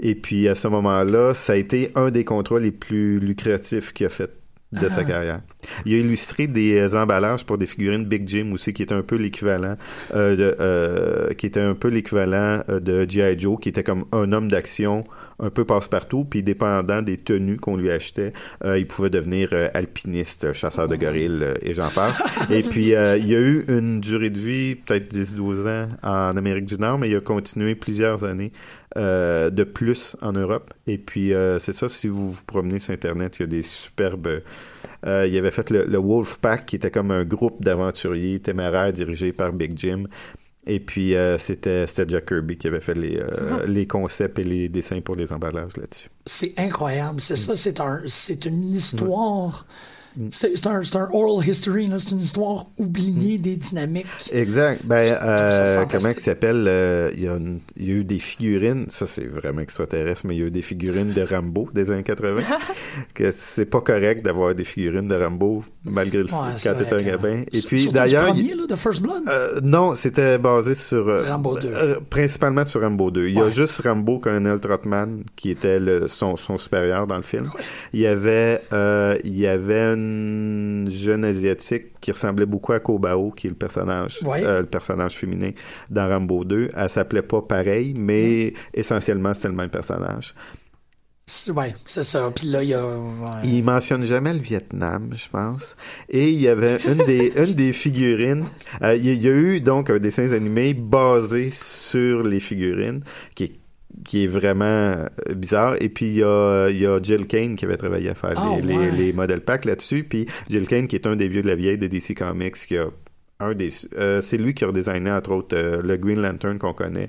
Et 0.00 0.14
puis, 0.14 0.48
à 0.48 0.54
ce 0.54 0.68
moment-là, 0.68 1.34
ça 1.34 1.52
a 1.54 1.56
été 1.56 1.92
un 1.94 2.10
des 2.10 2.24
contrats 2.24 2.58
les 2.58 2.72
plus 2.72 3.18
lucratifs 3.20 3.92
qu'il 3.92 4.06
a 4.06 4.08
fait 4.08 4.30
de 4.72 4.88
sa 4.88 5.00
Ah. 5.00 5.04
carrière. 5.04 5.40
Il 5.84 5.94
a 5.94 5.98
illustré 5.98 6.46
des 6.46 6.76
euh, 6.78 7.00
emballages 7.00 7.44
pour 7.44 7.58
des 7.58 7.66
figurines 7.66 8.06
Big 8.06 8.26
Jim 8.26 8.50
aussi, 8.52 8.72
qui 8.72 8.82
était 8.82 8.94
un 8.94 9.02
peu 9.02 9.16
l'équivalent 9.16 9.76
euh, 10.14 11.28
de, 11.28 11.34
qui 11.34 11.46
était 11.46 11.60
un 11.60 11.74
peu 11.74 11.88
l'équivalent 11.88 12.62
de 12.68 13.06
G.I. 13.08 13.38
Joe, 13.38 13.58
qui 13.60 13.68
était 13.68 13.84
comme 13.84 14.06
un 14.12 14.32
homme 14.32 14.50
d'action 14.50 15.04
un 15.42 15.50
peu 15.50 15.64
passe-partout, 15.64 16.24
puis 16.24 16.42
dépendant 16.42 17.02
des 17.02 17.18
tenues 17.18 17.58
qu'on 17.58 17.76
lui 17.76 17.90
achetait, 17.90 18.32
euh, 18.64 18.78
il 18.78 18.86
pouvait 18.86 19.10
devenir 19.10 19.50
euh, 19.52 19.68
alpiniste, 19.74 20.52
chasseur 20.52 20.88
de 20.88 20.96
gorilles, 20.96 21.40
euh, 21.42 21.54
et 21.60 21.74
j'en 21.74 21.90
passe. 21.90 22.22
et 22.50 22.62
puis, 22.62 22.86
il 22.86 23.26
y 23.26 23.34
a 23.34 23.40
eu 23.40 23.64
une 23.68 24.00
durée 24.00 24.30
de 24.30 24.38
vie, 24.38 24.76
peut-être 24.76 25.12
10-12 25.12 25.68
ans 25.68 25.88
en 26.02 26.36
Amérique 26.36 26.66
du 26.66 26.78
Nord, 26.78 26.98
mais 26.98 27.10
il 27.10 27.16
a 27.16 27.20
continué 27.20 27.74
plusieurs 27.74 28.24
années 28.24 28.52
euh, 28.98 29.48
de 29.48 29.64
plus 29.64 30.16
en 30.20 30.32
Europe. 30.32 30.74
Et 30.86 30.98
puis, 30.98 31.32
euh, 31.32 31.58
c'est 31.58 31.72
ça, 31.72 31.88
si 31.88 32.08
vous 32.08 32.32
vous 32.32 32.42
promenez 32.46 32.78
sur 32.78 32.92
Internet, 32.92 33.38
il 33.38 33.42
y 33.42 33.44
a 33.44 33.46
des 33.46 33.62
superbes... 33.62 34.42
Euh, 35.06 35.26
il 35.26 35.36
avait 35.38 35.50
fait 35.50 35.70
le, 35.70 35.84
le 35.84 35.98
Wolfpack, 35.98 36.66
qui 36.66 36.76
était 36.76 36.90
comme 36.90 37.10
un 37.10 37.24
groupe 37.24 37.64
d'aventuriers 37.64 38.38
téméraires 38.38 38.92
dirigé 38.92 39.32
par 39.32 39.52
Big 39.52 39.76
Jim. 39.76 40.04
Et 40.66 40.78
puis, 40.78 41.16
euh, 41.16 41.38
c'était 41.38 41.86
c'était 41.86 42.08
Jack 42.08 42.26
Kirby 42.26 42.56
qui 42.56 42.68
avait 42.68 42.80
fait 42.80 42.94
les, 42.94 43.18
euh, 43.18 43.66
les 43.66 43.86
concepts 43.86 44.38
et 44.38 44.44
les 44.44 44.68
dessins 44.68 45.00
pour 45.00 45.16
les 45.16 45.32
emballages 45.32 45.76
là-dessus. 45.76 46.08
C'est 46.24 46.54
incroyable. 46.56 47.20
C'est 47.20 47.36
ça, 47.36 47.56
c'est 47.56 47.80
un, 47.80 48.00
c'est 48.06 48.44
une 48.44 48.72
histoire. 48.72 49.66
C'est 50.30 50.66
un, 50.66 50.82
c'est 50.82 50.96
un 50.96 51.08
oral 51.12 51.46
history, 51.46 51.86
là. 51.86 51.96
c'est 51.98 52.10
une 52.12 52.20
histoire 52.20 52.66
oubliée 52.78 53.38
des 53.38 53.56
dynamiques. 53.56 54.06
Exact. 54.32 54.82
Ben, 54.84 55.16
euh, 55.22 55.84
comment 55.90 56.10
il 56.10 56.20
s'appelle 56.20 56.64
euh, 56.68 57.10
il, 57.14 57.22
y 57.22 57.28
a 57.28 57.36
une- 57.36 57.60
il 57.76 57.86
y 57.88 57.90
a 57.92 57.94
eu 57.96 58.04
des 58.04 58.18
figurines, 58.18 58.86
ça 58.88 59.06
c'est 59.06 59.26
vraiment 59.26 59.60
extraterrestre, 59.60 60.26
mais 60.26 60.36
il 60.36 60.40
y 60.40 60.42
a 60.42 60.46
eu 60.46 60.50
des 60.50 60.62
figurines 60.62 61.12
de 61.12 61.22
Rambo 61.22 61.68
des 61.72 61.90
années 61.90 62.02
80. 62.02 62.42
que 63.14 63.30
c'est 63.30 63.64
pas 63.66 63.80
correct 63.80 64.24
d'avoir 64.24 64.54
des 64.54 64.64
figurines 64.64 65.08
de 65.08 65.14
Rambo 65.14 65.64
malgré 65.84 66.18
le 66.18 66.24
Ouais, 66.24 66.54
quand 66.62 66.74
t'es 66.74 66.92
un 66.92 67.02
gabin. 67.02 67.42
Et 67.52 67.60
puis 67.62 67.88
d'ailleurs, 67.88 68.34
de 68.34 68.74
First 68.76 69.02
Blood. 69.02 69.22
Euh, 69.28 69.60
non, 69.62 69.94
c'était 69.94 70.38
basé 70.38 70.74
sur 70.74 71.26
Rambo 71.28 71.58
2. 71.58 71.68
euh, 71.68 71.96
principalement 72.10 72.64
sur 72.64 72.80
Rambo 72.80 73.10
2. 73.10 73.28
Il 73.28 73.34
y 73.34 73.40
a 73.40 73.48
juste 73.50 73.80
Rambo 73.82 74.18
Colonel 74.18 74.60
Trotman 74.60 75.24
qui 75.36 75.50
était 75.50 75.78
le, 75.80 76.06
son, 76.08 76.36
son 76.36 76.58
supérieur 76.58 77.06
dans 77.06 77.16
le 77.16 77.22
film. 77.22 77.50
Il 77.92 78.00
y 78.00 78.06
avait 78.06 78.60
il 79.24 79.36
y 79.38 79.46
avait 79.46 79.80
une 79.94 80.01
jeune 80.90 81.24
asiatique 81.24 81.98
qui 82.00 82.12
ressemblait 82.12 82.46
beaucoup 82.46 82.72
à 82.72 82.80
Kobao 82.80 83.30
qui 83.30 83.46
est 83.46 83.50
le 83.50 83.56
personnage 83.56 84.18
Ouais. 84.24 84.42
euh, 84.44 84.60
le 84.60 84.66
personnage 84.66 85.16
féminin 85.16 85.50
dans 85.90 86.08
Rambo 86.08 86.44
2. 86.44 86.70
Elle 86.74 86.90
s'appelait 86.90 87.22
pas 87.22 87.42
pareil, 87.42 87.94
mais 87.96 88.52
essentiellement 88.74 89.34
c'était 89.34 89.48
le 89.48 89.54
même 89.54 89.70
personnage. 89.70 90.34
Ouais, 91.54 91.72
c'est 91.86 92.02
ça. 92.02 92.30
Puis 92.34 92.48
là, 92.48 92.62
il 92.62 92.70
y 92.70 92.74
a. 92.74 92.84
ouais. 92.84 92.96
Il 93.44 93.62
mentionne 93.64 94.02
jamais 94.02 94.34
le 94.34 94.40
Vietnam, 94.40 95.10
je 95.14 95.28
pense. 95.30 95.76
Et 96.10 96.28
il 96.30 96.40
y 96.40 96.48
avait 96.48 96.78
une 96.86 97.04
des, 97.06 97.32
une 97.36 97.54
des 97.54 97.72
figurines. 97.72 98.44
euh, 98.82 98.96
il 98.96 99.06
y 99.06 99.10
a- 99.10 99.12
il 99.12 99.22
y 99.22 99.28
a 99.28 99.32
eu 99.32 99.60
donc 99.60 99.88
un 99.88 99.98
dessin 99.98 100.30
animé 100.32 100.74
basé 100.74 101.50
sur 101.52 102.22
les 102.24 102.40
figurines, 102.40 103.02
qui 103.36 103.44
est 103.44 103.52
qui 104.04 104.24
est 104.24 104.26
vraiment 104.26 104.64
euh, 104.64 105.06
bizarre. 105.34 105.76
Et 105.80 105.88
puis, 105.88 106.06
il 106.06 106.14
y 106.16 106.22
a, 106.24 106.68
il 106.68 106.78
y 106.78 106.86
a 106.86 107.00
Jill 107.02 107.26
Kane 107.26 107.56
qui 107.56 107.64
avait 107.64 107.76
travaillé 107.76 108.08
à 108.10 108.14
faire 108.14 108.34
Ah, 108.36 108.56
les, 108.62 108.74
ouais. 108.76 108.90
les, 108.90 108.96
les 109.06 109.12
modèles 109.12 109.40
packs 109.42 109.64
là-dessus. 109.64 110.04
Puis, 110.04 110.26
Jill 110.50 110.66
Kane, 110.66 110.86
qui 110.88 110.96
est 110.96 111.06
un 111.06 111.16
des 111.16 111.28
vieux 111.28 111.42
de 111.42 111.48
la 111.48 111.54
vieille 111.54 111.78
de 111.78 111.86
DC 111.86 112.14
Comics, 112.16 112.54
qui 112.54 112.76
a 112.76 112.86
un 113.40 113.54
des, 113.54 113.70
euh, 113.98 114.20
c'est 114.20 114.36
lui 114.36 114.54
qui 114.54 114.64
a 114.64 114.70
designé 114.70 115.10
entre 115.10 115.32
autres 115.32 115.56
euh, 115.56 115.82
le 115.82 115.96
Green 115.96 116.20
Lantern 116.22 116.58
qu'on 116.58 116.72
connaît, 116.74 117.08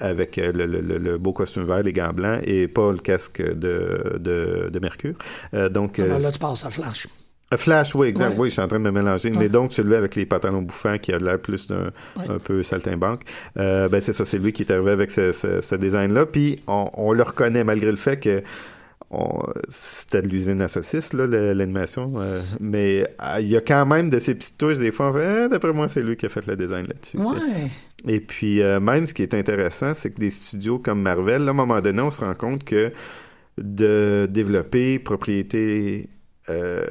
avec 0.00 0.36
euh, 0.38 0.50
le, 0.52 0.66
le- 0.66 0.98
le- 0.98 1.18
beau 1.18 1.32
costume 1.32 1.64
vert, 1.66 1.82
les 1.84 1.92
gants 1.92 2.12
blancs 2.12 2.40
et 2.44 2.66
pas 2.66 2.90
le 2.90 2.98
casque 2.98 3.40
de, 3.40 4.18
de, 4.18 4.70
de 4.72 4.78
Mercure. 4.80 5.14
Euh, 5.54 5.68
donc 5.68 5.98
Là, 5.98 6.04
euh, 6.04 6.18
là, 6.18 6.32
tu 6.32 6.40
passes 6.40 6.64
à 6.64 6.70
Flash. 6.70 7.06
Flash, 7.56 7.94
oui, 7.94 8.08
exact. 8.08 8.30
Ouais. 8.30 8.34
Oui, 8.38 8.48
je 8.48 8.52
suis 8.54 8.62
en 8.62 8.68
train 8.68 8.78
de 8.78 8.84
me 8.84 8.90
mélanger. 8.90 9.30
Ouais. 9.30 9.36
Mais 9.38 9.48
donc, 9.48 9.72
celui 9.72 9.94
avec 9.94 10.14
les 10.16 10.26
pantalons 10.26 10.62
bouffants 10.62 10.98
qui 10.98 11.12
a 11.12 11.18
l'air 11.18 11.38
plus 11.38 11.66
d'un 11.68 11.90
Ouais. 12.16 12.28
un 12.28 12.38
peu 12.38 12.62
saltimbanque, 12.62 13.22
euh, 13.58 13.88
ben 13.88 14.00
c'est 14.00 14.12
ça, 14.12 14.24
c'est 14.24 14.38
lui 14.38 14.52
qui 14.52 14.62
est 14.62 14.70
arrivé 14.70 14.90
avec 14.90 15.10
ce, 15.10 15.32
ce- 15.32 15.60
ce 15.60 15.74
design-là. 15.74 16.26
Puis 16.26 16.62
on, 16.66 16.90
on 16.94 17.12
le 17.12 17.22
reconnaît 17.22 17.64
malgré 17.64 17.90
le 17.90 17.96
fait 17.96 18.18
que 18.18 18.42
c'était 19.68 20.22
de 20.22 20.28
l'usine 20.28 20.62
à 20.62 20.68
le- 21.12 21.52
l'animation. 21.52 22.12
euh, 22.16 22.40
mais 22.60 23.06
ah, 23.18 23.40
il 23.40 23.48
y 23.48 23.56
a 23.56 23.60
quand 23.60 23.84
même 23.84 24.08
de 24.08 24.18
ces 24.18 24.34
petites 24.34 24.56
touches. 24.56 24.78
Des 24.78 24.90
fois, 24.92 25.10
on 25.10 25.12
fait, 25.14 25.26
Ah, 25.44 25.48
d'après 25.48 25.72
moi, 25.72 25.88
c'est 25.88 26.02
lui 26.02 26.16
qui 26.16 26.26
a 26.26 26.28
fait 26.30 26.46
le 26.46 26.56
design 26.56 26.86
là-dessus. 26.86 27.18
Et 28.08 28.20
puis, 28.20 28.62
euh, 28.62 28.80
même 28.80 29.06
ce 29.06 29.12
qui 29.14 29.22
est 29.22 29.34
intéressant, 29.34 29.92
c'est 29.94 30.10
que 30.12 30.18
des 30.18 30.30
studios 30.30 30.78
comme 30.78 31.02
Marvel, 31.02 31.42
là, 31.42 31.48
à 31.48 31.50
un 31.50 31.54
moment 31.54 31.80
donné, 31.80 32.00
on 32.00 32.10
se 32.10 32.24
rend 32.24 32.34
compte 32.34 32.64
que 32.64 32.90
de 33.58 34.26
développer 34.30 34.98
propriété, 34.98 36.08
euh, 36.50 36.84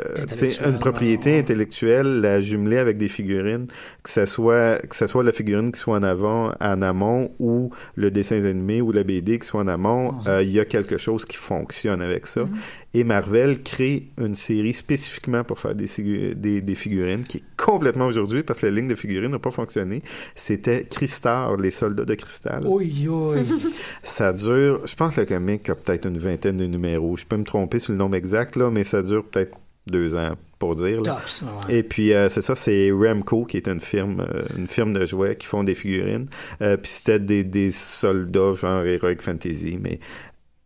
une 0.66 0.80
propriété 0.80 1.38
intellectuelle, 1.40 2.22
la 2.22 2.40
jumeler 2.40 2.78
avec 2.78 2.98
des 2.98 3.10
figurines, 3.10 3.68
que 4.02 4.10
ce 4.10 4.26
soit 4.26 4.78
que 4.88 4.96
ce 4.96 5.08
soit 5.08 5.24
la 5.24 5.34
figurine 5.34 5.74
qui 5.74 5.80
soit 5.80 5.98
en 5.98 6.04
avant, 6.04 6.54
en 6.62 6.82
amont, 6.82 7.32
ou 7.40 7.70
le 7.96 8.12
dessin 8.12 8.44
animé 8.46 8.82
ou 8.82 8.94
la 8.94 9.04
BD 9.04 9.40
qui 9.40 9.48
soit 9.48 9.62
en 9.62 9.68
amont, 9.68 10.14
euh, 10.28 10.42
il 10.42 10.52
y 10.52 10.60
a 10.60 10.66
quelque 10.66 10.98
chose 10.98 11.26
qui 11.26 11.36
fonctionne 11.36 12.02
avec 12.02 12.28
ça. 12.28 12.48
Et 12.94 13.04
Marvel 13.04 13.62
crée 13.62 14.08
une 14.18 14.36
série 14.36 14.74
spécifiquement 14.74 15.44
pour 15.44 15.60
faire 15.60 15.76
des, 15.76 15.88
des 16.36 16.76
figurines 16.76 17.24
qui 17.24 17.38
est 17.38 17.44
complètement 17.64 18.08
aujourd'hui 18.08 18.44
parce 18.44 18.62
que 18.62 18.66
la 18.66 18.72
ligne 18.72 18.88
de 18.88 18.96
figurines 18.96 19.32
n'a 19.32 19.40
pas 19.40 19.52
fonctionné. 19.52 20.02
C'était 20.36 20.84
Cristar, 20.86 21.58
les 21.58 21.72
soldats 21.72 22.06
de 22.06 22.16
cristal. 22.16 22.64
Oui, 22.66 23.08
oui. 23.08 23.42
Ça 24.04 24.34
dure, 24.34 24.86
je 24.86 24.96
pense 24.96 25.16
que 25.16 25.22
le 25.22 25.28
comic 25.28 25.70
a 25.70 25.76
peut-être 25.76 26.08
une 26.08 26.18
vingtaine 26.18 26.58
de 26.58 26.66
numéros. 26.66 27.16
Je 27.16 27.26
peux 27.26 27.38
me 27.38 27.44
tromper 27.44 27.80
sur 27.80 27.94
le 27.94 28.00
nombre 28.00 28.16
exact, 28.16 28.56
là, 28.56 28.72
mais 28.72 28.84
ça 28.84 29.04
dure 29.04 29.26
peut-être 29.26 29.56
deux 29.88 30.16
ans 30.16 30.36
pour 30.60 30.76
dire. 30.76 31.02
là. 31.02 31.20
Ouais. 31.42 31.78
Et 31.78 31.84
puis 31.84 32.14
euh, 32.14 32.30
c'est 32.30 32.42
ça, 32.42 32.56
c'est 32.56 32.92
Remco 32.92 33.46
qui 33.46 33.58
est 33.58 33.68
une 33.68 33.80
firme, 33.80 34.22
euh, 34.22 34.44
une 34.58 34.68
firme 34.68 34.94
de 34.94 35.06
jouets 35.06 35.36
qui 35.36 35.48
font 35.48 35.64
des 35.64 35.76
figurines. 35.76 36.28
Euh, 36.62 36.78
puis 36.78 36.92
c'était 36.92 37.20
des, 37.20 37.44
des 37.44 37.72
soldats 37.72 38.54
genre 38.54 38.84
Heroic 38.84 39.22
Fantasy, 39.22 39.80
mais 39.82 40.00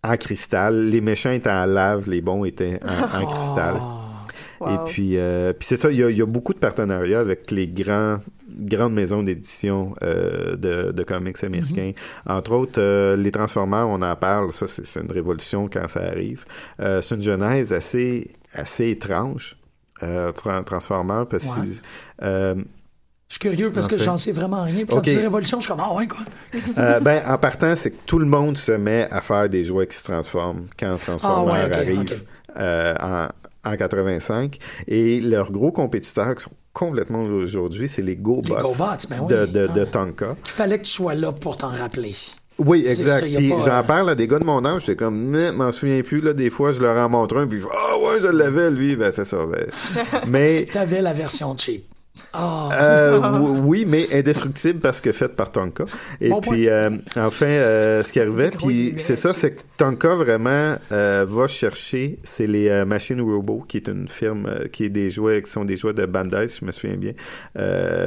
en 0.03 0.17
cristal. 0.17 0.89
Les 0.89 1.01
méchants 1.01 1.31
étaient 1.31 1.49
en 1.49 1.65
lave, 1.65 2.09
les 2.09 2.21
bons 2.21 2.45
étaient 2.45 2.79
en, 2.83 3.21
en 3.21 3.25
cristal. 3.33 3.75
Oh. 3.79 4.04
Et 4.61 4.77
puis, 4.85 5.17
euh, 5.17 5.53
puis 5.53 5.67
c'est 5.67 5.77
ça, 5.77 5.91
il 5.91 5.97
y, 5.97 6.03
a, 6.03 6.09
il 6.09 6.17
y 6.17 6.21
a 6.21 6.25
beaucoup 6.25 6.53
de 6.53 6.59
partenariats 6.59 7.19
avec 7.19 7.51
les 7.51 7.67
grands, 7.67 8.17
grandes 8.49 8.93
maisons 8.93 9.21
d'édition 9.23 9.93
euh, 10.03 10.55
de, 10.55 10.91
de 10.91 11.03
comics 11.03 11.43
américains. 11.43 11.91
Entre 12.25 12.51
autres, 12.53 12.79
euh, 12.81 13.15
les 13.17 13.31
Transformers, 13.31 13.87
on 13.89 14.01
en 14.01 14.15
parle, 14.15 14.53
ça 14.53 14.67
c'est 14.67 14.99
une 15.01 15.11
révolution 15.11 15.69
quand 15.71 15.87
ça 15.87 16.01
arrive. 16.03 16.45
C'est 16.79 17.11
une 17.15 17.21
genèse 17.21 17.73
assez, 17.73 18.31
assez 18.53 18.89
étrange, 18.89 19.57
Tra- 20.01 20.63
Transformers, 20.63 21.27
parce 21.27 21.45
que... 21.45 21.59
Ouais. 21.61 22.63
Je 23.27 23.33
suis 23.33 23.39
curieux 23.39 23.71
parce 23.71 23.87
En 23.87 23.89
que 23.89 23.97
fait. 23.97 24.03
j'en 24.03 24.17
sais 24.17 24.31
vraiment 24.31 24.63
rien. 24.63 24.85
Puis 24.85 24.85
quand 24.85 24.97
Ok. 24.97 25.05
tu 25.05 25.09
dis 25.09 25.17
révolution, 25.17 25.59
je 25.59 25.63
suis 25.65 25.71
comme, 25.73 25.83
ah 25.83 25.91
ouais, 25.95 26.07
quoi. 26.07 26.19
euh, 26.77 26.99
ben, 26.99 27.23
en 27.27 27.39
partant, 27.39 27.75
c'est 27.75 27.89
que 27.89 27.97
tout 28.05 28.19
le 28.19 28.25
monde 28.27 28.55
se 28.55 28.71
met 28.71 29.07
à 29.09 29.19
faire 29.21 29.49
des 29.49 29.63
jouets 29.65 29.87
qui 29.87 29.97
se 29.97 30.03
transforment 30.03 30.67
quand 30.79 30.95
Transformers 30.97 31.55
Ah 31.55 31.67
ouais, 31.67 31.73
arrive 31.73 31.99
ok. 32.01 32.13
euh, 32.57 33.27
en, 33.81 33.85
en 33.85 33.87
85. 33.87 34.57
Et 34.87 35.19
leurs 35.19 35.51
gros 35.51 35.71
compétiteurs 35.71 36.35
qui 36.35 36.43
sont 36.43 36.51
complètement 36.73 37.23
aujourd'hui, 37.23 37.87
c'est 37.87 38.01
les 38.01 38.17
GoBots, 38.17 38.55
GoBots, 38.61 39.07
ben 39.09 39.19
oui. 39.21 39.27
de, 39.27 39.67
de. 39.67 39.85
Tonka. 39.85 40.35
Il 40.43 40.51
fallait 40.51 40.77
que 40.79 40.83
tu 40.83 40.91
sois 40.91 41.15
là 41.15 41.31
pour 41.31 41.57
t'en 41.57 41.69
rappeler. 41.69 42.15
Oui, 42.57 42.85
exact. 42.87 43.25
Puis 43.25 43.49
j'en 43.65 43.79
euh, 43.79 43.83
parle 43.83 44.09
à 44.09 44.15
des 44.15 44.27
gars 44.27 44.39
de 44.39 44.45
mon 44.45 44.63
âge, 44.65 44.81
j'étais 44.85 44.95
comme, 44.95 45.17
mais 45.17 45.51
m'en 45.51 45.71
souviens 45.71 46.01
plus, 46.01 46.21
là, 46.21 46.33
des 46.33 46.49
fois, 46.49 46.71
je 46.71 46.81
leur 46.81 46.97
en 46.97 47.09
montre 47.09 47.37
un, 47.37 47.47
puis 47.47 47.57
ils 47.57 47.61
font, 47.61 47.69
ah 47.73 47.97
ouais, 47.99 48.19
je 48.21 48.27
l'avais, 48.27 48.71
lui, 48.71 48.95
ben 48.95 49.11
c'est 49.11 49.25
ça. 49.25 49.39
ben. 49.45 49.67
mais 50.27 50.67
T'avais 50.71 51.01
la 51.01 51.13
version 51.13 51.55
cheap. 51.57 51.85
Ah. 52.33 52.69
Euh, 52.73 53.39
oui, 53.63 53.85
mais 53.87 54.07
indestructible 54.13 54.79
parce 54.79 55.01
que 55.01 55.11
faite 55.11 55.35
par 55.35 55.51
Tonka. 55.51 55.85
Et 56.21 56.29
Bon 56.29 56.41
puis, 56.41 56.67
euh, 56.69 56.89
enfin, 57.15 57.45
euh, 57.45 58.03
ce 58.03 58.11
qui 58.11 58.19
arrivait, 58.19 58.51
puis 58.51 58.93
c'est 58.97 59.15
ça, 59.15 59.33
c'est 59.33 59.51
que 59.55 59.61
Tonka 59.77 60.15
vraiment 60.15 60.77
va 60.89 61.47
chercher, 61.47 62.19
c'est 62.23 62.47
les 62.47 62.69
euh, 62.69 62.85
Machine 62.85 63.21
Robo, 63.21 63.63
qui 63.67 63.77
est 63.77 63.87
une 63.87 64.07
firme 64.07 64.49
qui 64.71 64.85
est 64.85 64.89
des 64.89 65.09
jouets, 65.09 65.41
qui 65.41 65.51
sont 65.51 65.65
des 65.65 65.77
jouets 65.77 65.93
de 65.93 66.05
Bandai, 66.05 66.47
si 66.47 66.59
je 66.61 66.65
me 66.65 66.71
souviens 66.71 66.97
bien, 66.97 67.13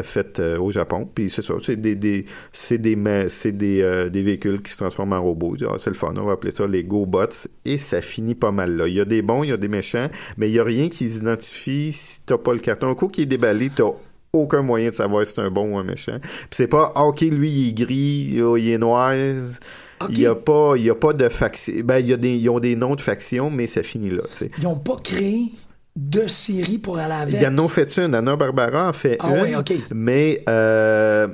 faites 0.02 0.40
au 0.40 0.70
Japon. 0.70 1.08
Puis 1.12 1.30
c'est 1.30 1.42
ça, 1.42 1.54
c'est 1.62 1.76
des, 1.80 1.94
des 1.94 2.24
c'est 2.52 2.78
des, 2.78 2.96
ma- 2.96 3.28
c'est 3.28 3.52
des, 3.52 4.08
des 4.10 4.22
véhicules 4.22 4.62
qui 4.62 4.72
se 4.72 4.78
transforment 4.78 5.14
en 5.14 5.22
robots. 5.22 5.56
Ah, 5.62 5.76
c'est 5.78 5.90
le 5.90 5.96
fun, 5.96 6.12
on 6.16 6.24
va 6.24 6.32
appeler 6.32 6.52
ça 6.52 6.66
les 6.66 6.84
GoBots. 6.84 7.26
Et 7.64 7.78
ça 7.78 8.00
finit 8.00 8.34
pas 8.34 8.50
mal 8.50 8.76
là. 8.76 8.88
Il 8.88 8.94
y 8.94 9.00
a 9.00 9.04
des 9.04 9.22
bons, 9.22 9.42
il 9.44 9.50
y 9.50 9.52
a 9.52 9.56
des 9.56 9.68
méchants, 9.68 10.08
mais 10.36 10.48
il 10.48 10.54
y 10.54 10.58
a 10.58 10.64
rien 10.64 10.88
qui 10.88 11.08
s'identifie 11.08 11.92
si 11.92 12.20
t'as 12.24 12.38
pas 12.38 12.52
le 12.52 12.60
carton. 12.60 12.88
Un 12.88 12.94
coup 12.94 13.08
qui 13.08 13.22
est 13.22 13.26
déballé, 13.26 13.70
t'as 13.74 13.84
aucun 14.32 14.62
moyen 14.62 14.90
de 14.90 14.94
savoir 14.94 15.26
si 15.26 15.34
c'est 15.34 15.40
un 15.40 15.50
bon 15.50 15.74
ou 15.74 15.78
un 15.78 15.84
méchant. 15.84 16.18
Puis 16.20 16.48
c'est 16.52 16.66
pas 16.66 16.92
ah, 16.94 17.04
OK, 17.04 17.20
lui 17.22 17.50
il 17.50 17.68
est 17.68 17.72
gris, 17.72 18.42
oh, 18.42 18.56
il 18.56 18.70
est 18.70 18.78
noir. 18.78 19.14
Il 19.14 20.18
y 20.18 20.26
a 20.26 20.34
pas 20.34 20.74
il 20.76 20.84
y 20.84 20.90
a 20.90 20.94
pas 20.94 21.12
de 21.12 21.28
faction. 21.28 21.72
Ben 21.84 21.98
il 21.98 22.06
y 22.06 22.12
a 22.12 22.16
des 22.16 22.36
ils 22.36 22.48
ont 22.48 22.60
des 22.60 22.76
noms 22.76 22.94
de 22.94 23.00
factions 23.00 23.50
mais 23.50 23.66
ça 23.66 23.82
finit 23.82 24.10
là. 24.10 24.22
Ils 24.58 24.64
n'ont 24.64 24.76
pas 24.76 24.96
créé 25.02 25.52
de 25.96 26.28
série 26.28 26.78
pour 26.78 26.98
aller 26.98 27.12
avec. 27.14 27.34
Il 27.34 27.42
y 27.42 27.46
en 27.46 27.58
a 27.58 27.68
fait 27.68 27.96
une, 27.96 28.14
Anna 28.14 28.36
Barbara 28.36 28.88
en 28.88 28.92
fait 28.92 29.16
Ah 29.20 29.46
une, 29.46 29.56
ok. 29.56 29.72
mais 29.92 30.42
euh, 30.48 31.26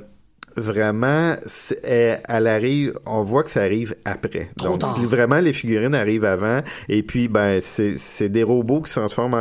vraiment, 0.55 1.35
elle, 1.83 2.21
elle 2.27 2.47
arrive, 2.47 2.93
on 3.05 3.23
voit 3.23 3.43
que 3.43 3.49
ça 3.49 3.61
arrive 3.61 3.95
après. 4.05 4.49
Trop 4.57 4.69
Donc 4.69 4.79
tard. 4.79 4.99
vraiment, 5.01 5.39
les 5.39 5.53
figurines 5.53 5.95
arrivent 5.95 6.25
avant, 6.25 6.61
et 6.89 7.03
puis 7.03 7.27
ben 7.27 7.59
c'est 7.59 8.29
des 8.29 8.43
robots 8.43 8.81
qui 8.81 8.91
se 8.91 8.99
transforment 8.99 9.33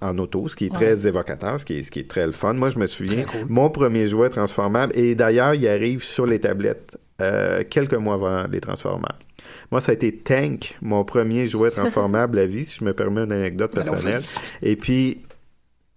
en, 0.00 0.08
en 0.08 0.18
auto, 0.18 0.48
ce 0.48 0.56
qui 0.56 0.66
est 0.66 0.74
très 0.74 1.06
évocateur, 1.06 1.60
ce 1.60 1.64
qui 1.64 1.78
est 1.78 1.82
ce 1.82 1.90
qui 1.90 2.00
est 2.00 2.08
très 2.08 2.26
le 2.26 2.32
fun. 2.32 2.54
Moi, 2.54 2.70
je 2.70 2.78
me 2.78 2.86
souviens, 2.86 3.24
cool. 3.24 3.46
mon 3.48 3.70
premier 3.70 4.06
jouet 4.06 4.30
transformable, 4.30 4.92
et 4.96 5.14
d'ailleurs, 5.14 5.54
il 5.54 5.66
arrive 5.68 6.02
sur 6.02 6.26
les 6.26 6.38
tablettes 6.40 6.96
euh, 7.20 7.62
quelques 7.68 7.94
mois 7.94 8.14
avant 8.14 8.44
les 8.50 8.60
Transformers. 8.60 9.18
Moi, 9.70 9.80
ça 9.80 9.92
a 9.92 9.94
été 9.94 10.14
Tank, 10.14 10.76
mon 10.82 11.04
premier 11.04 11.46
jouet 11.46 11.70
transformable 11.70 12.38
à 12.38 12.46
vie, 12.46 12.64
si 12.64 12.78
je 12.80 12.84
me 12.84 12.92
permets 12.92 13.22
une 13.22 13.32
anecdote 13.32 13.72
personnelle. 13.72 14.20
Et 14.62 14.76
puis, 14.76 15.22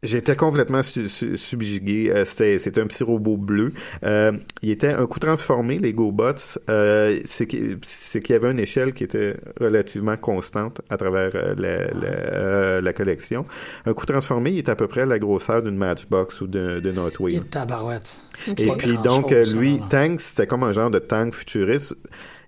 J'étais 0.03 0.35
complètement 0.35 0.83
su- 0.83 1.09
su- 1.09 1.35
subjugué. 1.35 2.11
Euh, 2.13 2.25
C'était 2.25 2.79
un 2.79 2.85
petit 2.85 3.03
robot 3.03 3.37
bleu. 3.37 3.73
Euh, 4.03 4.33
il 4.61 4.69
était 4.69 4.89
un 4.93 5.07
coup 5.07 5.17
transformé, 5.19 5.79
les 5.79 5.93
GoBots. 5.93 6.59
Euh, 6.69 7.19
c'est 7.25 7.47
qu'il 7.47 7.79
qu'il 7.79 8.29
y 8.29 8.33
avait 8.33 8.51
une 8.51 8.59
échelle 8.59 8.93
qui 8.93 9.03
était 9.03 9.35
relativement 9.59 10.15
constante 10.15 10.81
à 10.91 10.97
travers 10.97 11.31
euh, 11.33 11.55
la, 11.57 11.77
la, 11.87 12.07
euh, 12.07 12.81
la 12.81 12.93
collection. 12.93 13.45
Un 13.87 13.93
coup 13.93 14.05
transformé, 14.05 14.51
il 14.51 14.57
est 14.59 14.69
à 14.69 14.75
peu 14.75 14.87
près 14.87 15.07
la 15.07 15.17
grosseur 15.17 15.63
d'une 15.63 15.77
Matchbox 15.77 16.39
ou 16.41 16.47
d'un 16.47 16.79
d'un 16.81 16.97
Hot 16.97 17.09
Il 17.19 17.21
Wheel. 17.21 17.35
est 17.37 17.49
tabarouette. 17.49 18.15
Et 18.57 18.71
puis 18.77 18.97
donc, 19.03 19.31
euh, 19.31 19.43
lui. 19.55 19.79
Tank, 19.89 20.19
c'était 20.19 20.45
comme 20.45 20.63
un 20.63 20.73
genre 20.73 20.91
de 20.91 20.99
tank 20.99 21.33
futuriste. 21.33 21.95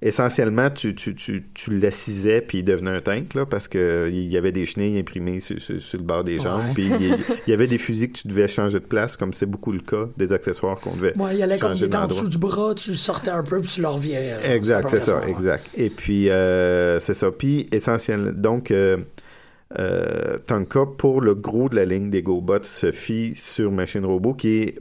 Essentiellement, 0.01 0.69
tu, 0.69 0.93
tu, 0.95 1.15
tu, 1.15 1.47
tu 1.53 1.79
l'assisais 1.79 2.41
puis 2.41 2.59
il 2.59 2.63
devenait 2.63 2.91
un 2.91 3.01
tank, 3.01 3.33
là, 3.33 3.45
parce 3.45 3.67
que 3.67 3.77
euh, 3.77 4.09
il 4.09 4.27
y 4.27 4.37
avait 4.37 4.51
des 4.51 4.65
chenilles 4.65 4.99
imprimées 4.99 5.39
sur, 5.39 5.61
sur, 5.61 5.81
sur 5.81 5.97
le 5.97 6.03
bord 6.03 6.23
des 6.23 6.39
jambes. 6.39 6.67
Ouais. 6.67 6.73
Puis 6.73 6.91
il, 6.99 7.17
il 7.47 7.49
y 7.49 7.53
avait 7.53 7.67
des 7.67 7.77
fusils 7.77 8.11
que 8.11 8.17
tu 8.17 8.27
devais 8.27 8.47
changer 8.47 8.79
de 8.79 8.85
place, 8.85 9.17
comme 9.17 9.33
c'est 9.33 9.45
beaucoup 9.45 9.71
le 9.71 9.79
cas 9.79 10.07
des 10.17 10.33
accessoires 10.33 10.79
qu'on 10.79 10.95
devait 10.95 11.17
Ouais, 11.17 11.35
il 11.35 11.43
allait 11.43 11.57
comme 11.57 11.71
il 11.71 11.75
changer 11.75 11.85
était 11.87 11.97
en 11.97 12.07
dessous 12.07 12.27
du 12.27 12.37
bras, 12.37 12.75
tu 12.75 12.91
le 12.91 12.95
sortais 12.95 13.31
un 13.31 13.43
peu 13.43 13.59
puis 13.59 13.69
tu 13.69 13.81
le 13.81 13.87
revirais. 13.87 14.39
genre. 14.41 14.51
Exact, 14.51 14.87
c'est 14.89 15.01
ça, 15.01 15.19
ouais. 15.19 15.31
exact. 15.31 15.67
Et 15.75 15.89
puis, 15.89 16.29
euh, 16.29 16.99
c'est 16.99 17.13
ça. 17.13 17.31
Puis, 17.31 17.67
essentiellement, 17.71 18.31
donc, 18.33 18.71
euh, 18.71 18.97
euh, 19.79 20.37
Tonka, 20.47 20.85
pour 20.97 21.21
le 21.21 21.35
gros 21.35 21.69
de 21.69 21.75
la 21.75 21.85
ligne 21.85 22.09
des 22.09 22.21
GoBots, 22.21 22.63
se 22.63 22.91
fie 22.91 23.33
sur 23.35 23.71
Machine 23.71 24.05
Robot, 24.05 24.33
qui 24.33 24.59
est 24.59 24.75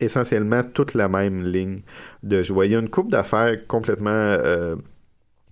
essentiellement 0.00 0.62
toute 0.62 0.94
la 0.94 1.08
même 1.08 1.42
ligne 1.42 1.78
de 2.22 2.42
jouets. 2.42 2.68
Il 2.68 2.72
y 2.72 2.76
a 2.76 2.78
une 2.78 2.90
coupe 2.90 3.10
d'affaires 3.10 3.66
complètement... 3.66 4.10
Euh, 4.10 4.76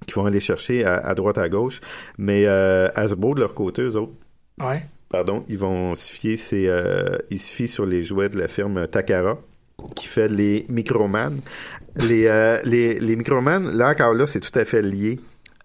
qui 0.07 0.13
vont 0.13 0.27
aller 0.27 0.41
chercher 0.41 0.85
à, 0.85 0.97
à 0.99 1.15
droite, 1.15 1.39
à 1.39 1.49
gauche, 1.49 1.81
mais 2.19 2.45
euh, 2.47 2.87
Hasbro, 2.95 3.35
de 3.35 3.41
leur 3.41 3.55
côté, 3.55 3.83
eux 3.83 3.97
autres, 3.97 4.13
Ouais. 4.63 4.83
pardon, 5.09 5.43
ils 5.49 5.57
vont 5.59 5.95
se 5.95 6.11
fier, 6.13 6.37
c'est, 6.37 6.69
euh, 6.69 7.17
ils 7.31 7.41
se 7.41 7.53
fient 7.53 7.69
sur 7.69 7.87
les 7.87 8.05
jouets 8.05 8.29
de 8.29 8.39
la 8.39 8.47
firme 8.47 8.87
Takara, 8.87 9.39
qui 9.97 10.07
fait 10.07 10.29
les 10.29 10.67
Microman. 10.69 11.37
Les, 11.97 12.27
euh, 12.27 12.61
les, 12.65 13.01
les 13.01 13.17
Microman, 13.17 13.67
là 13.75 13.89
encore 13.89 14.13
là, 14.13 14.27
c'est 14.27 14.39
tout 14.41 14.57
à 14.57 14.65
fait 14.67 14.83
lié 14.83 15.19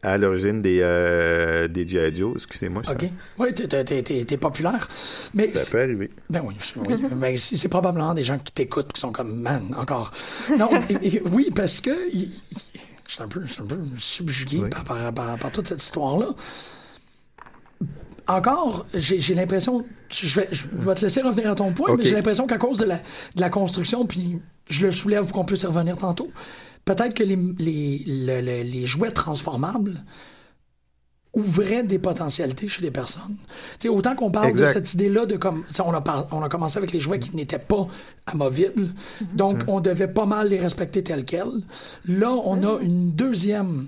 à 0.03 0.17
l'origine 0.17 0.61
des, 0.61 0.79
euh, 0.81 1.67
des 1.67 1.87
G.I. 1.87 2.15
Joe. 2.15 2.33
Excusez-moi, 2.37 2.83
ça, 2.83 2.93
OK. 2.93 3.05
Oui, 3.37 3.53
t'es, 3.53 3.67
t'es- 3.67 3.83
t'es- 3.83 4.01
t'es- 4.03 4.25
t'es 4.25 4.37
populaire. 4.37 4.87
Mais 5.33 5.51
ça 5.53 5.63
c'est- 5.63 5.71
peut 5.71 5.81
arriver. 5.81 6.09
Ben 6.29 6.41
oui, 6.43 6.55
c'est- 6.59 6.77
oui. 6.79 6.95
Ben, 7.15 7.37
c'est 7.37 7.55
c'est 7.57 7.67
probablement 7.69 8.13
des 8.13 8.23
gens 8.23 8.39
qui 8.39 8.51
t'écoutent 8.51 8.93
qui 8.93 8.99
sont 8.99 9.11
comme 9.11 9.39
man 9.41 9.73
encore. 9.77 10.11
Non, 10.57 10.69
et- 10.89 11.15
et- 11.17 11.21
oui, 11.31 11.49
parce 11.55 11.81
que 11.81 11.91
je 12.13 13.13
suis 13.13 13.21
un 13.23 13.27
peu, 13.27 13.41
je 13.45 13.53
suis 13.53 13.61
un 13.61 13.65
peu 13.65 13.77
subjugué 13.97 14.59
Oui. 14.63 14.69
par, 14.69 14.83
par, 14.83 15.13
par- 15.13 15.37
par 15.37 15.51
toute 15.51 15.67
cette 15.67 15.83
histoire-là. 15.83 16.29
encore, 18.27 18.85
j'ai 18.93 19.19
j'ai 19.19 19.33
l'impression, 19.35 19.83
je 20.09 20.39
vais, 20.39 20.47
je 20.51 20.65
vais 20.71 20.95
te 20.95 21.01
laisser 21.01 21.21
revenir 21.21 21.51
à 21.51 21.55
ton 21.55 21.73
point, 21.73 21.95
mais 21.97 22.03
j'ai 22.03 22.15
l'impression 22.15 22.47
qu'à 22.47 22.57
cause 22.57 22.77
de 22.77 22.85
la, 22.85 22.97
de 23.35 23.41
la 23.41 23.49
construction, 23.49 24.05
puis 24.05 24.39
je 24.69 24.85
le 24.85 24.91
soulève 24.91 25.25
pour 25.25 25.33
qu'on 25.33 25.43
puisse 25.45 25.63
y 25.63 25.65
revenir 25.65 25.97
tantôt, 25.97 26.31
peut-être 26.95 27.13
que 27.13 27.23
les, 27.23 27.37
les, 27.59 28.03
le- 28.07 28.41
le- 28.41 28.63
les 28.63 28.85
jouets 28.85 29.11
transformables 29.11 30.03
ouvraient 31.33 31.83
des 31.83 31.97
potentialités 31.97 32.67
chez 32.67 32.81
les 32.81 32.91
personnes. 32.91 33.37
Autant 33.87 34.15
qu'on 34.15 34.31
parle 34.31 34.49
Exact. 34.49 34.67
de 34.67 34.73
cette 34.73 34.93
idée-là 34.95 35.25
de 35.25 35.37
comme, 35.37 35.63
on 35.85 35.93
a, 35.93 36.01
par- 36.01 36.27
on 36.31 36.43
a 36.43 36.49
commencé 36.49 36.77
avec 36.77 36.91
les 36.91 36.99
jouets 36.99 37.19
qui 37.19 37.33
n'étaient 37.35 37.57
pas 37.57 37.87
amovibles, 38.25 38.89
donc 39.33 39.63
on 39.67 39.79
devait 39.79 40.09
pas 40.09 40.25
mal 40.25 40.49
les 40.49 40.59
respecter 40.59 41.03
tels 41.03 41.23
quels. 41.23 41.61
Là, 42.05 42.31
on 42.31 42.61
a 42.63 42.81
une 42.81 43.11
deuxième 43.11 43.87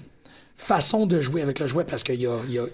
façon 0.55 1.05
de 1.05 1.19
jouer 1.19 1.41
avec 1.41 1.59
le 1.59 1.67
jouet 1.67 1.83
parce 1.83 2.03
qu'ils 2.03 2.27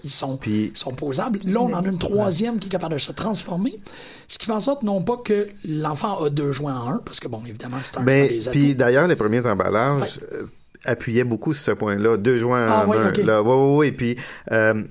sont, 0.08 0.36
Puis- 0.36 0.70
sont 0.74 0.90
posables. 0.92 1.40
Là, 1.44 1.60
on 1.60 1.72
en 1.72 1.84
a 1.84 1.88
une 1.88 1.98
troisième 1.98 2.58
qui 2.58 2.66
est 2.68 2.70
capable 2.70 2.94
de 2.94 2.98
se 2.98 3.10
transformer, 3.12 3.78
ce 4.28 4.38
qui 4.38 4.46
fait 4.46 4.52
en 4.52 4.60
sorte 4.60 4.82
non 4.82 5.02
pas 5.02 5.16
que 5.16 5.48
l'enfant 5.64 6.22
a 6.22 6.30
deux 6.30 6.52
jouets 6.52 6.72
en 6.72 6.88
un, 6.88 6.98
parce 7.04 7.18
que 7.20 7.26
bon, 7.28 7.42
évidemment, 7.46 7.78
c'est 7.82 7.98
un, 7.98 8.02
Ben, 8.04 8.28
des 8.28 8.48
puis 8.50 8.74
d'ailleurs, 8.74 9.08
les 9.08 9.16
premiers 9.16 9.44
emballages 9.46 10.20
euh, 10.32 10.44
appuyaient 10.84 11.24
beaucoup 11.24 11.52
sur 11.52 11.64
ce 11.64 11.70
point-là. 11.72 12.16
Deux 12.16 12.38
joints 12.38 12.66
Ah, 12.68 12.84
en 12.86 12.88
ouais, 12.90 12.96
un. 12.98 13.08
ok. 13.08 13.16
Là, 13.18 13.42
ouais, 13.42 13.54
ouais, 13.54 13.76
ouais. 13.76 13.92
Puis 13.92 14.16
euh, 14.52 14.82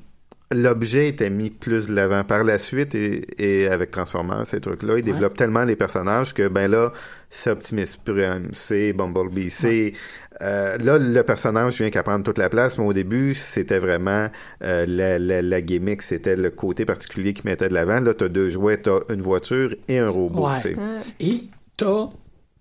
l'objet 0.52 1.08
était 1.08 1.30
mis 1.30 1.50
plus 1.50 1.88
de 1.88 1.93
l'avant. 1.93 2.24
Par 2.24 2.43
la 2.43 2.58
suite, 2.58 2.95
et, 2.95 3.26
et 3.38 3.68
avec 3.68 3.91
Transformers, 3.91 4.47
ces 4.47 4.60
trucs-là, 4.60 4.97
ils 4.97 5.04
développent 5.04 5.38
tellement 5.38 5.64
les 5.64 5.76
personnages 5.76 6.34
que, 6.34 6.47
ben 6.47 6.70
là, 6.70 6.91
c'est 7.30 7.52
Optimus 7.52 7.86
Prime, 8.04 8.50
c'est 8.54 8.93
Bumblebee, 8.93 9.52
c'est... 9.52 9.93
euh, 10.41 10.78
là, 10.78 10.97
le 10.97 11.22
personnage 11.22 11.78
vient 11.80 11.89
qu'à 11.89 12.02
prendre 12.02 12.24
toute 12.24 12.38
la 12.39 12.50
place, 12.50 12.78
mais 12.78 12.86
au 12.86 12.93
début, 12.93 13.36
c'était 13.36 13.80
vraiment 13.80 14.30
euh, 14.64 14.86
la, 14.88 15.20
la, 15.20 15.41
la 15.41 15.62
gimmick, 15.62 16.02
c'était 16.02 16.36
le 16.36 16.50
côté 16.50 16.86
particulier 16.86 17.34
qui 17.34 17.45
mettait 17.45 17.70
de 17.70 17.74
l'avant. 17.74 18.00
Là, 18.00 18.14
t'as 18.14 18.30
deux 18.30 18.50
jouets, 18.50 18.78
t'as 18.78 19.02
une 19.10 19.22
voiture 19.22 19.76
et 19.88 20.00
un 20.00 20.10
robot. 20.10 20.47
Ouais. 20.47 20.76
Et 21.20 21.43
t'as 21.78 22.10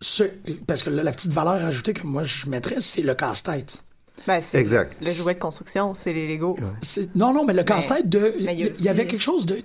ce... 0.01 0.25
Parce 0.67 0.83
que 0.83 0.91
là, 0.91 1.03
la 1.03 1.13
petite 1.13 1.33
valeur 1.33 1.65
ajoutée 1.65 1.95
que 1.95 2.07
moi, 2.07 2.25
je 2.25 2.47
mettrais, 2.49 2.77
c'est 2.81 3.03
le 3.03 3.15
casse-tête. 3.15 3.83
Ben, 4.29 4.41
c'est 4.43 4.59
Exact. 4.59 4.95
Le 5.01 5.11
jouet 5.11 5.35
de 5.35 5.39
construction, 5.41 5.95
c'est 5.95 6.13
les 6.13 6.29
Lego. 6.29 6.57
C'est- 6.83 7.15
Non, 7.17 7.33
non, 7.33 7.45
mais 7.47 7.55
le 7.55 7.63
casse-tête 7.65 8.09
de. 8.09 8.35
mais 8.45 8.55
il 8.57 8.85
y 8.85 8.89
avait 8.89 9.07
quelque 9.07 9.23
chose 9.23 9.47
de. 9.47 9.59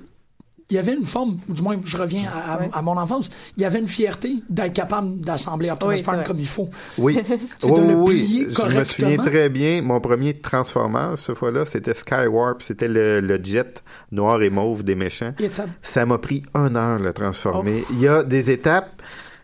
Il 0.70 0.76
y 0.78 0.80
avait 0.80 0.94
une 0.94 1.06
forme, 1.06 1.40
ou 1.50 1.54
du 1.54 1.62
moins, 1.62 1.76
je 1.84 1.98
reviens 1.98 2.32
à, 2.34 2.54
à- 2.54 2.60
Ouais. 2.62 2.70
à 2.72 2.82
mon 2.82 2.96
enfance, 2.98 3.30
il 3.58 3.64
y 3.64 3.66
avait 3.66 3.80
une 3.80 3.88
fierté 3.90 4.36
d'être 4.50 4.72
capable 4.74 5.20
d'assembler 5.20 5.70
Optimus 5.70 5.96
Oui, 5.96 6.02
Prime 6.02 6.24
comme 6.24 6.40
il 6.40 6.48
faut. 6.48 6.70
Oui, 6.98 7.20
oui, 7.64 7.72
de 7.74 7.82
le 7.82 7.94
oui. 7.96 8.48
Je 8.50 8.78
me 8.78 8.84
souviens 8.86 9.18
très 9.18 9.50
bien. 9.50 9.82
Mon 9.82 10.00
premier 10.00 10.40
Transformers, 10.40 11.18
cette 11.18 11.36
fois-là, 11.36 11.66
c'était 11.66 11.94
Skywarp. 11.94 12.62
C'était 12.62 12.88
le, 12.88 13.20
le 13.20 13.44
jet 13.44 13.84
noir 14.14 14.42
et 14.42 14.50
mauve 14.50 14.84
des 14.86 14.96
méchants. 14.96 15.34
Étape. 15.38 15.70
Ça 15.82 16.06
m'a 16.06 16.18
pris 16.18 16.44
une 16.56 16.78
heure 16.78 16.98
le 16.98 17.12
transformer. 17.12 17.84
Il 17.92 18.00
y 18.00 18.08
a 18.08 18.24
des 18.24 18.50
étapes. 18.50 19.02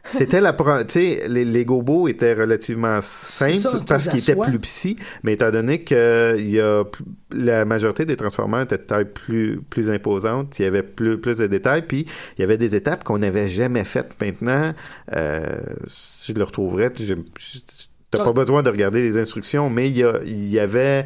C'était 0.09 0.41
la 0.41 0.53
pro- 0.53 0.83
tu 0.83 0.93
sais 0.93 1.23
les, 1.27 1.45
les 1.45 1.65
gobos 1.65 2.07
étaient 2.07 2.33
relativement 2.33 2.99
simples 3.01 3.53
ça, 3.53 3.71
parce 3.87 4.07
qu'ils 4.09 4.19
étaient 4.19 4.35
plus 4.49 4.59
petits. 4.59 4.97
Mais 5.23 5.33
étant 5.33 5.51
donné 5.51 5.83
que 5.83 6.35
il 6.37 6.49
y 6.49 6.59
a 6.59 6.83
la 7.31 7.65
majorité 7.65 8.05
des 8.05 8.15
transformers 8.17 8.61
étaient 8.61 8.77
de 8.77 8.83
taille 8.83 9.05
plus 9.05 9.61
plus 9.69 9.89
imposante 9.89 10.57
il 10.59 10.63
y 10.63 10.65
avait 10.65 10.83
plus 10.83 11.19
plus 11.19 11.37
de 11.37 11.47
détails. 11.47 11.83
Puis 11.87 12.05
il 12.37 12.41
y 12.41 12.43
avait 12.43 12.57
des 12.57 12.75
étapes 12.75 13.03
qu'on 13.03 13.19
n'avait 13.19 13.47
jamais 13.47 13.83
faites. 13.83 14.13
Maintenant 14.21 14.73
euh, 15.15 15.41
je 16.25 16.33
le 16.33 16.43
retrouverai 16.43 16.89
je, 16.99 17.13
je- 17.37 17.59
t'as 18.11 18.23
pas 18.23 18.33
besoin 18.33 18.63
de 18.63 18.69
regarder 18.69 19.01
les 19.01 19.17
instructions 19.17 19.69
mais 19.69 19.89
il 19.89 19.97
y, 19.97 20.03
a- 20.03 20.19
il 20.25 20.47
y 20.49 20.59
avait 20.59 21.05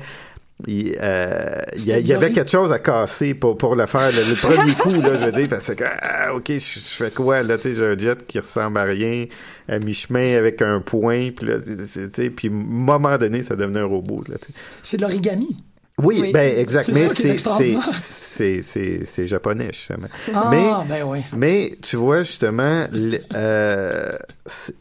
il, 0.68 0.95
euh, 1.01 1.61
il 1.78 2.07
y, 2.07 2.14
avait 2.14 2.32
quelque 2.32 2.51
chose 2.51 2.72
à 2.72 2.80
casser 2.80 3.34
pour, 3.34 3.57
pour 3.57 3.76
le 3.76 3.86
faire. 3.86 4.11
Le, 4.11 4.24
le 4.30 4.36
premier 4.36 4.74
coup, 4.76 5.01
là, 5.01 5.20
je 5.20 5.26
veux 5.26 5.32
dire, 5.32 5.47
parce 5.49 5.74
que, 5.74 5.84
ah, 6.01 6.34
OK, 6.36 6.47
je, 6.47 6.57
je 6.59 6.80
fais 6.95 7.11
quoi, 7.11 7.43
là, 7.43 7.57
tu 7.57 7.70
sais, 7.70 7.76
j'ai 7.76 7.86
un 7.86 7.97
jet 7.97 8.26
qui 8.26 8.39
ressemble 8.39 8.78
à 8.78 8.84
rien, 8.84 9.26
à 9.68 9.80
mi-chemin 9.80 10.38
avec 10.38 10.61
un 10.61 10.80
point, 10.80 11.32
puis 11.32 11.47
là, 11.47 11.55
tu 11.59 12.09
sais, 12.14 12.30
puis 12.30 12.47
à 12.47 12.51
un 12.51 12.53
moment 12.53 13.18
donné, 13.18 13.41
ça 13.41 13.55
devenait 13.55 13.80
un 13.82 13.86
robot, 13.86 14.24
là, 14.30 14.36
tu 14.39 14.47
sais. 14.47 14.53
C'est 14.82 14.97
de 14.97 15.01
l'origami. 15.01 15.57
Oui, 16.01 16.18
Oui. 16.22 16.32
ben, 16.32 16.57
exact, 16.57 16.86
C'est 16.86 16.91
mais 16.93 17.07
c'est, 17.09 17.22
c'est, 17.22 17.30
extraordinaire. 17.30 17.89
c'est, 17.99 18.61
c'est, 18.64 19.05
c'est 19.05 19.28
japonais, 19.28 19.70
justement. 19.72 20.07
Ah, 20.34 20.47
mais, 20.49 20.72
ben 20.89 21.03
oui. 21.03 21.20
mais 21.36 21.78
tu 21.84 21.97
vois 21.97 22.24
justement, 22.24 22.86
euh, 23.36 24.18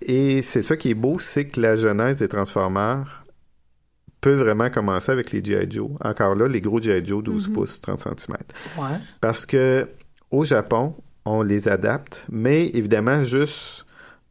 et 0.00 0.40
c'est 0.40 0.62
ça 0.62 0.76
qui 0.76 0.90
est 0.90 0.94
beau, 0.94 1.18
c'est 1.18 1.44
que 1.44 1.60
la 1.60 1.76
genèse 1.76 2.16
des 2.20 2.28
Transformers 2.28 3.21
peut 4.22 4.34
vraiment 4.34 4.70
commencer 4.70 5.12
avec 5.12 5.32
les 5.32 5.44
G.I. 5.44 5.66
Joe. 5.70 5.90
Encore 6.02 6.34
là, 6.34 6.48
les 6.48 6.62
gros 6.62 6.80
G.I. 6.80 7.04
Joe 7.04 7.22
12 7.22 7.48
pouces, 7.52 7.80
30 7.82 7.98
cm. 8.00 8.36
Ouais. 8.78 8.96
Parce 9.20 9.44
que 9.44 9.86
au 10.30 10.44
Japon, 10.46 10.94
on 11.26 11.42
les 11.42 11.68
adapte, 11.68 12.24
mais 12.30 12.68
évidemment, 12.68 13.22
juste 13.24 13.84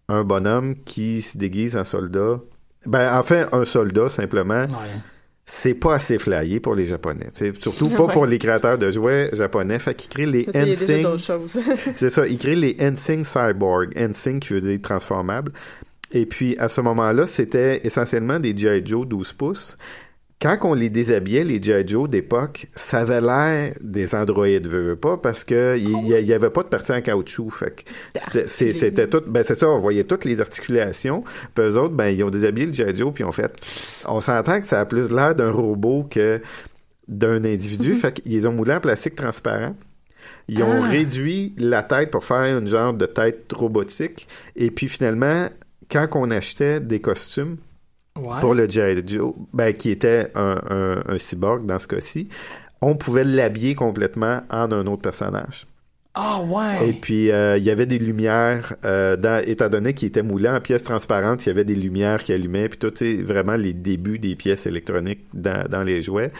un 0.07 0.23
bonhomme 0.23 0.75
qui 0.83 1.21
se 1.21 1.37
déguise 1.37 1.77
en 1.77 1.83
soldat. 1.83 2.39
Ben, 2.85 3.15
enfin, 3.17 3.47
un 3.51 3.63
soldat, 3.65 4.09
simplement 4.09 4.63
ouais. 4.63 4.99
c'est 5.45 5.73
pas 5.75 5.95
assez 5.95 6.17
flyé 6.17 6.59
pour 6.59 6.73
les 6.73 6.87
Japonais. 6.87 7.29
Surtout 7.59 7.89
pas 7.97 8.05
Ouais. 8.05 8.13
pour 8.13 8.25
les 8.25 8.39
créateurs 8.39 8.77
de 8.77 8.89
jouets 8.91 9.29
japonais. 9.33 9.77
Fait 9.77 9.93
qu'ils 9.93 10.09
créent 10.09 10.25
les 10.25 10.45
choses. 11.17 11.59
C'est 11.97 12.09
ça, 12.09 12.25
ils 12.27 12.37
créent 12.37 12.55
les 12.55 12.75
Ensing 12.81 13.23
Cyborg. 13.23 13.93
Ensing 13.97 14.39
qui 14.39 14.53
veut 14.53 14.61
dire 14.61 14.79
transformable. 14.81 15.51
Et 16.13 16.25
puis, 16.25 16.55
à 16.59 16.67
ce 16.69 16.81
moment-là, 16.81 17.25
c'était 17.25 17.81
essentiellement 17.85 18.39
des 18.39 18.55
G.I. 18.55 18.81
Joe 18.85 19.07
12 19.07 19.33
pouces. 19.33 19.77
Quand 20.41 20.57
on 20.63 20.73
les 20.73 20.89
déshabillait, 20.89 21.43
les 21.43 21.61
G.I. 21.61 21.87
Joe 21.87 22.09
d'époque, 22.09 22.65
ça 22.75 22.99
avait 23.01 23.21
l'air 23.21 23.73
des 23.79 24.15
androïdes, 24.15 24.65
veux, 24.67 24.81
veux 24.89 24.95
pas, 24.95 25.17
parce 25.17 25.43
que 25.43 25.77
il 25.77 25.87
y, 26.07 26.13
il 26.19 26.25
y 26.27 26.33
avait 26.33 26.49
pas 26.49 26.63
de 26.63 26.67
partie 26.67 26.91
en 26.91 26.99
caoutchouc. 27.01 27.51
Fait 27.51 27.85
c'était- 28.47 29.07
tout, 29.07 29.21
ben 29.27 29.43
c'est 29.43 29.53
ça, 29.55 29.69
on 29.69 29.77
voyait 29.77 30.03
toutes 30.03 30.25
les 30.25 30.41
articulations. 30.41 31.23
Puis 31.53 31.63
eux 31.63 31.77
autres, 31.77 31.93
ben, 31.93 32.07
ils 32.07 32.23
ont 32.23 32.31
déshabillé 32.31 32.65
le 32.67 32.73
G.I. 32.73 32.95
Joe, 32.97 33.13
puis 33.13 33.23
on 33.23 33.31
fait, 33.31 33.53
on 34.07 34.19
s'entend 34.19 34.59
que 34.59 34.65
ça 34.65 34.79
a 34.79 34.85
plus 34.85 35.11
l'air 35.11 35.35
d'un 35.35 35.51
robot 35.51 36.07
que 36.09 36.41
d'un 37.07 37.43
individu. 37.45 37.93
fait 37.95 38.11
qu'ils 38.13 38.31
les 38.31 38.45
ont 38.47 38.51
moulés 38.53 38.73
en 38.73 38.79
plastique 38.79 39.15
transparent. 39.15 39.75
Ils 40.47 40.63
ont 40.63 40.83
Ah. 40.83 40.87
réduit 40.89 41.53
la 41.59 41.83
tête 41.83 42.09
pour 42.09 42.23
faire 42.25 42.57
une 42.57 42.67
genre 42.67 42.93
de 42.93 43.05
tête 43.05 43.51
robotique. 43.53 44.27
Et 44.55 44.71
puis 44.71 44.87
finalement, 44.87 45.47
quand 45.91 46.07
on 46.15 46.31
achetait 46.31 46.79
des 46.79 46.99
costumes 47.01 47.57
Ouais. 48.19 48.41
pour 48.41 48.53
le 48.53 48.69
G.I. 48.69 49.03
Joe, 49.07 49.33
ben, 49.53 49.73
qui 49.73 49.89
était 49.89 50.31
un, 50.35 50.59
un- 50.69 51.03
un 51.13 51.17
cyborg 51.17 51.65
dans 51.65 51.79
ce 51.79 51.87
cas-ci, 51.87 52.27
on 52.81 52.95
pouvait 52.95 53.23
l'habiller 53.23 53.73
complètement 53.73 54.41
en 54.49 54.69
un 54.71 54.85
autre 54.87 55.01
personnage. 55.01 55.65
Ah, 56.13 56.41
ouais. 56.41 56.89
Et 56.89 56.93
puis, 56.93 57.31
euh, 57.31 57.57
il 57.57 57.63
y 57.63 57.69
avait 57.71 57.85
des 57.85 57.97
lumières, 57.99 58.75
euh, 58.83 59.15
dans, 59.15 59.41
étant 59.47 59.69
donné 59.69 59.93
qu'il 59.93 60.09
était 60.09 60.23
moulé 60.23 60.49
en 60.49 60.59
pièces 60.59 60.83
transparentes, 60.83 61.45
il 61.45 61.47
y 61.47 61.51
avait 61.51 61.63
des 61.63 61.73
lumières 61.75 62.21
qui 62.21 62.33
allumaient, 62.33 62.67
puis 62.67 62.77
tout, 62.79 62.91
sais, 62.93 63.15
vraiment 63.15 63.55
les 63.55 63.71
débuts 63.71 64.19
des 64.19 64.35
pièces 64.35 64.65
électroniques 64.65 65.23
dans, 65.33 65.65
dans 65.69 65.83
les 65.83 66.01
jouets. 66.01 66.33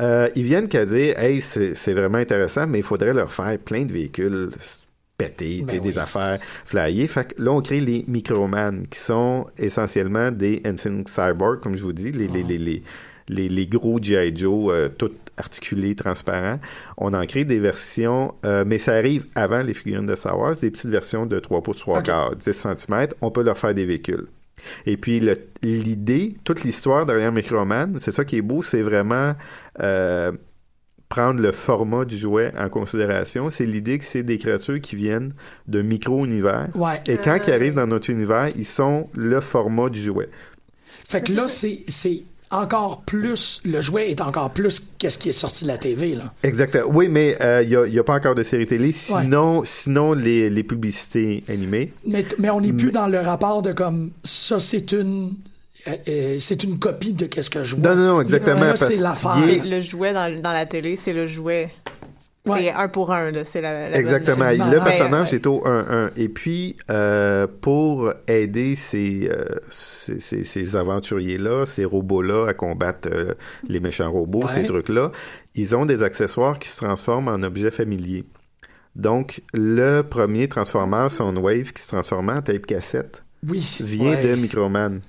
Euh, 0.00 0.28
ils 0.34 0.42
viennent 0.44 0.68
qu'à 0.68 0.84
dire, 0.84 1.18
hey, 1.18 1.40
c'est 1.40 1.74
c'est 1.74 1.94
vraiment 1.94 2.18
intéressant, 2.18 2.66
mais 2.66 2.80
il 2.80 2.84
faudrait 2.84 3.14
leur 3.14 3.32
faire 3.32 3.56
plein 3.58 3.84
de 3.86 3.92
véhicules 3.92 4.50
sais, 5.20 5.62
Ben 5.62 5.80
des 5.80 5.90
oui. 5.92 5.98
affaires 5.98 6.38
flyées. 6.66 7.06
Fait 7.06 7.34
que 7.34 7.42
là, 7.42 7.52
on 7.52 7.60
crée 7.62 7.80
les 7.80 8.04
Microman, 8.08 8.86
qui 8.88 8.98
sont 8.98 9.46
essentiellement 9.58 10.30
des 10.30 10.60
Ensign 10.66 11.02
Cyborg, 11.06 11.60
comme 11.60 11.76
je 11.76 11.84
vous 11.84 11.92
dis, 11.92 12.10
les, 12.12 12.26
les, 12.28 12.42
les, 12.42 12.58
les, 12.58 12.82
les, 13.28 13.48
les 13.48 13.66
gros 13.66 13.98
G.I. 14.02 14.36
Joe, 14.36 14.72
euh, 14.72 14.88
tout 14.88 15.12
articulés, 15.36 15.94
transparents. 15.94 16.60
On 16.96 17.12
en 17.14 17.24
crée 17.26 17.44
des 17.44 17.58
versions, 17.58 18.34
euh, 18.44 18.64
mais 18.66 18.78
ça 18.78 18.94
arrive 18.94 19.26
avant 19.34 19.62
les 19.62 19.74
figurines 19.74 20.06
de 20.06 20.14
Star 20.14 20.38
Wars, 20.38 20.54
des 20.56 20.70
petites 20.70 20.90
versions 20.90 21.26
de 21.26 21.38
3 21.40 21.62
pouces 21.62 21.78
3 21.78 21.98
Ok. 21.98 22.04
quarts, 22.04 22.36
10 22.36 22.52
cm. 22.52 23.08
On 23.20 23.30
peut 23.30 23.42
leur 23.42 23.58
faire 23.58 23.74
des 23.74 23.84
véhicules. 23.84 24.26
Et 24.86 24.96
puis 24.96 25.20
l'idée, 25.62 26.36
toute 26.44 26.62
l'histoire 26.64 27.04
derrière 27.06 27.32
Microman, 27.32 27.98
c'est 27.98 28.12
ça 28.12 28.24
qui 28.24 28.36
est 28.36 28.42
beau, 28.42 28.62
c'est 28.62 28.80
vraiment 28.82 29.34
euh, 29.80 30.32
prendre 31.14 31.40
le 31.40 31.52
format 31.52 32.04
du 32.04 32.18
jouet 32.18 32.50
en 32.58 32.68
considération. 32.68 33.48
C'est 33.48 33.66
l'idée 33.66 34.00
que 34.00 34.04
c'est 34.04 34.24
des 34.24 34.36
créatures 34.36 34.80
qui 34.80 34.96
viennent 34.96 35.32
de 35.68 35.80
micro-univers. 35.80 36.70
Ouais. 36.74 37.00
Et 37.06 37.18
quand 37.18 37.38
ils 37.46 37.52
arrivent 37.52 37.74
dans 37.74 37.86
notre 37.86 38.10
univers, 38.10 38.48
ils 38.56 38.64
sont 38.64 39.08
le 39.14 39.40
format 39.40 39.90
du 39.90 40.00
jouet. 40.00 40.28
Fait 41.06 41.22
que 41.22 41.32
là, 41.32 41.46
c'est 41.46 41.84
c'est 41.86 42.24
encore 42.50 43.02
plus. 43.02 43.60
Le 43.64 43.80
jouet 43.80 44.10
est 44.10 44.20
encore 44.20 44.50
plus 44.50 44.82
qu'est-ce 44.98 45.18
qui 45.18 45.28
est 45.28 45.32
sorti 45.32 45.62
de 45.62 45.68
la 45.68 45.78
TV, 45.78 46.16
là. 46.16 46.32
Exactement. 46.42 46.86
Oui, 46.92 47.08
mais 47.08 47.36
euh, 47.40 47.62
il 47.62 47.92
n'y 47.92 47.98
a, 47.98 48.04
pas 48.04 48.16
encore 48.16 48.34
de 48.34 48.42
série 48.42 48.66
télé. 48.66 48.90
Sinon, 48.90 49.62
sinon 49.64 50.14
les, 50.14 50.50
les 50.50 50.62
publicités 50.64 51.44
animées. 51.48 51.92
Mais, 52.04 52.24
mais 52.40 52.50
on 52.50 52.60
n'est 52.60 52.72
plus 52.72 52.86
Mais- 52.86 52.92
dans 52.92 53.06
le 53.06 53.20
rapport 53.20 53.62
de 53.62 53.72
comme 53.72 54.10
ça, 54.24 54.58
c'est 54.58 54.90
une. 54.90 55.34
Euh, 55.88 55.92
euh, 56.08 56.36
c'est 56.38 56.62
une 56.64 56.78
copie 56.78 57.12
de 57.12 57.26
qu'est-ce 57.26 57.50
que 57.50 57.62
je 57.62 57.76
vois. 57.76 57.90
Non, 57.90 57.96
non, 57.96 58.06
non, 58.14 58.20
exactement. 58.20 58.60
Là, 58.64 58.76
c'est 58.76 58.96
l'affaire. 58.96 59.36
est- 59.48 59.64
Le 59.64 59.80
jouet 59.80 60.12
dans, 60.12 60.40
dans 60.40 60.52
la 60.52 60.66
télé, 60.66 60.96
c'est 60.96 61.12
le 61.12 61.26
jouet 61.26 61.70
Ouais. 62.46 62.64
C'est 62.64 62.72
un 62.72 62.88
pour 62.88 63.10
un, 63.10 63.30
là. 63.30 63.42
C'est 63.46 63.62
la, 63.62 63.88
la 63.88 63.96
Exactement. 63.98 64.44
c'est 64.50 64.58
Le 64.70 64.84
personnage 64.84 65.30
Ouais, 65.30 65.36
est 65.36 65.46
au 65.46 65.62
1-1. 65.64 66.10
Et 66.16 66.28
puis, 66.28 66.76
euh, 66.90 67.46
pour 67.62 68.12
aider 68.28 68.74
ces, 68.74 69.30
euh, 69.32 69.46
ces, 69.70 70.20
ces- 70.20 70.44
ces 70.44 70.76
aventuriers-là, 70.76 71.64
ces 71.64 71.86
robots-là 71.86 72.46
à 72.48 72.52
combattre 72.52 73.08
euh, 73.10 73.32
les 73.66 73.80
méchants 73.80 74.10
robots, 74.12 74.42
Ouais. 74.42 74.52
ces 74.52 74.66
trucs-là, 74.66 75.10
ils 75.54 75.74
ont 75.74 75.86
des 75.86 76.02
accessoires 76.02 76.58
qui 76.58 76.68
se 76.68 76.84
transforment 76.84 77.28
en 77.28 77.42
objets 77.42 77.70
familiers. 77.70 78.26
Donc, 78.94 79.40
le 79.54 80.02
premier 80.02 80.46
Transformer 80.46 81.06
Soundwave 81.08 81.72
qui 81.72 81.82
se 81.82 81.88
transformait 81.88 82.34
en 82.34 82.42
tape 82.42 82.66
cassette 82.66 83.24
Oui. 83.48 83.78
vient 83.80 84.10
Ouais. 84.16 84.22
de 84.22 84.34
Microman. 84.34 85.00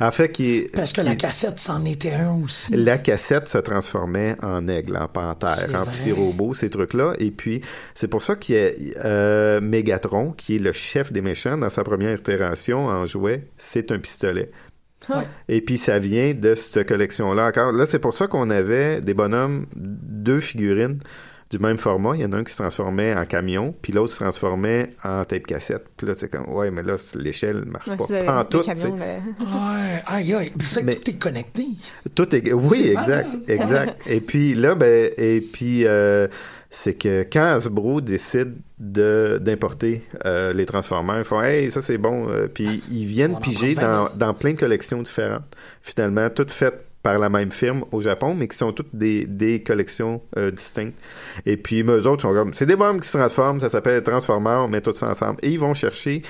En 0.00 0.10
fait, 0.10 0.30
qui 0.30 0.56
est, 0.56 0.72
Parce 0.72 0.92
que 0.92 1.00
qui- 1.00 1.06
la 1.06 1.14
cassette, 1.16 1.58
c'en 1.58 1.84
était 1.84 2.12
un 2.12 2.34
aussi. 2.42 2.74
la 2.74 2.98
cassette 2.98 3.46
se 3.48 3.58
transformait 3.58 4.36
en 4.42 4.66
aigle, 4.68 4.96
en 4.96 5.06
panthère, 5.06 5.68
en 5.74 5.84
vrai. 5.84 5.90
petits 5.92 6.12
robots, 6.12 6.54
ces 6.54 6.70
trucs-là. 6.70 7.12
Et 7.18 7.30
puis, 7.30 7.60
c'est 7.94 8.08
pour 8.08 8.22
ça 8.22 8.36
qu'il 8.36 8.54
y 8.56 8.58
a 8.96 9.04
euh, 9.04 9.60
Megatron, 9.60 10.32
qui 10.32 10.56
est 10.56 10.58
le 10.58 10.72
chef 10.72 11.12
des 11.12 11.20
méchants, 11.20 11.56
dans 11.58 11.70
sa 11.70 11.84
première 11.84 12.18
itération 12.18 12.86
en 12.86 13.04
jouet, 13.06 13.48
c'est 13.58 13.92
un 13.92 13.98
pistolet. 13.98 14.50
Ouais. 15.08 15.22
Et 15.48 15.60
puis, 15.60 15.78
ça 15.78 15.98
vient 16.00 16.34
de 16.34 16.54
cette 16.56 16.88
collection-là 16.88 17.46
encore. 17.46 17.70
Là, 17.72 17.86
c'est 17.86 18.00
pour 18.00 18.12
ça 18.14 18.26
qu'on 18.26 18.50
avait 18.50 19.00
des 19.00 19.14
bonhommes, 19.14 19.66
deux 19.76 20.40
figurines 20.40 20.98
du 21.50 21.58
même 21.60 21.76
format. 21.76 22.16
Il 22.16 22.22
y 22.22 22.24
en 22.24 22.32
a 22.32 22.36
un 22.38 22.44
qui 22.44 22.52
se 22.52 22.58
transformait 22.60 23.14
en 23.14 23.24
camion, 23.24 23.74
puis 23.80 23.92
l'autre 23.92 24.12
se 24.12 24.18
transformait 24.18 24.90
en 25.04 25.24
tape 25.24 25.46
cassette. 25.46 25.84
Puis 25.96 26.06
là, 26.06 26.14
c'est 26.16 26.28
comme, 26.28 26.48
ouais, 26.52 26.70
mais 26.72 26.82
là, 26.82 26.96
l'échelle 27.14 27.60
ne 27.60 27.70
marche 27.70 27.86
Ouais, 27.88 28.24
pas. 28.24 28.40
en 28.40 28.44
tout, 28.44 28.62
camions, 28.62 28.96
là. 28.96 29.04
Ouais. 29.40 30.02
Aïe, 30.06 30.34
aïe. 30.34 30.52
Fait 30.58 30.80
que 30.80 30.86
Mais- 30.86 30.94
tout 30.94 31.10
est 31.10 31.14
connecté. 31.18 31.66
Tout 32.14 32.34
est 32.34 32.52
oui 32.52 32.88
exact 32.88 33.06
malade. 33.06 33.42
exact 33.48 34.00
et 34.06 34.20
puis 34.20 34.54
là 34.54 34.74
ben 34.74 35.10
et 35.16 35.40
puis 35.40 35.86
euh, 35.86 36.26
c'est 36.70 36.94
que 36.94 37.22
quand 37.30 37.54
Hasbro 37.54 38.00
décide 38.00 38.54
de 38.78 39.38
d'importer 39.40 40.02
euh, 40.24 40.52
les 40.52 40.66
Transformers 40.66 41.18
ils 41.18 41.24
font 41.24 41.42
hey 41.42 41.70
ça 41.70 41.80
c'est 41.82 41.98
bon 41.98 42.28
euh, 42.28 42.46
puis 42.52 42.82
ils 42.90 43.04
On 43.04 43.08
viennent 43.08 43.34
en 43.36 43.40
piger 43.40 43.74
dans, 43.74 44.08
dans 44.14 44.34
plein 44.34 44.52
de 44.52 44.58
collections 44.58 45.00
différentes 45.02 45.44
finalement 45.82 46.28
toutes 46.30 46.52
faites 46.52 46.85
par 47.06 47.20
la 47.20 47.28
même 47.28 47.52
firme 47.52 47.84
au 47.92 48.00
Japon, 48.00 48.34
mais 48.34 48.48
qui 48.48 48.56
sont 48.56 48.72
toutes 48.72 48.92
des, 48.92 49.26
des 49.26 49.62
collections 49.62 50.20
euh, 50.36 50.50
distinctes. 50.50 50.98
Et 51.44 51.56
puis, 51.56 51.82
eux 51.82 52.06
autres 52.08 52.22
sont 52.22 52.32
comme, 52.34 52.52
c'est 52.52 52.66
des 52.66 52.74
bombes 52.74 53.00
qui 53.00 53.06
se 53.08 53.16
transforment, 53.16 53.60
ça 53.60 53.70
s'appelle 53.70 54.02
Transformers, 54.02 54.64
on 54.64 54.68
met 54.68 54.80
tout 54.80 54.92
ça 54.92 55.08
ensemble. 55.08 55.38
Et 55.42 55.50
ils 55.50 55.60
vont 55.60 55.72
chercher, 55.72 56.22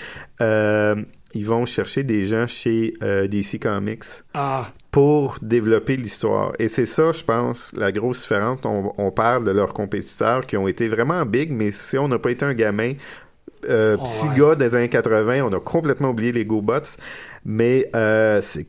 euh, 0.43 0.95
ils 1.33 1.47
vont 1.47 1.64
chercher 1.64 2.03
des 2.03 2.27
gens 2.27 2.47
chez 2.47 2.93
euh, 3.03 3.27
DC 3.27 3.59
Comics 3.59 4.05
Ah. 4.35 4.66
pour 4.91 5.39
développer 5.41 5.97
l'histoire. 5.97 6.53
Et 6.59 6.68
c'est 6.68 6.85
ça, 6.85 7.11
je 7.12 7.24
pense, 7.24 7.72
la 7.74 7.91
grosse 7.91 8.20
différence. 8.20 8.59
On, 8.64 8.93
on 8.99 9.11
parle 9.11 9.47
de 9.47 9.53
leurs 9.53 9.72
compétiteurs 9.72 10.47
qui 10.47 10.59
ont 10.59 10.68
été 10.68 10.89
vraiment 10.89 11.24
big, 11.24 11.51
mais 11.53 11.70
si 11.70 11.97
on 11.97 12.07
n'a 12.09 12.18
pas 12.18 12.31
été 12.33 12.45
un 12.45 12.53
gamin, 12.53 12.93
euh, 13.70 13.97
Oh, 13.99 14.03
petit 14.05 14.29
ouais. 14.29 14.39
gars 14.39 14.55
des 14.57 14.74
années 14.74 14.91
80, 14.91 15.41
on 15.43 15.53
a 15.55 15.61
complètement 15.61 16.11
oublié 16.11 16.33
les 16.33 16.45
GoBots. 16.45 16.97
Mais 17.47 17.89
euh, 17.97 18.41
c'est 18.43 18.66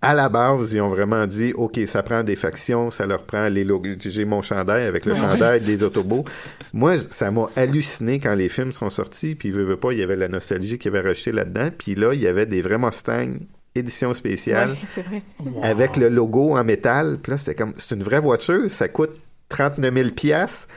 à 0.00 0.14
la 0.14 0.28
base, 0.28 0.72
ils 0.72 0.80
ont 0.80 0.88
vraiment 0.88 1.26
dit, 1.26 1.52
OK, 1.56 1.80
ça 1.86 2.02
prend 2.04 2.22
des 2.22 2.36
factions, 2.36 2.90
ça 2.90 3.06
leur 3.06 3.24
prend 3.24 3.48
les 3.48 3.64
logos. 3.64 3.96
J'ai 3.98 4.24
mon 4.24 4.42
chandail 4.42 4.84
avec 4.86 5.04
le 5.06 5.12
Ouais. 5.14 5.18
chandail 5.18 5.60
des 5.60 5.82
Autobots. 5.84 6.24
Moi, 6.72 6.98
ça 7.10 7.30
m'a 7.32 7.48
halluciné 7.56 8.20
quand 8.20 8.34
les 8.34 8.48
films 8.48 8.70
sont 8.72 8.90
sortis, 8.90 9.34
puis 9.34 9.50
veut, 9.50 9.64
veut 9.64 9.76
pas, 9.76 9.92
il 9.92 9.98
y 9.98 10.02
avait 10.02 10.14
la 10.16 10.28
nostalgie 10.28 10.78
qui 10.78 10.86
avait 10.88 11.00
rajouté 11.00 11.32
là-dedans, 11.32 11.70
puis 11.76 11.94
là, 11.96 12.12
il 12.14 12.20
y 12.20 12.26
avait 12.28 12.46
des 12.46 12.62
vrais 12.62 12.78
Mustangs 12.78 13.34
édition 13.74 14.12
spéciale 14.14 14.70
Ouais, 14.96 15.02
vrai. 15.02 15.22
Wow. 15.44 15.60
avec 15.64 15.96
le 15.96 16.08
logo 16.08 16.56
en 16.56 16.64
métal. 16.64 17.18
Puis 17.22 17.30
là, 17.32 17.38
c'était 17.38 17.54
comme, 17.54 17.72
c'est 17.76 17.94
une 17.94 18.02
vraie 18.02 18.18
voiture, 18.20 18.68
ça 18.70 18.88
coûte 18.88 19.10
39 19.50 19.94
000 19.94 20.08
piastres, 20.10 20.68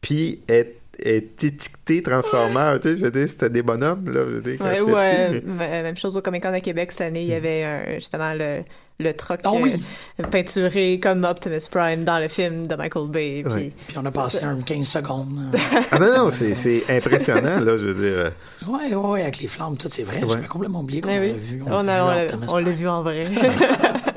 puis 0.00 0.40
est, 0.48 0.76
est 0.98 1.44
étiqueté 1.44 2.02
Transformer. 2.02 2.78
Tu 2.80 2.88
sais, 2.90 2.96
je 2.96 3.04
veux 3.04 3.10
dire, 3.10 3.28
c'était 3.28 3.50
des 3.50 3.62
bonhommes, 3.62 4.06
là. 4.12 4.20
Je 4.28 4.34
veux 4.36 4.40
dire, 4.42 4.56
quand 4.58 4.64
Ouais, 4.64 4.76
j'étais 4.78 4.90
ouais, 4.92 5.30
petit, 5.40 5.46
mais- 5.46 5.64
m- 5.76 5.82
même 5.84 5.96
chose 5.96 6.16
au 6.16 6.20
Comic 6.22 6.42
Con 6.42 6.52
à 6.54 6.60
Québec 6.60 6.92
cette 6.92 7.00
année, 7.02 7.22
il 7.22 7.28
y 7.28 7.34
avait 7.34 7.64
euh, 7.64 7.94
justement 7.96 8.32
le, 8.34 8.62
le 9.00 9.12
truck 9.12 9.40
Ah 9.44 9.52
oui. 9.52 9.74
euh, 10.20 10.24
peinturé 10.24 11.00
comme 11.02 11.24
Optimus 11.24 11.58
Prime 11.70 12.04
dans 12.04 12.18
le 12.18 12.28
film 12.28 12.66
de 12.66 12.74
Michael 12.76 13.08
Bay. 13.08 13.42
Puis, 13.44 13.52
Ouais. 13.54 13.72
Puis 13.88 13.96
on 13.98 14.04
a 14.06 14.10
passé 14.10 14.42
un 14.44 14.60
15 14.60 14.86
secondes. 14.86 15.36
Ah 15.90 15.98
non, 15.98 16.24
non, 16.24 16.30
c'est, 16.30 16.54
c'est 16.54 16.82
impressionnant, 16.88 17.60
là, 17.60 17.76
je 17.76 17.86
veux 17.86 17.94
dire. 17.94 18.18
euh, 18.18 18.30
ouais, 18.66 18.94
ouais, 18.94 19.22
avec 19.22 19.40
les 19.40 19.46
flammes, 19.48 19.76
tout, 19.76 19.88
c'est 19.90 20.02
vrai. 20.04 20.22
Ouais. 20.22 20.28
J'avais 20.30 20.46
complètement 20.46 20.80
oublié 20.80 21.00
qu'on 21.00 21.08
Ouais, 21.08 21.16
avait 21.16 21.32
oui. 21.32 21.38
vu. 21.38 21.62
On, 21.66 21.86
a- 21.88 22.26
vu 22.26 22.36
on 22.48 22.56
l'a- 22.58 22.70
vu 22.70 22.88
en 22.88 23.02
vrai. 23.02 23.26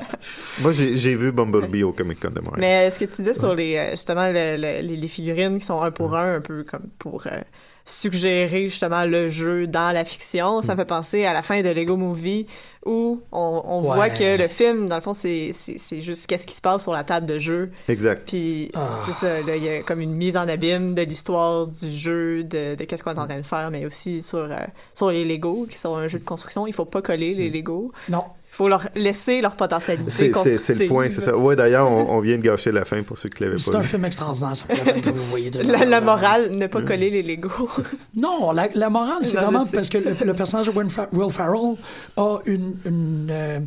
Moi, 0.60 0.72
j'ai, 0.72 1.14
vu 1.14 1.32
Bumblebee 1.32 1.82
au 1.82 1.92
Comic 1.92 2.20
Con 2.20 2.30
de 2.30 2.40
Montréal. 2.40 2.58
Mais 2.60 2.88
euh, 2.88 2.90
ce 2.90 2.98
que 2.98 3.04
tu 3.04 3.22
disais 3.22 3.34
sur 3.34 3.54
les 3.54 3.76
euh, 3.76 3.90
justement 3.92 4.26
le- 4.28 4.56
le- 4.56 4.80
les, 4.86 4.96
les 4.96 5.08
figurines 5.08 5.58
qui 5.58 5.64
sont 5.64 5.80
un 5.80 5.90
pour 5.90 6.16
un, 6.16 6.36
un 6.36 6.40
peu 6.40 6.64
comme 6.64 6.88
pour 6.98 7.26
euh, 7.26 7.40
suggérer 7.84 8.64
justement 8.68 9.04
le 9.04 9.28
jeu 9.28 9.66
dans 9.66 9.92
la 9.94 10.04
fiction, 10.04 10.58
Mm. 10.58 10.62
ça 10.62 10.74
me 10.74 10.78
fait 10.80 10.84
penser 10.84 11.24
à 11.24 11.32
la 11.32 11.42
fin 11.42 11.62
de 11.62 11.68
Lego 11.70 11.96
Movie 11.96 12.46
où 12.84 13.22
on, 13.32 13.62
on 13.66 13.80
Ouais. 13.88 13.94
voit 13.96 14.10
que 14.10 14.36
le 14.36 14.48
film, 14.48 14.88
dans 14.88 14.96
le 14.96 15.00
fond, 15.00 15.14
c'est 15.14 15.52
juste 16.00 16.26
qu'est-ce 16.26 16.46
qui 16.46 16.54
se 16.54 16.60
passe 16.60 16.82
sur 16.82 16.92
la 16.92 17.04
table 17.04 17.26
de 17.26 17.38
jeu. 17.38 17.70
Exact. 17.88 18.22
Puis 18.28 18.70
Ah. 18.74 18.98
c'est 19.06 19.12
ça, 19.14 19.40
là, 19.40 19.56
il 19.56 19.62
y 19.64 19.68
a 19.68 19.82
comme 19.82 20.00
une 20.00 20.14
mise 20.14 20.36
en 20.36 20.48
abîme 20.48 20.94
de 20.94 21.02
l'histoire 21.02 21.66
du 21.66 21.90
jeu, 21.90 22.44
de, 22.44 22.74
de 22.74 22.84
qu'est-ce 22.84 23.02
qu'on 23.04 23.14
est 23.14 23.18
en 23.18 23.26
train 23.26 23.38
de 23.38 23.42
faire, 23.42 23.70
mais 23.70 23.86
aussi 23.86 24.22
sur, 24.22 24.38
euh, 24.38 24.56
sur 24.94 25.10
les 25.10 25.24
Lego, 25.24 25.66
qui 25.70 25.78
sont 25.78 25.94
un 25.96 26.08
jeu 26.08 26.18
de 26.18 26.24
construction. 26.24 26.66
Il 26.66 26.72
faut 26.72 26.84
pas 26.84 27.00
coller 27.02 27.34
les 27.34 27.48
Lego. 27.50 27.92
Non. 28.08 28.24
Il 28.50 28.54
faut 28.58 28.68
leur 28.68 28.88
laisser 28.96 29.40
leur 29.40 29.54
potentialité 29.54 30.04
Mm. 30.04 30.10
C'est, 30.10 30.32
c'est, 30.58 30.58
c'est 30.58 30.74
le 30.84 30.88
point, 30.88 31.08
c'est 31.10 31.20
ça. 31.20 31.36
Ouais, 31.36 31.54
d'ailleurs, 31.54 31.88
on, 31.90 32.16
on 32.16 32.18
vient 32.20 32.36
de 32.38 32.42
gâcher 32.42 32.72
la 32.72 32.84
fin 32.84 33.02
pour 33.04 33.16
ceux 33.18 33.28
qui 33.28 33.42
l'avaient 33.44 33.56
C'est 33.58 33.70
pas 33.70 33.78
un 33.78 33.82
vu. 33.82 33.88
film 33.88 34.04
extraordinaire, 34.04 34.56
ça, 34.56 34.64
la 34.68 34.92
que 35.00 35.10
vous 35.10 35.24
voyez 35.26 35.50
de 35.50 35.60
La, 35.70 35.84
la 35.84 36.00
morale, 36.00 36.50
ne 36.52 36.64
Mm. 36.66 36.68
pas 36.68 36.82
coller 36.82 37.10
les 37.10 37.22
Lego. 37.22 37.50
Non, 38.16 38.50
la, 38.52 38.68
la 38.74 38.90
morale, 38.90 39.24
c'est 39.24 39.36
Non, 39.36 39.42
vraiment 39.42 39.66
parce 39.66 39.88
que 39.88 39.98
le, 39.98 40.14
le 40.24 40.34
personnage 40.34 40.66
de 40.66 40.72
Will 40.72 40.90
Fa- 40.90 41.08
Will 41.12 41.30
Ferrell 41.32 41.76
a 42.16 42.38
une, 42.46 42.74
une, 42.84 43.28
euh, 43.30 43.60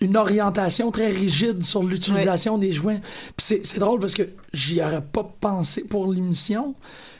une 0.00 0.16
orientation 0.16 0.90
très 0.90 1.08
rigide 1.08 1.64
sur 1.64 1.82
l'utilisation 1.82 2.58
des 2.58 2.72
jouets. 2.72 3.00
Puis 3.36 3.46
c'est, 3.46 3.66
c'est 3.66 3.78
drôle 3.78 3.98
parce 4.00 4.14
que 4.14 4.24
j'y 4.52 4.82
aurais 4.82 5.00
pas 5.00 5.26
pensé 5.40 5.82
pour 5.84 6.12
l'émission, 6.12 6.74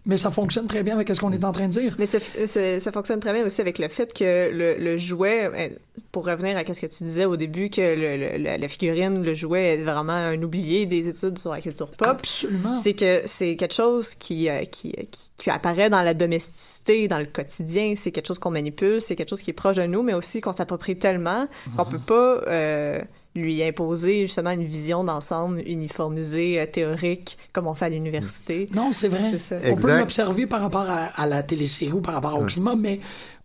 mais 0.09 0.17
ça 0.17 0.31
fonctionne 0.33 0.67
très 0.67 0.83
bien 0.83 0.95
avec 0.95 1.09
ce 1.15 1.21
qu'on 1.21 1.31
est 1.31 1.45
en 1.45 1.53
train 1.53 1.69
de 1.69 1.73
dire. 1.73 1.95
Mais 2.01 2.07
ça, 2.07 2.19
ça, 2.47 2.81
ça 2.81 2.91
fonctionne 2.93 3.21
très 3.21 3.33
bien 3.33 3.47
aussi 3.47 3.61
avec 3.61 3.79
le 3.79 3.87
fait 3.87 4.13
que 4.13 4.51
le, 4.53 4.75
le 4.83 4.97
jouet, 4.97 5.45
euh, 5.45 5.69
pour 6.11 6.27
revenir 6.27 6.57
à 6.57 6.65
ce 6.75 6.81
que 6.81 6.87
tu 6.87 7.05
disais 7.05 7.27
au 7.27 7.37
début, 7.37 7.71
que 7.71 7.81
le, 7.81 8.39
le- 8.39 8.57
la, 8.59 8.69
figurine, 8.69 9.23
le 9.23 9.35
jouet 9.35 9.75
est 9.75 9.83
vraiment 9.83 10.13
un 10.15 10.43
oublié 10.43 10.87
des 10.87 11.09
études 11.09 11.39
sur 11.39 11.53
la 11.53 11.61
culture 11.61 11.91
pop. 11.93 12.09
Absolument. 12.09 12.81
C'est 12.83 12.95
que 12.95 13.23
c'est 13.27 13.55
quelque 13.55 13.75
chose 13.75 14.15
qui, 14.15 14.49
euh, 14.49 14.65
qui, 14.65 14.93
qui, 14.93 15.31
qui 15.37 15.51
apparaît 15.51 15.91
dans 15.91 16.03
la 16.03 16.15
domesticité, 16.15 17.07
dans 17.07 17.19
le 17.21 17.27
quotidien. 17.27 17.95
C'est 17.97 18.11
quelque 18.11 18.27
chose 18.27 18.39
qu'on 18.39 18.51
manipule, 18.51 19.01
c'est 19.01 19.15
quelque 19.15 19.29
chose 19.31 19.43
qui 19.43 19.51
est 19.51 19.55
proche 19.55 19.77
de 19.77 19.85
nous, 19.87 20.03
mais 20.03 20.15
aussi 20.15 20.41
qu'on 20.41 20.53
s'approprie 20.53 20.97
tellement 20.99 21.47
qu'on 21.77 21.85
peut 21.85 21.99
pas 21.99 22.43
euh, 22.49 23.01
lui 23.39 23.63
imposer 23.63 24.23
justement 24.27 24.51
une 24.51 24.65
vision 24.65 25.05
d'ensemble 25.05 25.63
uniformisée, 25.67 26.61
euh, 26.61 26.67
théorique, 26.67 27.39
comme 27.53 27.67
on 27.67 27.75
fait 27.75 27.87
à 27.87 27.89
l'université. 27.89 28.67
Non, 28.75 28.93
c'est 28.93 29.09
vrai. 29.09 29.33
On 29.67 29.77
peut 29.77 29.97
l'observer 29.97 30.47
par 30.47 30.61
rapport 30.61 30.89
à, 30.89 31.05
à 31.17 31.27
la 31.27 31.43
télésérie 31.43 31.93
ou 31.93 32.01
par 32.01 32.15
rapport 32.15 32.39
au 32.39 32.45
climat, 32.45 32.77
mais 32.77 33.01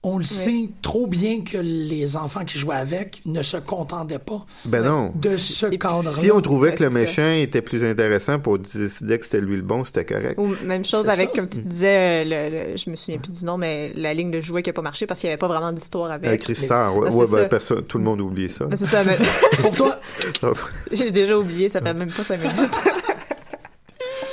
on 0.05 0.17
le 0.17 0.25
sait 0.25 0.69
trop 0.81 1.07
bien 1.07 1.41
que 1.43 1.57
les 1.57 2.17
enfants 2.17 2.43
qui 2.43 2.59
jouaient 2.59 2.75
avec 2.75 3.21
ne 3.25 3.41
se 3.41 3.55
contentaient 3.57 4.19
pas 4.19 4.45
Ben 4.65 4.83
non. 4.83 5.11
de 5.15 5.37
ce 5.37 5.67
cadre-là. 5.67 6.11
Si 6.11 6.29
on 6.29 6.41
trouvait 6.41 6.75
que 6.75 6.83
le 6.83 6.89
méchant 6.89 7.29
était 7.31 7.61
plus 7.61 7.83
intéressant 7.85 8.37
pour 8.39 8.59
décider 8.59 9.17
que 9.17 9.23
c'était 9.25 9.39
lui 9.39 9.55
le 9.55 9.61
bon, 9.61 9.83
c'était 9.85 10.03
correct. 10.05 10.35
Ou 10.37 10.53
même 10.65 10.83
chose 10.83 11.07
avec, 11.07 11.29
ça. 11.29 11.35
comme 11.35 11.47
tu 11.47 11.59
disais, 11.61 12.25
le, 12.25 12.49
le- 12.71 12.77
je 12.77 12.89
me 12.89 12.95
souviens 12.97 13.17
plus 13.17 13.31
du 13.31 13.45
nom, 13.45 13.57
mais 13.57 13.93
la 13.95 14.13
ligne 14.13 14.29
de 14.31 14.41
jouet 14.41 14.61
qui 14.61 14.69
a 14.69 14.73
pas 14.73 14.81
marché 14.81 15.05
parce 15.07 15.21
qu'il 15.21 15.27
y 15.27 15.31
avait 15.31 15.37
pas 15.39 15.47
vraiment 15.47 15.71
d'histoire 15.71 16.11
avec. 16.11 16.27
Avec 16.27 16.41
Christar, 16.41 16.97
ouais, 16.97 17.07
Ah, 17.09 17.15
ouais, 17.15 17.47
ben, 17.49 17.59
tout 17.87 17.97
le 17.97 18.03
monde 18.03 18.19
a 18.19 18.23
oublié 18.23 18.49
ça. 18.49 18.65
Ben, 18.65 18.75
c'est 18.75 18.85
ça, 18.87 19.03
mais 19.05 19.17
Sauf 19.61 19.75
toi. 19.75 19.99
j'ai 20.91 21.11
déjà 21.11 21.37
oublié, 21.37 21.69
ça 21.69 21.79
fait 21.81 21.93
même 21.93 22.11
pas 22.11 22.23
cinq 22.23 22.41
minutes. 22.41 22.57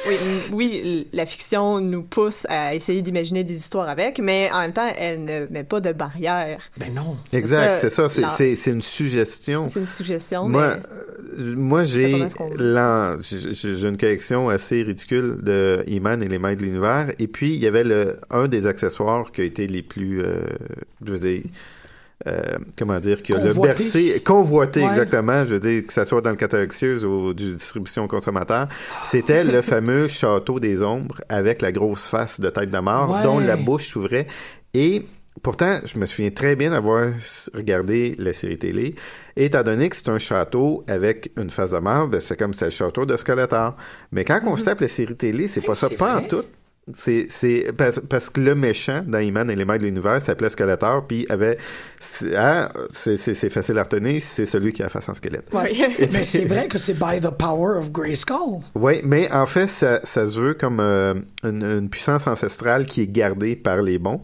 Oui, 0.09 0.17
oui, 0.53 1.09
la 1.13 1.27
fiction 1.27 1.81
nous 1.81 2.03
pousse 2.03 2.47
à 2.49 2.75
essayer 2.75 3.03
d'imaginer 3.03 3.45
des 3.45 3.57
histoires 3.57 3.89
avec, 3.89 4.19
mais 4.19 4.49
en 4.53 4.61
même 4.63 4.73
temps, 4.73 4.91
elle 4.97 5.25
ne 5.25 5.47
met 5.51 5.63
pas 5.65 5.81
de 5.81 5.93
barrière. 5.93 6.59
Ben 6.79 6.93
non. 6.95 7.17
Exact, 7.33 7.79
c'est 7.81 7.91
ça, 7.91 8.09
c'est, 8.09 8.23
la- 8.23 8.31
c'est, 8.31 8.55
c'est 8.55 8.71
une 8.71 8.81
suggestion. 8.83 9.69
C'est 9.69 9.81
une 9.81 9.87
suggestion, 9.87 10.49
Moi, 10.49 10.77
mais 10.77 10.83
euh, 11.39 11.55
moi 11.55 11.85
j'ai, 11.85 12.25
j'ai 13.21 13.55
j'ai 13.55 13.87
une 13.89 13.99
collection 13.99 14.49
assez 14.49 14.83
ridicule 14.83 15.39
de 15.43 15.85
He-Man 15.87 16.23
et 16.23 16.29
les 16.29 16.39
Maîtres 16.39 16.61
de 16.63 16.67
l'Univers. 16.67 17.09
Et 17.19 17.27
puis, 17.27 17.55
il 17.55 17.61
y 17.61 17.67
avait 17.67 17.85
le, 17.85 18.19
un 18.31 18.49
des 18.49 18.67
accessoires 18.67 19.31
qui 19.33 19.43
a 19.43 19.45
été 19.45 19.67
les 19.67 19.83
plus, 19.83 20.23
euh, 20.23 20.43
je 21.05 21.13
veux 21.13 21.19
dire, 21.19 21.43
euh, 22.27 22.41
comment 22.79 23.01
dire, 23.01 23.23
qui 23.23 23.33
a 23.33 23.39
le 23.39 23.55
bercé, 23.55 24.21
convoité 24.25 24.81
Ouais. 24.81 24.87
exactement, 24.91 25.45
je 25.47 25.55
veux 25.55 25.61
dire, 25.61 25.87
que 25.87 25.93
ça 25.93 26.05
soit 26.05 26.21
dans 26.21 26.31
le 26.31 26.37
catalogue 26.37 26.73
ou 27.05 27.33
du 27.33 27.55
distribution 27.55 28.07
consommateur, 28.09 28.69
c'était 29.05 29.43
le 29.45 29.63
fameux 29.63 30.09
château 30.09 30.61
des 30.61 30.83
ombres 30.83 31.21
avec 31.29 31.63
la 31.63 31.73
grosse 31.73 32.05
face 32.05 32.39
de 32.41 32.51
tête 32.51 32.71
de 32.71 32.79
mort 32.79 33.11
Ouais. 33.11 33.23
dont 33.23 33.39
la 33.39 33.57
bouche 33.57 33.89
s'ouvrait. 33.89 34.27
Et 34.75 35.07
pourtant, 35.43 35.77
je 35.85 35.99
me 35.99 36.05
souviens 36.07 36.31
très 36.31 36.57
bien 36.57 36.71
d'avoir 36.71 37.11
regardé 37.55 38.15
la 38.19 38.33
série 38.35 38.59
télé. 38.59 38.95
Et 39.37 39.47
étant 39.47 39.63
donné 39.63 39.89
que 39.89 39.97
c'est 39.97 40.11
un 40.11 40.19
château 40.19 40.85
avec 40.89 41.31
une 41.39 41.51
face 41.51 41.71
de 41.71 41.79
marbre, 41.79 42.09
ben, 42.09 42.21
c'est 42.21 42.39
comme 42.39 42.53
c'est 42.53 42.67
le 42.67 42.71
château 42.71 43.07
de 43.07 43.17
Skeletor. 43.17 43.77
Mais 44.13 44.25
quand 44.25 44.41
on 44.47 44.57
se 44.57 44.65
tape 44.65 44.81
la 44.81 44.89
série 44.89 45.17
télé, 45.17 45.49
c'est 45.49 45.63
pas 45.63 45.75
ça, 45.75 45.89
pas 45.89 46.19
en 46.19 46.23
tout. 46.23 46.43
C'est, 46.97 47.27
c'est 47.31 47.73
parce, 47.77 48.01
parce 48.09 48.31
que 48.31 48.41
le 48.41 48.55
méchant 48.55 49.03
dans 49.07 49.19
Iman 49.19 49.51
et 49.51 49.57
les 49.57 49.65
maîtres 49.65 49.81
de 49.81 49.87
l'univers 49.87 50.21
s'appelait 50.21 50.51
Skeletor, 50.51 51.07
puis 51.07 51.27
avait. 51.29 51.59
c'est- 52.01 52.35
ah, 52.37 52.69
c'est, 52.89 53.17
c'est, 53.17 53.35
c'est 53.35 53.51
facile 53.51 53.79
à 53.79 53.83
retenir, 53.85 54.21
c'est 54.23 54.47
celui 54.47 54.73
qui 54.73 54.83
a 54.83 54.87
la 54.87 54.91
face 54.91 55.09
en 55.09 55.15
squelette. 55.15 55.47
Ouais. 55.53 55.73
Mais 56.13 56.23
c'est 56.23 56.45
vrai 56.45 56.69
que 56.69 56.79
c'est 56.79 56.95
by 56.95 57.21
the 57.21 57.31
power 57.31 57.79
of 57.79 57.91
Grayskull. 57.93 58.61
Oui, 58.75 59.01
mais 59.05 59.31
en 59.33 59.47
fait, 59.47 59.67
ça, 59.67 60.01
ça 60.05 60.27
se 60.27 60.39
veut 60.41 60.55
comme 60.55 60.81
euh, 60.81 61.15
une, 61.45 61.63
une 61.63 61.89
puissance 61.91 62.27
ancestrale 62.27 62.87
qui 62.87 63.03
est 63.03 63.11
gardée 63.13 63.57
par 63.57 63.83
les 63.83 63.99
bons. 63.99 64.23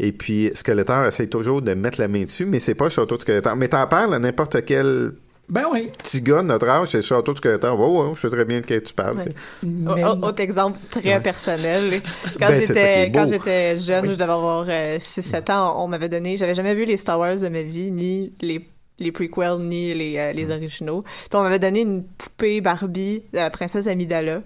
Et 0.00 0.10
puis, 0.12 0.50
Skeletor 0.54 1.04
essaie 1.06 1.28
toujours 1.28 1.62
de 1.62 1.72
mettre 1.74 2.00
la 2.00 2.08
main 2.08 2.24
dessus, 2.24 2.46
mais 2.46 2.58
c'est 2.60 2.74
pas 2.74 2.88
château 2.90 3.16
de 3.16 3.22
Skeletor. 3.22 3.54
Mais 3.56 3.68
t'en 3.68 3.86
parles 3.86 4.12
à 4.14 4.18
n'importe 4.18 4.64
quel 4.64 5.12
Ben 5.48 5.64
oui. 5.70 5.90
petit 5.98 6.22
gars 6.22 6.42
de 6.42 6.48
notre 6.48 6.68
âge, 6.68 6.88
c'est 6.88 6.98
le 6.98 7.02
château 7.02 7.32
de 7.32 7.38
Skeletor. 7.38 7.78
Ouais, 7.78 8.08
ouais, 8.08 8.14
je 8.14 8.20
sais 8.20 8.30
très 8.30 8.44
bien 8.44 8.60
de 8.60 8.66
quel 8.66 8.82
tu 8.82 8.94
parles. 8.94 9.18
Ouais. 9.18 9.24
tu. 9.62 10.04
Autre 10.22 10.40
exemple 10.40 10.78
très 10.90 11.22
personnel. 11.22 12.00
Quand 12.40 12.48
Ben, 12.48 12.54
ça 12.54 12.60
qui 12.60 12.66
j'étais 12.66 13.06
beau. 13.10 13.18
quand 13.18 13.26
j'étais 13.26 13.76
jeune, 13.76 14.08
je 14.08 14.14
devais 14.14 14.32
avoir 14.32 14.66
6-7 14.66 15.52
ans, 15.52 15.84
on, 15.84 15.88
m'avait 15.88 16.08
donné, 16.08 16.36
j'avais 16.36 16.54
jamais 16.54 16.74
vu 16.74 16.84
les 16.84 16.96
Star 16.96 17.18
Wars 17.18 17.36
de 17.36 17.48
ma 17.48 17.62
vie, 17.62 17.90
ni 17.90 18.32
les 18.40 18.66
les 18.98 19.12
prequels, 19.12 19.58
ni 19.58 19.92
les, 19.92 20.16
euh, 20.18 20.32
Mm. 20.32 20.36
les 20.36 20.50
originaux. 20.50 21.02
Puis 21.02 21.28
on 21.34 21.42
m'avait 21.42 21.58
donné 21.58 21.80
une 21.80 22.04
poupée 22.04 22.60
Barbie 22.60 23.24
de 23.32 23.38
la 23.38 23.50
princesse 23.50 23.86
Amidala. 23.86 24.42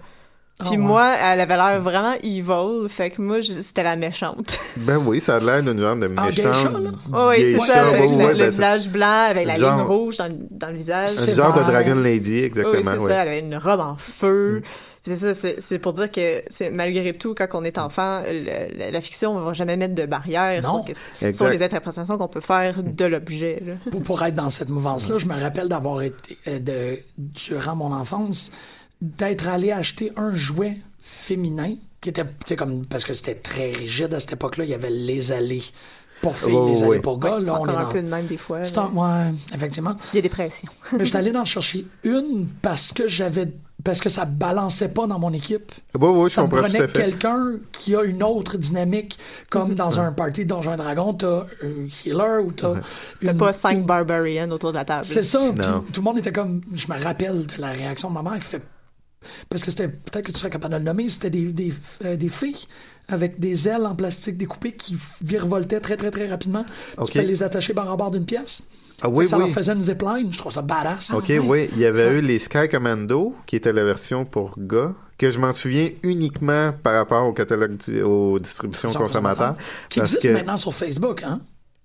Puis 0.60 0.66
Ah, 0.70 0.70
ouais. 0.72 0.76
moi, 0.76 1.14
elle 1.22 1.40
avait 1.40 1.56
l'air 1.56 1.80
vraiment 1.80 2.14
evil, 2.22 2.88
fait 2.88 3.10
que 3.10 3.22
moi, 3.22 3.38
c'était 3.42 3.84
la 3.84 3.94
méchante. 3.94 4.58
Ben 4.76 4.96
oui, 4.98 5.20
ça 5.20 5.36
a 5.36 5.40
l'air 5.40 5.62
d'une 5.62 5.78
genre 5.78 5.94
de 5.96 6.10
Ah, 6.16 6.26
méchante. 6.26 6.94
Oh, 7.12 7.28
oui, 7.30 7.56
c'est 7.58 7.58
ça, 7.66 7.84
ouais, 7.84 8.00
ouais, 8.00 8.08
le, 8.10 8.16
ouais, 8.16 8.32
le 8.32 8.38
ben, 8.38 8.38
c'est 8.38 8.48
visage 8.50 8.88
blanc, 8.88 9.26
avec 9.30 9.46
la 9.46 9.56
Genre- 9.56 9.76
ligne 9.76 9.86
rouge 9.86 10.16
dans, 10.16 10.36
dans 10.50 10.68
le 10.68 10.76
visage. 10.76 11.10
C'est 11.10 11.30
Un 11.30 11.34
genre 11.34 11.56
de. 11.56 11.62
Dragon 11.62 11.94
Lady, 11.94 12.32
Oui, 12.34 12.42
exactement. 12.42 12.90
c'est 12.92 12.98
ouais. 12.98 13.08
ça. 13.12 13.22
Elle 13.22 13.28
avait 13.28 13.38
une 13.40 13.56
robe 13.56 13.80
en 13.80 13.94
feu. 13.96 14.62
Puis 15.04 15.12
C'est 15.14 15.16
ça, 15.16 15.34
c'est 15.34 15.60
c'est 15.60 15.78
pour 15.78 15.92
dire 15.92 16.10
que 16.10 16.42
c'est 16.50 16.70
malgré 16.70 17.12
tout, 17.12 17.34
quand 17.36 17.46
on 17.54 17.62
est 17.62 17.78
enfant, 17.78 18.22
le- 18.26 18.76
la, 18.76 18.90
la 18.90 19.00
fiction 19.00 19.38
ne 19.38 19.44
va 19.44 19.52
jamais 19.52 19.76
mettre 19.76 19.94
de 19.94 20.06
barrière 20.06 20.60
Non. 20.62 20.84
sur, 21.32 21.48
les 21.48 21.62
interprétations 21.62 22.18
qu'on 22.18 22.26
peut 22.26 22.40
faire 22.40 22.82
de 22.82 23.04
l'objet. 23.04 23.62
là. 23.64 23.74
pour, 23.92 24.02
pour 24.02 24.22
être 24.24 24.34
dans 24.34 24.50
cette 24.50 24.70
mouvance-là, 24.70 25.18
je 25.18 25.26
me 25.26 25.40
rappelle 25.40 25.68
d'avoir 25.68 26.02
été, 26.02 26.36
euh, 26.48 26.58
de, 26.58 26.98
durant 27.16 27.76
mon 27.76 27.92
enfance, 27.92 28.50
d'être 29.00 29.48
allé 29.48 29.70
acheter 29.72 30.12
un 30.16 30.34
jouet 30.34 30.78
féminin 31.00 31.74
qui 32.00 32.10
était, 32.10 32.24
tu 32.24 32.30
sais, 32.46 32.56
comme, 32.56 32.84
parce 32.86 33.04
que 33.04 33.14
c'était 33.14 33.34
très 33.34 33.70
rigide 33.72 34.14
à 34.14 34.20
cette 34.20 34.32
époque-là, 34.34 34.64
il 34.64 34.70
y 34.70 34.74
avait 34.74 34.90
les 34.90 35.32
allées 35.32 35.62
pour 36.22 36.36
filles, 36.36 36.52
Oh, 36.54 36.68
les 36.68 36.82
oui. 36.82 36.90
allées 36.90 37.00
pour 37.00 37.18
gars. 37.18 37.30
Là, 37.30 37.36
on 37.38 37.44
est 37.44 37.50
encore 37.50 37.78
un 37.78 37.82
dans... 37.84 37.88
peu 37.90 38.02
de 38.02 38.08
même 38.08 38.26
des 38.26 38.36
fois. 38.36 38.64
C'est 38.64 38.74
là. 38.76 38.90
un- 38.92 39.26
ouais, 39.28 39.34
effectivement. 39.54 39.94
Il 40.12 40.16
y 40.16 40.18
a 40.18 40.22
des 40.22 40.28
pressions. 40.28 40.68
Mais 40.92 41.04
j'étais 41.04 41.18
allé 41.18 41.36
en 41.36 41.44
chercher 41.44 41.86
une 42.04 42.46
parce 42.62 42.92
que 42.92 43.06
j'avais, 43.08 43.52
parce 43.84 44.00
que 44.00 44.08
ça 44.08 44.24
balançait 44.24 44.88
pas 44.88 45.06
dans 45.08 45.18
mon 45.20 45.32
équipe. 45.32 45.72
Oui, 45.98 46.08
oui, 46.08 46.28
je 46.30 46.34
Ça 46.34 46.42
me 46.42 46.48
tout 46.48 46.56
prenait 46.56 46.86
quelqu'un 46.88 47.52
qui 47.72 47.94
a 47.96 48.02
une 48.02 48.22
autre 48.24 48.56
dynamique, 48.58 49.16
comme 49.50 49.74
dans 49.74 49.98
un 50.00 50.10
party 50.12 50.44
de 50.44 50.48
Donjons 50.50 50.74
et 50.74 50.76
Dragons, 50.76 51.14
t'as 51.14 51.46
un 51.62 51.86
healer 52.04 52.44
ou 52.44 52.50
t'as 52.52 52.74
T'as 53.24 53.32
une, 53.32 53.38
pas 53.38 53.52
cinq 53.52 53.72
une- 53.74 53.82
barbarians 53.86 54.50
autour 54.50 54.70
de 54.72 54.76
la 54.76 54.84
table. 54.84 55.04
C'est 55.04 55.22
ça. 55.22 55.40
Tout 55.92 56.00
le 56.00 56.04
monde 56.04 56.18
était 56.18 56.32
comme. 56.32 56.60
Je 56.74 56.86
me 56.92 57.00
rappelle 57.00 57.46
de 57.46 57.60
la 57.60 57.70
réaction 57.70 58.08
de 58.08 58.14
ma 58.14 58.22
mère 58.22 58.38
qui 58.40 58.46
fait. 58.48 58.62
Parce 59.48 59.62
que 59.64 59.70
c'était. 59.70 59.88
Peut-être 59.88 60.26
que 60.26 60.32
tu 60.32 60.38
serais 60.38 60.50
capable 60.50 60.74
de 60.74 60.78
le 60.78 60.84
nommer. 60.84 61.08
C'était 61.08 61.30
des, 61.30 61.44
des, 61.52 61.72
euh, 62.04 62.16
des 62.16 62.28
filles 62.28 62.66
avec 63.08 63.40
des 63.40 63.68
ailes 63.68 63.86
en 63.86 63.94
plastique 63.94 64.36
découpées 64.36 64.72
qui 64.72 64.96
virevoltaient 65.22 65.80
très, 65.80 65.96
très, 65.96 66.10
très 66.10 66.26
rapidement. 66.28 66.64
Tu 67.06 67.12
peux 67.12 67.20
les 67.20 67.42
attacher 67.42 67.72
barre 67.72 67.92
en 67.92 67.96
barre 67.96 68.10
d'une 68.10 68.26
pièce. 68.26 68.62
Ah 69.00 69.08
oui, 69.08 69.28
ça 69.28 69.36
oui. 69.38 69.44
leur 69.44 69.54
faisait 69.54 69.72
une 69.72 69.82
zipline. 69.82 70.32
Je 70.32 70.38
trouve 70.38 70.52
ça 70.52 70.60
badass. 70.62 71.12
Ok, 71.12 71.32
oui. 71.44 71.68
Il 71.72 71.78
y 71.78 71.86
avait 71.86 72.18
eu 72.18 72.20
les 72.20 72.38
Sky 72.40 72.68
Commando, 72.68 73.34
qui 73.46 73.54
était 73.56 73.72
la 73.72 73.84
version 73.84 74.24
pour 74.24 74.54
gars, 74.58 74.92
que 75.16 75.30
je 75.30 75.38
m'en 75.38 75.52
souviens 75.52 75.90
uniquement 76.02 76.72
par 76.82 76.94
rapport 76.94 77.24
au 77.26 77.32
catalogue, 77.32 77.76
du- 77.76 78.02
aux 78.02 78.38
distributions 78.40 78.92
consommateurs. 78.92 79.56
Qui 79.88 80.00
existe 80.00 80.22
que- 80.22 80.28
maintenant 80.28 80.56
sur 80.56 80.74
Facebook, 80.74 81.22
hein? 81.22 81.40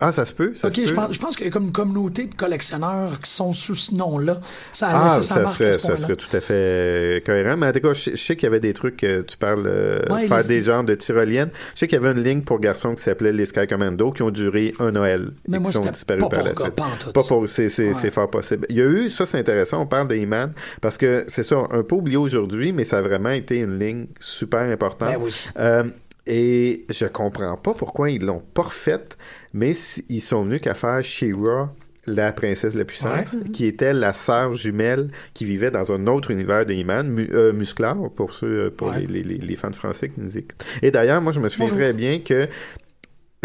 Ah, 0.06 0.12
ça 0.12 0.26
se 0.26 0.34
peut, 0.34 0.54
ça 0.56 0.70
se 0.70 0.76
je 0.76 0.86
peut. 0.90 0.94
pense, 0.96 1.14
je 1.14 1.20
pense 1.20 1.36
qu'il 1.38 1.46
y 1.46 1.50
a 1.50 1.52
comme 1.52 1.66
une 1.66 1.72
communauté 1.72 2.26
de 2.26 2.36
collectionneurs 2.36 3.20
qui 3.22 3.32
sont 3.32 3.54
sous 3.54 3.76
ce 3.76 3.96
nom-là. 3.96 4.40
Ça 4.72 4.90
Ah, 4.92 5.10
ça, 5.22 5.22
serait, 5.22 5.80
ça 5.80 5.96
tout 6.16 6.36
à 6.36 6.42
fait 6.42 7.24
cohérent. 7.26 7.56
Mais 7.58 7.68
en 7.68 7.72
tout 7.72 7.80
cas, 7.80 7.94
je, 7.94 8.12
je 8.12 8.16
sais 8.18 8.36
qu'il 8.36 8.44
y 8.44 8.48
avait 8.48 8.60
des 8.60 8.74
trucs, 8.74 9.04
euh, 9.04 9.24
tu 9.24 9.38
parles, 9.38 9.64
euh, 9.66 10.02
Ouais, 10.10 10.28
faire 10.28 10.44
des 10.44 10.62
genres 10.62 10.84
de 10.84 10.96
tyroliennes. 10.96 11.52
Je 11.74 11.80
sais 11.80 11.88
qu'il 11.88 12.00
y 12.02 12.06
avait 12.06 12.12
une 12.18 12.24
ligne 12.24 12.42
pour 12.42 12.60
garçons 12.60 12.96
qui 12.96 13.02
s'appelait 13.04 13.32
les 13.34 13.46
Sky 13.46 13.66
Commando 13.68 14.12
qui 14.12 14.22
ont 14.24 14.32
duré 14.32 14.74
un 14.80 14.92
Noël 14.92 15.32
Mais 15.48 15.58
et 15.58 15.60
moi, 15.60 15.72
qui 15.72 15.78
sont 15.78 15.86
disparus 15.86 16.22
pas 16.24 16.30
par 16.30 16.40
pour 16.40 16.48
la 16.50 16.54
suite. 16.56 17.14
pas 17.14 17.24
pour, 17.24 17.48
c'est, 17.50 17.70
c'est, 17.70 17.88
Ouais. 17.88 17.94
c'est 17.94 18.12
fort 18.12 18.30
possible. 18.30 18.66
Il 18.70 18.76
y 18.78 18.82
a 18.82 18.86
eu, 18.86 19.10
ça 19.10 19.26
c'est 19.26 19.40
intéressant, 19.40 19.82
on 19.82 19.86
parle 19.88 20.08
d'Iman, 20.10 20.52
parce 20.82 20.98
que 20.98 21.24
c'est 21.28 21.44
ça, 21.44 21.58
un 21.72 21.84
peu 21.84 21.96
oublié 21.96 22.18
aujourd'hui, 22.18 22.74
mais 22.74 22.86
ça 22.86 22.98
a 22.98 23.02
vraiment 23.02 23.30
été 23.30 23.58
une 23.60 23.80
ligne 23.80 24.08
super 24.20 24.62
importante. 24.62 25.10
Ben 25.14 25.20
oui. 25.22 25.32
Euh, 25.60 25.84
et 26.26 26.86
je 26.90 27.06
comprends 27.06 27.58
pas 27.58 27.74
pourquoi 27.74 28.10
ils 28.10 28.24
l'ont 28.24 28.42
pas 28.54 28.64
refaite, 28.64 29.18
mais 29.54 29.74
ils 30.10 30.22
sont 30.22 30.44
venus 30.44 30.62
qu'à 30.62 30.74
faire 30.74 31.04
She-Ra, 31.04 31.74
la 32.06 32.34
princesse 32.34 32.74
de 32.74 32.80
la 32.80 32.86
puissance, 32.86 33.36
qui 33.54 33.66
était 33.66 33.94
la 33.94 34.14
sœur 34.14 34.56
jumelle 34.56 35.10
qui 35.34 35.46
vivait 35.46 35.72
dans 35.72 35.92
un 35.94 36.06
autre 36.08 36.32
univers 36.32 36.66
de 36.66 36.74
He-Man, 36.74 37.08
mu- 37.10 37.30
euh, 37.32 37.54
Musclar, 37.54 37.96
pour 38.16 38.34
ceux, 38.34 38.66
euh, 38.66 38.70
pour 38.70 38.90
Ouais. 38.90 39.06
les, 39.08 39.24
les, 39.24 39.38
les, 39.38 39.56
fans 39.56 39.72
français 39.72 40.10
qui 40.10 40.20
nous 40.20 40.38
écoutent. 40.38 40.66
Et 40.82 40.92
d'ailleurs, 40.92 41.22
moi, 41.22 41.32
je 41.32 41.40
me 41.40 41.48
souviens 41.48 41.68
Bonjour. 41.68 41.80
très 41.82 41.94
bien 41.94 42.20
que 42.20 42.50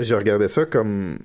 je 0.01 0.15
regardais 0.15 0.49
ça 0.49 0.65
comme 0.65 1.19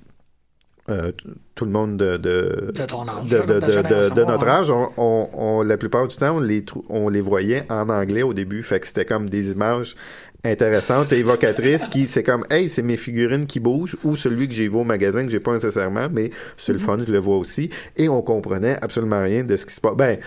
euh, 0.89 1.11
tout 1.55 1.65
le 1.65 1.71
monde 1.71 1.97
de, 1.97 2.17
de, 2.17 2.71
De 2.75 2.85
ton 2.85 3.07
âge. 3.07 3.27
de, 3.29 4.25
notre 4.25 4.47
âge, 4.47 4.69
on, 4.69 4.89
on, 4.97 5.29
on- 5.33 5.63
la 5.63 5.77
plupart 5.77 6.07
du 6.07 6.15
temps, 6.17 6.35
on 6.37 6.39
les, 6.39 6.63
trou- 6.65 6.85
on 6.89 7.07
les 7.09 7.21
voyait 7.21 7.65
en 7.71 7.89
anglais 7.89 8.21
au 8.21 8.33
début. 8.33 8.61
Fait 8.63 8.79
que 8.79 8.85
c'était 8.87 9.05
comme 9.05 9.29
des 9.29 9.51
images 9.53 9.95
intéressantes 10.43 11.13
et 11.13 11.19
évocatrices 11.19 11.87
qui, 11.87 12.07
c'est 12.07 12.23
comme, 12.23 12.45
hey, 12.49 12.67
c'est 12.67 12.81
mes 12.81 12.97
figurines 12.97 13.45
qui 13.45 13.59
bougent 13.59 13.97
ou 14.03 14.15
celui 14.15 14.47
que 14.47 14.53
j'ai 14.53 14.67
vu 14.67 14.75
au 14.75 14.83
magasin 14.83 15.23
que 15.23 15.31
j'ai 15.31 15.39
pas 15.39 15.53
nécessairement, 15.53 16.07
mais 16.11 16.31
c'est 16.57 16.73
le 16.73 16.79
fun, 16.79 16.97
je 17.05 17.11
le 17.11 17.19
vois 17.19 17.37
aussi. 17.37 17.69
Et 17.95 18.09
on 18.09 18.21
comprenait 18.21 18.77
absolument 18.81 19.23
rien 19.23 19.43
de 19.43 19.55
ce 19.55 19.65
qui 19.65 19.73
se 19.73 19.81
passe. 19.81 19.95
Ben, 19.95 20.19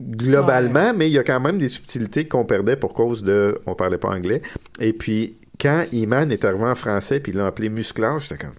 globalement, 0.00 0.92
mais 0.94 1.08
il 1.08 1.12
y 1.12 1.18
a 1.18 1.22
quand 1.24 1.40
même 1.40 1.58
des 1.58 1.68
subtilités 1.68 2.26
qu'on 2.26 2.44
perdait 2.44 2.76
pour 2.76 2.92
cause 2.92 3.22
de, 3.22 3.58
on 3.66 3.74
parlait 3.74 3.98
pas 3.98 4.08
anglais. 4.08 4.42
Et 4.80 4.92
puis, 4.92 5.36
quand 5.60 5.84
Iman 5.92 6.30
est 6.32 6.44
arrivé 6.44 6.64
en 6.64 6.74
français 6.74 7.20
puis 7.20 7.32
il 7.32 7.38
l'a 7.38 7.46
appelé 7.46 7.68
Musclage, 7.68 8.22
j'étais 8.22 8.44
comme, 8.44 8.54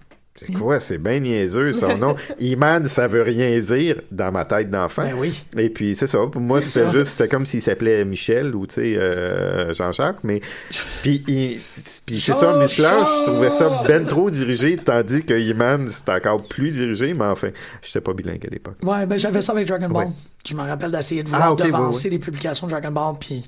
c'est 0.46 0.54
quoi, 0.54 0.80
c'est 0.80 0.98
bien 0.98 1.20
niaiseux 1.20 1.74
son 1.74 1.98
nom. 1.98 2.16
Iman, 2.40 2.88
ça 2.88 3.08
veut 3.08 3.22
rien 3.22 3.60
dire 3.60 4.02
dans 4.12 4.32
ma 4.32 4.46
tête 4.46 4.70
d'enfant. 4.70 5.04
Ben 5.04 5.16
oui. 5.18 5.44
Et 5.58 5.70
puis 5.70 5.96
c'est 5.96 6.08
ça. 6.08 6.20
Pour 6.32 6.42
moi, 6.42 6.62
c'était 6.62 6.92
juste, 6.92 7.12
c'était 7.12 7.28
comme 7.28 7.46
s'il 7.46 7.62
s'appelait 7.62 8.04
Michel 8.06 8.56
ou 8.56 8.68
tu 8.68 8.76
sais 8.76 8.96
euh, 8.98 9.74
Jean-Jacques. 9.74 10.18
Mais 10.24 10.42
puis, 11.02 11.24
il- 11.28 11.60
puis 12.06 12.20
c'est 12.20 12.34
ça, 12.34 12.58
Musclage, 12.58 13.08
je 13.20 13.32
trouvais 13.32 13.50
ça 13.50 13.84
ben 13.88 14.06
trop 14.06 14.30
dirigé, 14.30 14.78
tandis 14.78 15.24
que 15.24 15.34
Iman 15.34 15.88
c'était 15.88 16.12
encore 16.14 16.44
plus 16.48 16.72
dirigé. 16.72 17.14
Mais 17.14 17.26
enfin, 17.26 17.50
j'étais 17.82 18.02
pas 18.02 18.14
bilingue 18.14 18.46
à 18.46 18.50
l'époque. 18.50 18.78
Ouais, 18.84 19.06
ben 19.06 19.18
j'avais 19.18 19.42
ça 19.42 19.52
avec 19.54 19.68
Dragon 19.68 19.90
Ball. 19.90 20.08
Ouais. 20.08 20.12
Je 20.48 20.54
me 20.56 20.62
rappelle 20.62 20.92
d'essayer 20.92 21.24
de 21.24 21.30
Ah, 21.32 21.36
vouloir 21.36 21.52
ok, 21.54 21.60
oui, 21.64 21.68
devancer 21.68 22.10
les 22.10 22.20
publications 22.20 22.68
de 22.68 22.72
Dragon 22.72 22.92
Ball, 22.92 23.16
puis 23.20 23.46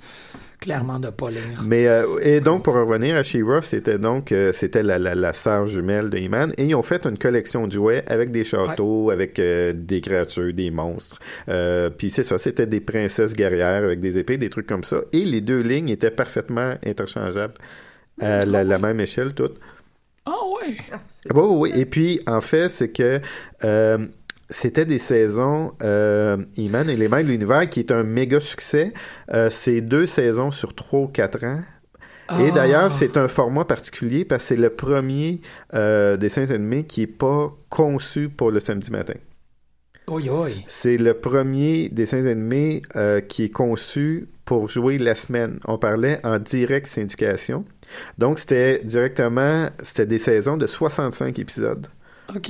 clairement 0.65 0.99
de 0.99 1.11
pas 1.11 1.29
lire. 1.29 1.61
Mais 1.63 1.87
euh, 1.87 2.17
et 2.21 2.41
donc 2.41 2.63
pour 2.63 2.73
revenir 2.73 3.15
à 3.15 3.23
She-Ra, 3.23 3.61
c'était 3.61 3.99
donc 3.99 4.31
euh, 4.31 4.51
c'était 4.51 4.81
la, 4.81 4.97
la, 4.97 5.13
la 5.13 5.33
sœur 5.33 5.67
jumelle 5.67 6.09
de 6.09 6.17
He-Man 6.17 6.53
et 6.57 6.65
ils 6.65 6.75
ont 6.75 6.81
fait 6.81 7.05
une 7.05 7.17
collection 7.17 7.67
de 7.67 7.71
jouets 7.71 8.03
avec 8.07 8.31
des 8.31 8.43
châteaux, 8.43 9.11
avec 9.11 9.37
euh, 9.37 9.73
des 9.75 10.01
créatures, 10.01 10.53
des 10.53 10.71
monstres. 10.71 11.19
Euh, 11.49 11.89
Puis 11.91 12.09
c'est 12.09 12.23
ça, 12.23 12.37
c'était 12.39 12.65
des 12.65 12.81
princesses 12.81 13.33
guerrières 13.33 13.83
avec 13.83 13.99
des 14.01 14.17
épées, 14.17 14.37
des 14.37 14.49
trucs 14.49 14.67
comme 14.67 14.83
ça. 14.83 14.97
Et 15.13 15.23
les 15.23 15.41
deux 15.41 15.61
lignes 15.61 15.89
étaient 15.89 16.11
parfaitement 16.11 16.73
interchangeables 16.83 17.53
à 18.19 18.45
la, 18.45 18.63
la 18.63 18.79
même 18.79 18.99
échelle 18.99 19.33
toutes. 19.33 19.59
Ah 20.25 20.31
ouais! 20.55 20.75
Oui, 21.33 21.43
oui, 21.43 21.55
oui. 21.71 21.79
Et 21.79 21.85
puis, 21.85 22.19
en 22.25 22.41
fait, 22.41 22.69
c'est 22.69 22.89
que 22.89 23.19
euh, 23.63 23.99
c'était 24.49 24.85
des 24.85 24.99
saisons 24.99 25.73
euh, 25.83 26.37
He-Man 26.57 26.89
et 26.89 26.95
les 26.97 27.07
Mains 27.07 27.23
de 27.23 27.29
l'Univers 27.29 27.69
qui 27.69 27.79
est 27.79 27.91
un 27.91 28.03
méga 28.03 28.39
succès. 28.39 28.93
Euh, 29.33 29.49
c'est 29.49 29.81
deux 29.81 30.05
saisons 30.07 30.51
sur 30.51 30.73
trois 30.75 31.01
ou 31.01 31.07
quatre 31.07 31.43
ans. 31.43 31.61
Et 32.39 32.49
Ah. 32.49 32.51
d'ailleurs, 32.51 32.91
c'est 32.91 33.17
un 33.17 33.27
format 33.27 33.65
particulier 33.65 34.25
parce 34.25 34.43
que 34.43 34.47
c'est 34.49 34.55
le 34.61 34.71
premier 34.71 35.41
euh, 35.75 36.17
dessin 36.17 36.49
animé 36.49 36.83
qui 36.85 37.03
est 37.03 37.07
pas 37.07 37.53
conçu 37.69 38.29
pour 38.29 38.49
le 38.51 38.59
samedi 38.59 38.91
matin. 38.91 39.13
C'est 40.67 40.97
le 40.97 41.13
premier 41.15 41.89
dessin 41.89 42.25
animé 42.25 42.81
euh, 42.95 43.21
qui 43.21 43.43
est 43.43 43.49
conçu 43.49 44.27
pour 44.43 44.69
jouer 44.69 44.97
la 44.99 45.15
semaine. 45.15 45.59
On 45.67 45.77
parlait 45.79 46.19
en 46.23 46.37
direct 46.39 46.85
syndication. 46.87 47.65
Donc, 48.17 48.37
c'était 48.39 48.79
directement, 48.83 49.69
c'était 49.83 50.05
des 50.07 50.19
saisons 50.19 50.57
de 50.57 50.67
65 50.67 51.37
épisodes 51.39 51.87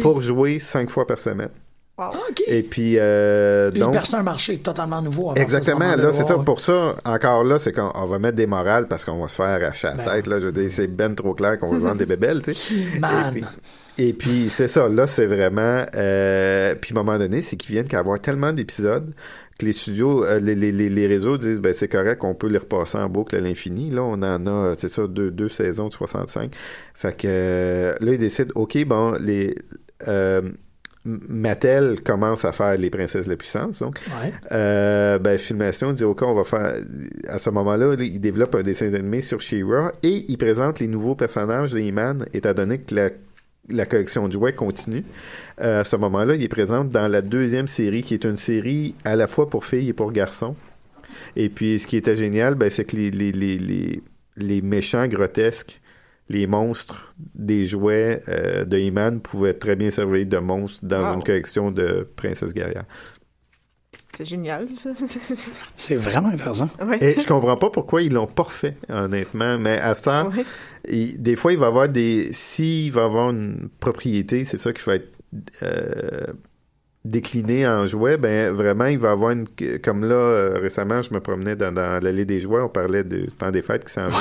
pour 0.01 0.21
jouer 0.21 0.59
cinq 0.59 0.89
fois 0.89 1.05
par 1.07 1.19
semaine. 1.19 1.49
Wow. 1.97 2.11
Ah, 2.13 2.19
OK. 2.29 2.43
Et 2.47 2.63
puis, 2.63 2.95
euh, 2.97 3.71
Il 3.73 3.79
donc... 3.79 3.93
perce 3.93 4.13
un 4.13 4.23
marché 4.23 4.57
totalement 4.57 5.01
nouveau. 5.01 5.33
Exactement. 5.35 5.93
ce. 5.93 6.01
Là, 6.01 6.13
c'est 6.13 6.25
ça. 6.25 6.35
Pour 6.35 6.59
ça, 6.59 6.95
encore 7.05 7.43
là, 7.45 7.57
c'est 7.57 7.71
qu'on 7.71 7.91
on 7.93 8.05
va 8.05 8.19
mettre 8.19 8.35
des 8.35 8.47
morales 8.47 8.87
parce 8.87 9.05
qu'on 9.05 9.21
va 9.21 9.29
se 9.29 9.35
faire 9.35 9.45
arracher 9.45 9.87
la 9.87 9.93
Ben 9.95 10.03
tête. 10.05 10.27
Là, 10.27 10.39
je 10.41 10.47
veux 10.47 10.51
dire, 10.51 10.69
c'est 10.69 10.87
ben 10.87 11.15
trop 11.15 11.33
clair 11.33 11.57
qu'on 11.57 11.71
va 11.71 11.77
vendre 11.77 11.95
des 11.97 12.05
bébelles, 12.05 12.41
tu 12.41 12.53
sais. 12.53 12.75
Man. 12.99 13.47
Et 13.97 14.11
puis, 14.11 14.49
c'est 14.49 14.67
ça. 14.67 14.89
Là, 14.89 15.07
c'est 15.07 15.25
vraiment. 15.25 15.85
Euh, 15.95 16.75
puis, 16.75 16.93
à 16.93 16.99
un 16.99 17.03
moment 17.03 17.17
donné, 17.17 17.41
c'est 17.41 17.55
qu'ils 17.55 17.73
viennent 17.75 17.87
qu'avoir 17.87 18.19
tellement 18.19 18.51
d'épisodes 18.51 19.13
que 19.57 19.65
les 19.65 19.73
studios, 19.73 20.25
euh, 20.25 20.39
les, 20.39 20.55
les, 20.55 20.71
les, 20.71 20.89
les 20.89 21.07
réseaux 21.07 21.37
disent, 21.37 21.59
ben 21.59 21.73
c'est 21.73 21.87
correct, 21.87 22.23
on 22.23 22.35
peut 22.35 22.47
les 22.47 22.57
repasser 22.57 22.97
en 22.97 23.07
boucle 23.07 23.35
à 23.35 23.39
l'infini. 23.39 23.89
Là, 23.89 24.03
on 24.03 24.21
en 24.21 24.47
a, 24.47 24.75
c'est 24.77 24.89
ça, 24.89 25.07
deux, 25.07 25.31
deux 25.31 25.49
saisons 25.49 25.87
de 25.87 25.93
65. 25.93 26.53
Fait 26.93 27.15
que 27.15 27.27
euh, 27.29 27.95
là, 28.01 28.13
ils 28.13 28.17
décident, 28.17 28.51
OK, 28.55 28.83
bon, 28.85 29.13
les. 29.19 29.55
Euh, 30.07 30.41
Mattel 31.05 32.01
commence 32.01 32.45
à 32.45 32.51
faire 32.51 32.77
les 32.77 32.89
princesses 32.89 33.25
de 33.25 33.31
la 33.31 33.37
puissance, 33.37 33.79
donc. 33.79 33.99
Ouais. 34.21 34.33
Euh, 34.51 35.19
ben, 35.19 35.37
Filmation 35.37 35.91
dit, 35.91 36.03
OK, 36.03 36.23
on 36.23 36.33
va 36.33 36.43
faire... 36.43 36.75
À 37.27 37.37
ce 37.37 37.51
moment-là, 37.51 37.95
là, 37.95 38.03
il 38.03 38.19
développe 38.19 38.55
un 38.55 38.63
dessin 38.63 38.91
animé 38.91 39.21
sur 39.21 39.39
She-Ra 39.39 39.91
et 40.01 40.25
il 40.27 40.37
présente 40.37 40.79
les 40.79 40.87
nouveaux 40.87 41.13
personnages 41.13 41.71
de 41.71 41.79
He-Man, 41.79 42.25
étant 42.33 42.53
donné 42.53 42.79
que 42.79 42.95
la, 42.95 43.09
la 43.69 43.85
collection 43.85 44.27
de 44.27 44.33
jouets 44.33 44.53
continue. 44.53 45.03
Euh, 45.61 45.81
à 45.81 45.83
ce 45.83 45.95
moment-là, 45.95 46.33
il 46.33 46.43
est 46.43 46.47
présent 46.47 46.83
dans 46.83 47.07
la 47.07 47.21
deuxième 47.21 47.67
série, 47.67 48.01
qui 48.01 48.15
est 48.15 48.23
une 48.23 48.35
série 48.35 48.95
à 49.03 49.15
la 49.15 49.27
fois 49.27 49.47
pour 49.49 49.65
filles 49.65 49.89
et 49.89 49.93
pour 49.93 50.11
garçons. 50.11 50.55
Et 51.35 51.49
puis, 51.49 51.77
ce 51.77 51.85
qui 51.85 51.97
était 51.97 52.15
génial, 52.15 52.55
ben, 52.55 52.69
c'est 52.71 52.85
que 52.85 52.95
les, 52.95 53.11
les, 53.11 53.31
les, 53.31 53.59
les, 53.59 54.03
les 54.37 54.61
méchants 54.61 55.07
grotesques, 55.07 55.81
les 56.30 56.47
monstres 56.47 57.13
des 57.36 57.67
jouets 57.67 58.21
euh, 58.28 58.65
de 58.65 58.78
He-Man 58.78 59.21
pouvaient 59.21 59.53
très 59.53 59.76
bien 59.76 59.91
servir 59.91 60.26
de 60.26 60.38
monstres 60.38 60.84
dans 60.86 61.09
Wow. 61.09 61.13
une 61.15 61.23
collection 61.23 61.71
de 61.71 62.07
princesses 62.15 62.53
guerrières. 62.53 62.86
C'est 64.13 64.26
génial, 64.26 64.67
ça. 64.69 64.91
C'est 65.76 65.95
vraiment 65.97 66.30
intéressant. 66.30 66.69
ouais. 66.86 66.97
Et 67.03 67.19
je 67.19 67.28
comprends 67.28 67.57
pas 67.57 67.69
pourquoi 67.69 68.01
ils 68.01 68.13
l'ont 68.13 68.28
pas 68.28 68.43
refait, 68.43 68.78
honnêtement. 68.89 69.57
Mais 69.59 69.78
à 69.78 69.93
ce 69.93 70.03
temps, 70.03 70.30
Ouais. 70.30 70.45
il- 70.88 71.21
des 71.21 71.36
fois, 71.36 71.51
il 71.51 71.59
va 71.59 71.67
avoir 71.67 71.89
des. 71.89 72.30
S'il 72.32 72.91
va 72.93 73.01
y 73.01 73.03
avoir 73.05 73.32
une 73.32 73.67
propriété, 73.80 74.45
c'est 74.45 74.57
ça 74.57 74.71
qui 74.71 74.84
va 74.84 74.95
être 74.95 75.09
euh, 75.63 76.28
décliné 77.05 77.67
en 77.67 77.85
jouet, 77.85 78.17
ben 78.17 78.51
vraiment, 78.51 78.85
il 78.87 78.97
va 78.97 79.09
y 79.09 79.11
avoir 79.11 79.31
une. 79.31 79.45
Comme 79.83 80.03
là, 80.03 80.15
euh, 80.15 80.59
récemment, 80.59 81.01
je 81.01 81.13
me 81.13 81.19
promenais 81.19 81.55
dans, 81.55 81.71
dans 81.71 82.03
l'allée 82.03 82.25
des 82.25 82.39
jouets, 82.41 82.61
on 82.61 82.67
parlait 82.69 83.03
de 83.03 83.27
temps 83.37 83.51
des 83.51 83.61
fêtes 83.61 83.85
qui 83.85 83.93
s'en 83.93 84.09
vient. 84.09 84.19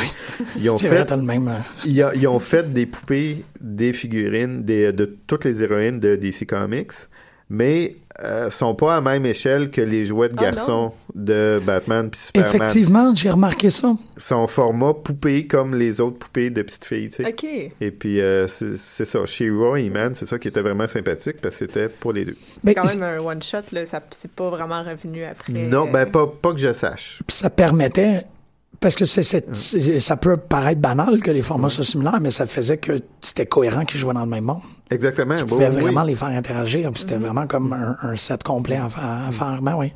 Ils 0.58 0.68
ont 0.70 0.76
fait 0.90 1.10
le 1.16 1.22
même. 1.22 1.48
euh, 1.48 1.58
ils, 1.86 2.02
a- 2.02 2.14
ils 2.14 2.28
ont 2.28 2.38
fait 2.38 2.72
des 2.72 2.86
poupées, 2.86 3.44
des 3.60 3.92
figurines 3.92 4.62
des, 4.64 4.92
de 4.92 5.16
toutes 5.26 5.44
les 5.46 5.62
héroïnes 5.62 5.98
de 5.98 6.14
DC 6.16 6.46
Comics, 6.46 6.92
mais 7.48 7.96
euh, 8.22 8.48
sont 8.50 8.74
pas 8.74 8.92
à 8.92 8.94
la 8.96 9.00
même 9.00 9.26
échelle 9.26 9.70
que 9.70 9.80
les 9.80 10.04
jouets 10.06 10.28
de 10.28 10.34
Ah, 10.38 10.50
garçons 10.52 10.92
de 11.14 11.60
Batman 11.64 12.10
puis 12.10 12.20
Superman. 12.20 12.54
Effectivement, 12.54 13.14
j'ai 13.14 13.30
remarqué 13.30 13.70
ça. 13.70 13.94
Son 14.16 14.46
format 14.46 14.94
poupée 14.94 15.46
comme 15.46 15.74
les 15.74 16.00
autres 16.00 16.18
poupées 16.18 16.50
de 16.50 16.62
petites 16.62 16.84
filles, 16.84 17.08
tu 17.08 17.24
sais. 17.24 17.28
OK. 17.28 17.44
Et 17.80 17.90
puis 17.90 18.20
euh, 18.20 18.46
c'est 18.48 19.04
ça, 19.04 19.24
She-Ra 19.26 19.80
et 19.80 19.90
Man, 19.90 20.14
c'est 20.14 20.26
ça 20.26 20.38
qui 20.38 20.48
était 20.48 20.62
vraiment 20.62 20.86
sympathique 20.86 21.40
parce 21.40 21.56
que 21.56 21.64
c'était 21.66 21.88
pour 21.88 22.12
les 22.12 22.24
deux. 22.24 22.36
Ben, 22.62 22.74
quand 22.74 22.84
même 22.86 23.02
un 23.02 23.18
one-shot, 23.18 23.58
là. 23.72 23.84
Ça, 23.86 24.00
c'est 24.12 24.30
pas 24.30 24.48
vraiment 24.50 24.82
revenu 24.84 25.24
après. 25.24 25.52
Non, 25.52 25.90
ben 25.90 26.06
pas, 26.06 26.26
pas 26.26 26.52
que 26.52 26.58
je 26.60 26.72
sache. 26.72 27.20
Puis 27.26 27.36
ça 27.36 27.50
permettait 27.50 28.24
parce 28.80 28.96
que 28.96 29.04
c'est, 29.06 29.22
c'est- 29.22 30.00
ça 30.00 30.16
peut 30.16 30.36
paraître 30.36 30.80
banal 30.80 31.20
que 31.20 31.30
les 31.30 31.42
formats 31.42 31.70
soient 31.70 31.84
similaires, 31.84 32.20
mais 32.20 32.30
ça 32.30 32.46
faisait 32.46 32.76
que 32.78 33.00
c'était 33.22 33.46
cohérent 33.46 33.84
qu'ils 33.84 33.98
jouaient 34.00 34.14
dans 34.14 34.24
le 34.24 34.30
même 34.30 34.44
monde. 34.44 34.60
Exactement. 34.90 35.36
Tu 35.36 35.42
bon, 35.44 35.48
pouvais 35.48 35.68
oui. 35.68 35.80
vraiment 35.80 36.02
les 36.04 36.14
faire 36.14 36.28
interagir, 36.28 36.90
puis 36.92 37.02
c'était 37.02 37.16
vraiment 37.16 37.46
comme 37.46 37.72
un, 37.72 37.96
un 38.02 38.16
set 38.16 38.42
complet 38.42 38.76
à, 38.76 39.26
à 39.28 39.30
faire. 39.32 39.60
Ben 39.62 39.76
oui. 39.76 39.92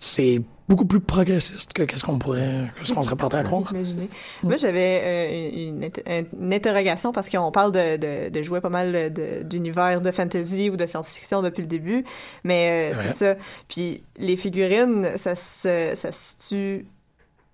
C'est 0.00 0.42
beaucoup 0.68 0.86
plus 0.86 1.00
progressiste 1.00 1.72
que 1.74 1.82
qu'est-ce 1.82 2.02
qu'on 2.04 2.18
pourrait, 2.18 2.70
que 2.80 2.86
ce 2.86 2.92
qu'on 2.94 3.02
serait 3.02 3.16
porté 3.16 3.36
à 3.36 3.42
croire. 3.44 3.70
Imaginez. 3.70 4.08
Moi, 4.42 4.56
j'avais 4.56 5.00
euh, 5.04 5.68
une, 5.68 5.84
int- 5.84 6.26
une 6.40 6.52
interrogation 6.54 7.12
parce 7.12 7.28
qu'on 7.30 7.50
parle 7.52 7.72
de, 7.72 7.96
de, 7.96 8.28
de 8.30 8.42
jouer 8.42 8.60
pas 8.60 8.70
mal 8.70 9.12
de- 9.12 9.42
d'univers 9.42 10.00
de 10.00 10.10
fantasy 10.10 10.70
ou 10.70 10.76
de 10.76 10.86
science-fiction 10.86 11.42
depuis 11.42 11.60
le 11.62 11.68
début, 11.68 12.04
mais 12.44 12.92
euh, 12.94 12.98
Ouais. 12.98 13.04
c'est 13.08 13.14
ça. 13.14 13.34
Puis 13.68 14.02
les 14.18 14.36
figurines, 14.36 15.08
ça 15.16 15.34
se, 15.34 15.92
ça 15.94 16.12
se 16.12 16.30
situe 16.38 16.86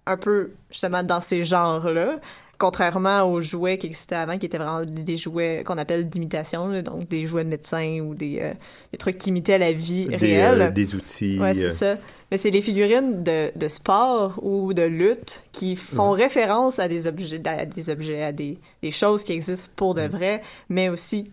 un 0.07 0.17
peu 0.17 0.53
justement 0.71 1.03
dans 1.03 1.21
ces 1.21 1.43
genres-là. 1.43 2.19
Contrairement 2.61 3.23
aux 3.25 3.41
jouets 3.41 3.79
qui 3.79 3.87
existaient 3.87 4.17
avant, 4.17 4.37
qui 4.37 4.45
étaient 4.45 4.59
vraiment 4.59 4.85
des 4.85 5.17
jouets 5.17 5.63
qu'on 5.65 5.79
appelle 5.79 6.11
d'imitation, 6.11 6.83
donc 6.83 7.09
des 7.09 7.25
jouets 7.25 7.45
de 7.45 7.49
médecins 7.49 8.01
ou 8.01 8.15
des, 8.15 8.39
euh, 8.43 8.53
des 8.93 8.99
trucs 8.99 9.17
qui 9.17 9.31
imitaient 9.31 9.57
la 9.57 9.73
vie 9.73 10.05
des, 10.09 10.17
réelle. 10.17 10.61
euh, 10.61 10.71
des 10.71 10.95
outils. 10.95 11.39
Ouais, 11.41 11.55
c'est 11.55 11.65
euh, 11.65 11.71
ça. 11.71 11.95
Mais 12.31 12.37
c'est 12.37 12.51
les 12.51 12.61
figurines 12.61 13.25
de, 13.25 13.51
de 13.57 13.69
sport 13.69 14.39
ou 14.43 14.75
de 14.75 14.83
lutte 14.83 15.43
qui 15.53 15.75
font 15.75 16.11
référence 16.11 16.79
à 16.79 16.87
des 16.87 17.07
objets, 17.07 17.41
à 17.47 17.65
des 17.65 17.89
objets, 17.89 18.23
à 18.23 18.33
des, 18.33 18.59
des 18.83 18.91
choses 18.91 19.25
qui 19.25 19.33
existent 19.33 19.73
pour 19.75 19.95
de 19.95 20.03
vrai, 20.03 20.43
mais 20.69 20.91
aussi 20.91 21.31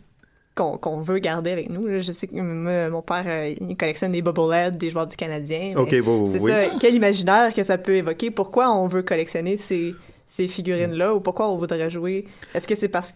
qu'on 0.56 0.78
qu'on 0.78 1.02
veut 1.02 1.20
garder 1.20 1.52
avec 1.52 1.70
nous. 1.70 2.00
Je 2.00 2.12
sais 2.14 2.28
que 2.28 2.90
mon 2.90 3.02
père, 3.02 3.26
euh, 3.28 3.54
il 3.60 3.76
collectionne 3.76 4.14
des 4.14 4.22
bobbleheads 4.22 4.78
des 4.78 4.90
joueurs 4.90 5.08
du 5.08 5.18
Canadien. 5.18 5.74
Ok, 5.76 5.94
bon, 6.02 6.26
c'est 6.26 6.40
oui. 6.40 6.52
ça. 6.52 6.70
Quel 6.80 6.96
imaginaire 6.96 7.54
que 7.54 7.64
ça 7.66 7.78
peut 7.78 7.98
évoquer? 7.98 8.32
Pourquoi 8.32 8.74
on 8.74 8.88
veut 8.88 9.04
collectionner 9.04 9.58
ces, 9.58 9.94
ces 10.38 10.48
figurines-là 10.48 11.16
ou 11.16 11.20
pourquoi 11.20 11.50
on 11.50 11.58
voudrait 11.58 11.90
jouer? 11.90 12.26
Est-ce 12.54 12.68
que 12.68 12.76
c'est 12.76 12.88
parce 12.90 13.14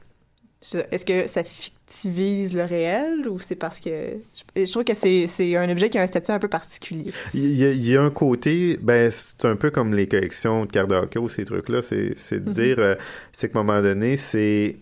est-ce 0.92 1.06
que 1.06 1.28
ça 1.28 1.44
fictivise 1.44 2.56
le 2.56 2.64
réel 2.64 3.28
ou 3.28 3.40
c'est 3.40 3.56
parce 3.56 3.80
que 3.80 3.90
je, 4.56 4.72
trouve 4.72 4.84
que 4.84 4.94
c'est 4.94 5.56
un 5.56 5.70
objet 5.72 5.90
qui 5.90 5.98
a 5.98 6.04
un 6.04 6.08
statut 6.08 6.30
un 6.32 6.38
peu 6.38 6.48
particulier. 6.48 7.12
Il 7.34 7.56
y, 7.58 7.66
a, 7.66 7.72
il 7.72 7.84
y 7.84 7.98
a 7.98 8.02
un 8.02 8.12
côté, 8.12 8.78
ben 8.80 9.10
c'est 9.10 9.46
un 9.46 9.56
peu 9.56 9.72
comme 9.72 9.96
les 9.96 10.08
collections 10.08 10.66
de 10.66 10.72
cartes 10.72 10.90
de 10.92 10.96
hockey 10.96 11.18
ou 11.18 11.30
ces 11.30 11.46
trucs-là, 11.46 11.82
c'est 11.82 12.14
c'est 12.16 12.44
de 12.44 12.50
Mhm. 12.50 12.54
dire, 12.54 12.76
euh, 12.80 12.96
c'est 13.34 13.52
qu'à 13.52 13.60
un 13.60 13.64
moment 13.64 13.82
donné, 13.82 14.18
c'est 14.18 14.78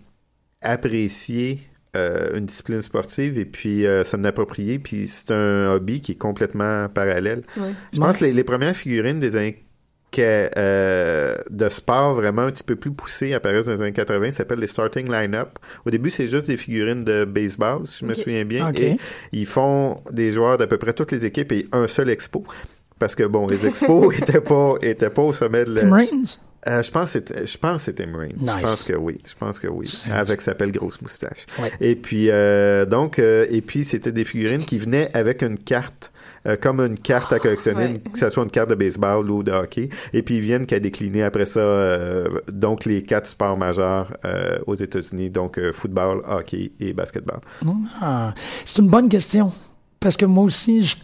apprécier 0.61 1.59
euh, 1.95 2.37
une 2.37 2.45
discipline 2.45 2.81
sportive 2.81 3.37
et 3.37 3.45
puis 3.45 3.85
euh, 3.85 4.03
s'en 4.03 4.23
approprier, 4.25 4.79
puis 4.79 5.07
c'est 5.07 5.31
un 5.31 5.71
hobby 5.73 6.01
qui 6.01 6.11
est 6.11 6.15
complètement 6.15 6.87
parallèle. 6.89 7.43
Ouais. 7.57 7.71
Je 7.93 7.99
pense 7.99 8.17
que 8.17 8.25
les, 8.25 8.33
les 8.33 8.43
premières 8.43 8.75
figurines 8.75 9.19
des 9.19 9.35
années 9.37 9.63
que, 10.11 10.49
euh, 10.57 11.35
de 11.49 11.69
sport 11.69 12.15
vraiment 12.15 12.43
un 12.43 12.51
petit 12.51 12.63
peu 12.63 12.75
plus 12.75 12.91
poussées 12.91 13.33
apparaissent 13.33 13.67
dans 13.67 13.73
les 13.73 13.81
années 13.81 13.93
80, 13.93 14.31
ça 14.31 14.37
s'appelle 14.37 14.59
les 14.59 14.67
starting 14.67 15.11
line-up. 15.11 15.59
Au 15.85 15.91
début, 15.91 16.09
c'est 16.09 16.27
juste 16.27 16.47
des 16.47 16.57
figurines 16.57 17.03
de 17.03 17.25
baseball, 17.25 17.85
si 17.85 17.99
je 17.99 18.05
me 18.05 18.13
souviens 18.13 18.45
bien, 18.45 18.71
et 18.73 18.97
ils 19.31 19.45
font 19.45 19.97
des 20.11 20.31
joueurs 20.31 20.57
d'à 20.57 20.67
peu 20.67 20.77
près 20.77 20.93
toutes 20.93 21.11
les 21.11 21.25
équipes 21.25 21.51
et 21.51 21.67
un 21.71 21.87
seul 21.87 22.09
expo. 22.09 22.43
Parce 22.99 23.15
que 23.15 23.23
bon, 23.23 23.47
les 23.47 23.65
expos 23.65 24.13
étaient 24.21 24.41
pas 24.41 24.75
étaient 24.81 25.09
pas 25.09 25.21
au 25.21 25.33
sommet 25.33 25.63
de 25.65 25.73
la. 25.73 25.81
Tim 25.81 25.93
Raines? 25.93 26.25
Euh, 26.67 26.83
je 26.83 26.91
pense 26.91 27.05
que 27.05 27.11
c'était 27.11 27.47
je 27.47 27.57
pense 27.57 27.77
que 27.77 27.85
c'était 27.85 28.03
Tim 28.03 28.17
Raines. 28.17 28.35
Nice. 28.37 28.51
Je 28.57 28.61
pense 28.61 28.83
que 28.83 28.93
oui, 28.93 29.21
je 29.25 29.33
pense 29.35 29.59
que 29.59 29.67
oui, 29.67 29.89
avec 30.11 30.41
sa 30.41 30.53
belle 30.53 30.73
grosse 30.73 31.01
moustache. 31.01 31.45
Ouais. 31.57 31.71
Et 31.79 31.95
puis 31.95 32.29
euh, 32.29 32.85
donc 32.85 33.17
euh, 33.17 33.45
et 33.49 33.61
puis 33.61 33.85
c'était 33.85 34.11
des 34.11 34.25
figurines 34.25 34.65
qui 34.65 34.77
venaient 34.77 35.09
avec 35.13 35.41
une 35.41 35.57
carte 35.57 36.11
euh, 36.45 36.55
comme 36.55 36.79
une 36.79 36.97
carte 36.97 37.31
à 37.33 37.39
collectionner, 37.39 37.79
Ouais. 37.85 37.91
une- 37.91 38.11
que 38.11 38.17
ce 38.19 38.29
soit 38.29 38.43
une 38.43 38.51
carte 38.51 38.69
de 38.69 38.75
baseball 38.75 39.29
ou 39.29 39.43
de 39.43 39.51
hockey, 39.51 39.89
et 40.13 40.21
puis 40.21 40.35
ils 40.35 40.41
viennent 40.41 40.65
qu'à 40.65 40.79
décliner 40.79 41.23
après 41.23 41.45
ça 41.45 41.59
euh, 41.59 42.27
donc 42.51 42.85
les 42.85 43.03
quatre 43.03 43.27
sports 43.27 43.57
majeurs 43.57 44.15
euh, 44.25 44.59
aux 44.67 44.75
États-Unis, 44.75 45.29
donc 45.29 45.57
euh, 45.57 45.73
football, 45.73 46.21
hockey 46.27 46.71
et 46.79 46.93
basketball. 46.93 47.39
Ah, 48.01 48.33
c'est 48.65 48.81
une 48.81 48.89
bonne 48.89 49.09
question. 49.09 49.51
Parce 49.99 50.15
que 50.15 50.25
moi 50.25 50.45
aussi, 50.45 50.85
je. 50.85 50.95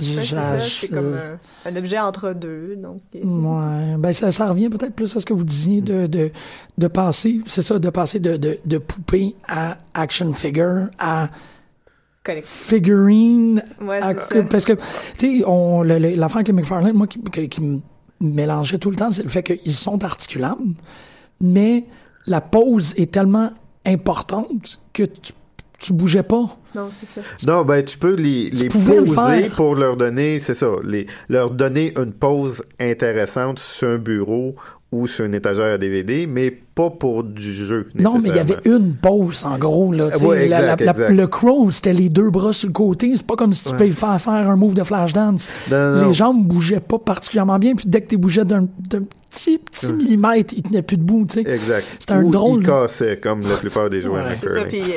c'est 0.00 0.22
je- 0.24 0.34
ça, 0.34 0.58
je- 0.58 0.68
c'est 0.80 0.88
comme 0.88 1.14
un, 1.14 1.70
un 1.70 1.76
objet 1.76 1.98
entre 2.00 2.32
deux. 2.32 2.74
Donc, 2.74 3.00
Ouais, 3.14 3.94
ben 3.96 4.12
ça, 4.12 4.32
ça 4.32 4.48
revient 4.48 4.68
peut-être 4.68 4.94
plus 4.94 5.16
à 5.16 5.20
ce 5.20 5.24
que 5.24 5.32
vous 5.32 5.44
disiez 5.44 5.80
de, 5.82 6.08
de, 6.08 6.32
de 6.78 6.86
passer, 6.88 7.40
c'est 7.46 7.62
ça, 7.62 7.78
de 7.78 7.90
passer 7.90 8.18
de, 8.18 8.36
de, 8.36 8.58
de 8.64 8.78
poupée 8.78 9.36
à 9.46 9.78
action 9.94 10.32
figure 10.32 10.88
à 10.98 11.28
figurine. 12.44 13.62
Ouais, 13.80 14.00
à- 14.00 14.14
parce 14.50 14.64
que, 14.64 14.72
tu 15.18 15.42
sais, 15.42 16.16
l'affaire 16.16 16.36
avec 16.36 16.48
les 16.48 16.52
McFarlane, 16.54 16.94
moi, 16.96 17.06
qui, 17.06 17.20
qui, 17.22 17.48
qui 17.48 17.60
me 17.60 17.80
mélangeait 18.20 18.78
tout 18.78 18.90
le 18.90 18.96
temps, 18.96 19.10
c'est 19.10 19.22
le 19.22 19.28
fait 19.28 19.42
qu'ils 19.42 19.72
sont 19.72 20.02
articulables, 20.04 20.62
mais 21.40 21.84
la 22.26 22.40
pose 22.40 22.94
est 22.96 23.12
tellement 23.12 23.50
importante 23.84 24.80
que 24.92 25.02
tu, 25.04 25.32
tu 25.78 25.92
bougeais 25.92 26.22
pas. 26.22 26.56
Non, 26.74 26.88
c'est 26.98 27.20
ça. 27.20 27.26
Non, 27.46 27.64
ben 27.64 27.84
tu 27.84 27.98
peux 27.98 28.14
les, 28.14 28.50
les 28.50 28.68
le 28.68 29.04
poser 29.04 29.42
faire. 29.42 29.50
pour 29.54 29.74
leur 29.76 29.96
donner, 29.96 30.38
c'est 30.38 30.54
ça, 30.54 30.70
les, 30.84 31.06
leur 31.28 31.50
donner 31.50 31.92
une 31.98 32.12
pose 32.12 32.62
intéressante 32.80 33.58
sur 33.58 33.88
un 33.88 33.98
bureau 33.98 34.54
ou 34.94 35.06
sur 35.06 35.24
une 35.24 35.34
étagère 35.34 35.72
à 35.74 35.78
DVD, 35.78 36.26
mais 36.26 36.50
pas 36.50 36.90
pour 36.90 37.24
du 37.24 37.52
jeu. 37.52 37.88
Non, 37.94 38.18
mais 38.18 38.30
il 38.30 38.36
y 38.36 38.38
avait 38.38 38.56
une 38.64 38.94
pause, 38.94 39.44
en 39.44 39.58
gros. 39.58 39.92
Là, 39.92 40.10
tu 40.12 40.18
sais, 40.18 40.24
Ouais, 40.24 40.48
la- 40.48 40.60
exact, 40.60 40.80
la- 40.80 40.86
la- 40.86 40.92
exact. 40.92 41.10
le 41.10 41.26
crow, 41.26 41.70
c'était 41.70 41.92
les 41.92 42.08
deux 42.08 42.30
bras 42.30 42.52
sur 42.52 42.68
le 42.68 42.72
côté. 42.72 43.12
C'est 43.16 43.26
pas 43.26 43.36
comme 43.36 43.52
si 43.52 43.64
tu 43.64 43.70
Ouais. 43.72 43.78
peux 43.88 43.90
faire 43.90 44.20
faire 44.20 44.32
un 44.50 44.56
move 44.56 44.74
de 44.74 44.82
flash 44.82 45.12
dance. 45.12 45.48
Non, 45.70 45.76
non, 45.76 46.00
non. 46.02 46.08
Les 46.08 46.12
jambes 46.14 46.44
bougeaient 46.46 46.80
pas 46.80 46.98
particulièrement 46.98 47.58
bien. 47.58 47.74
Puis 47.74 47.86
dès 47.88 48.00
que 48.00 48.08
tu 48.08 48.16
bougeais 48.16 48.44
d'un 48.44 48.66
d'un 48.78 49.02
petit, 49.30 49.58
petit 49.58 49.92
millimètre, 49.92 50.54
ils 50.56 50.62
tenaient 50.62 50.82
plus 50.82 50.96
debout. 50.96 51.26
tu 51.28 51.42
sais. 51.42 51.52
Exact. 51.52 51.84
C'était 51.98 52.12
un 52.14 52.22
Ou 52.22 52.30
drôle, 52.30 52.62
ils 52.62 52.66
là. 52.68 52.82
cassaient, 52.82 53.18
comme 53.20 53.40
la 53.42 53.56
plupart 53.56 53.90
des 53.90 54.00
joueurs 54.00 54.24
Ouais. 54.26 54.38
ça. 54.42 54.64
Puis, 54.68 54.82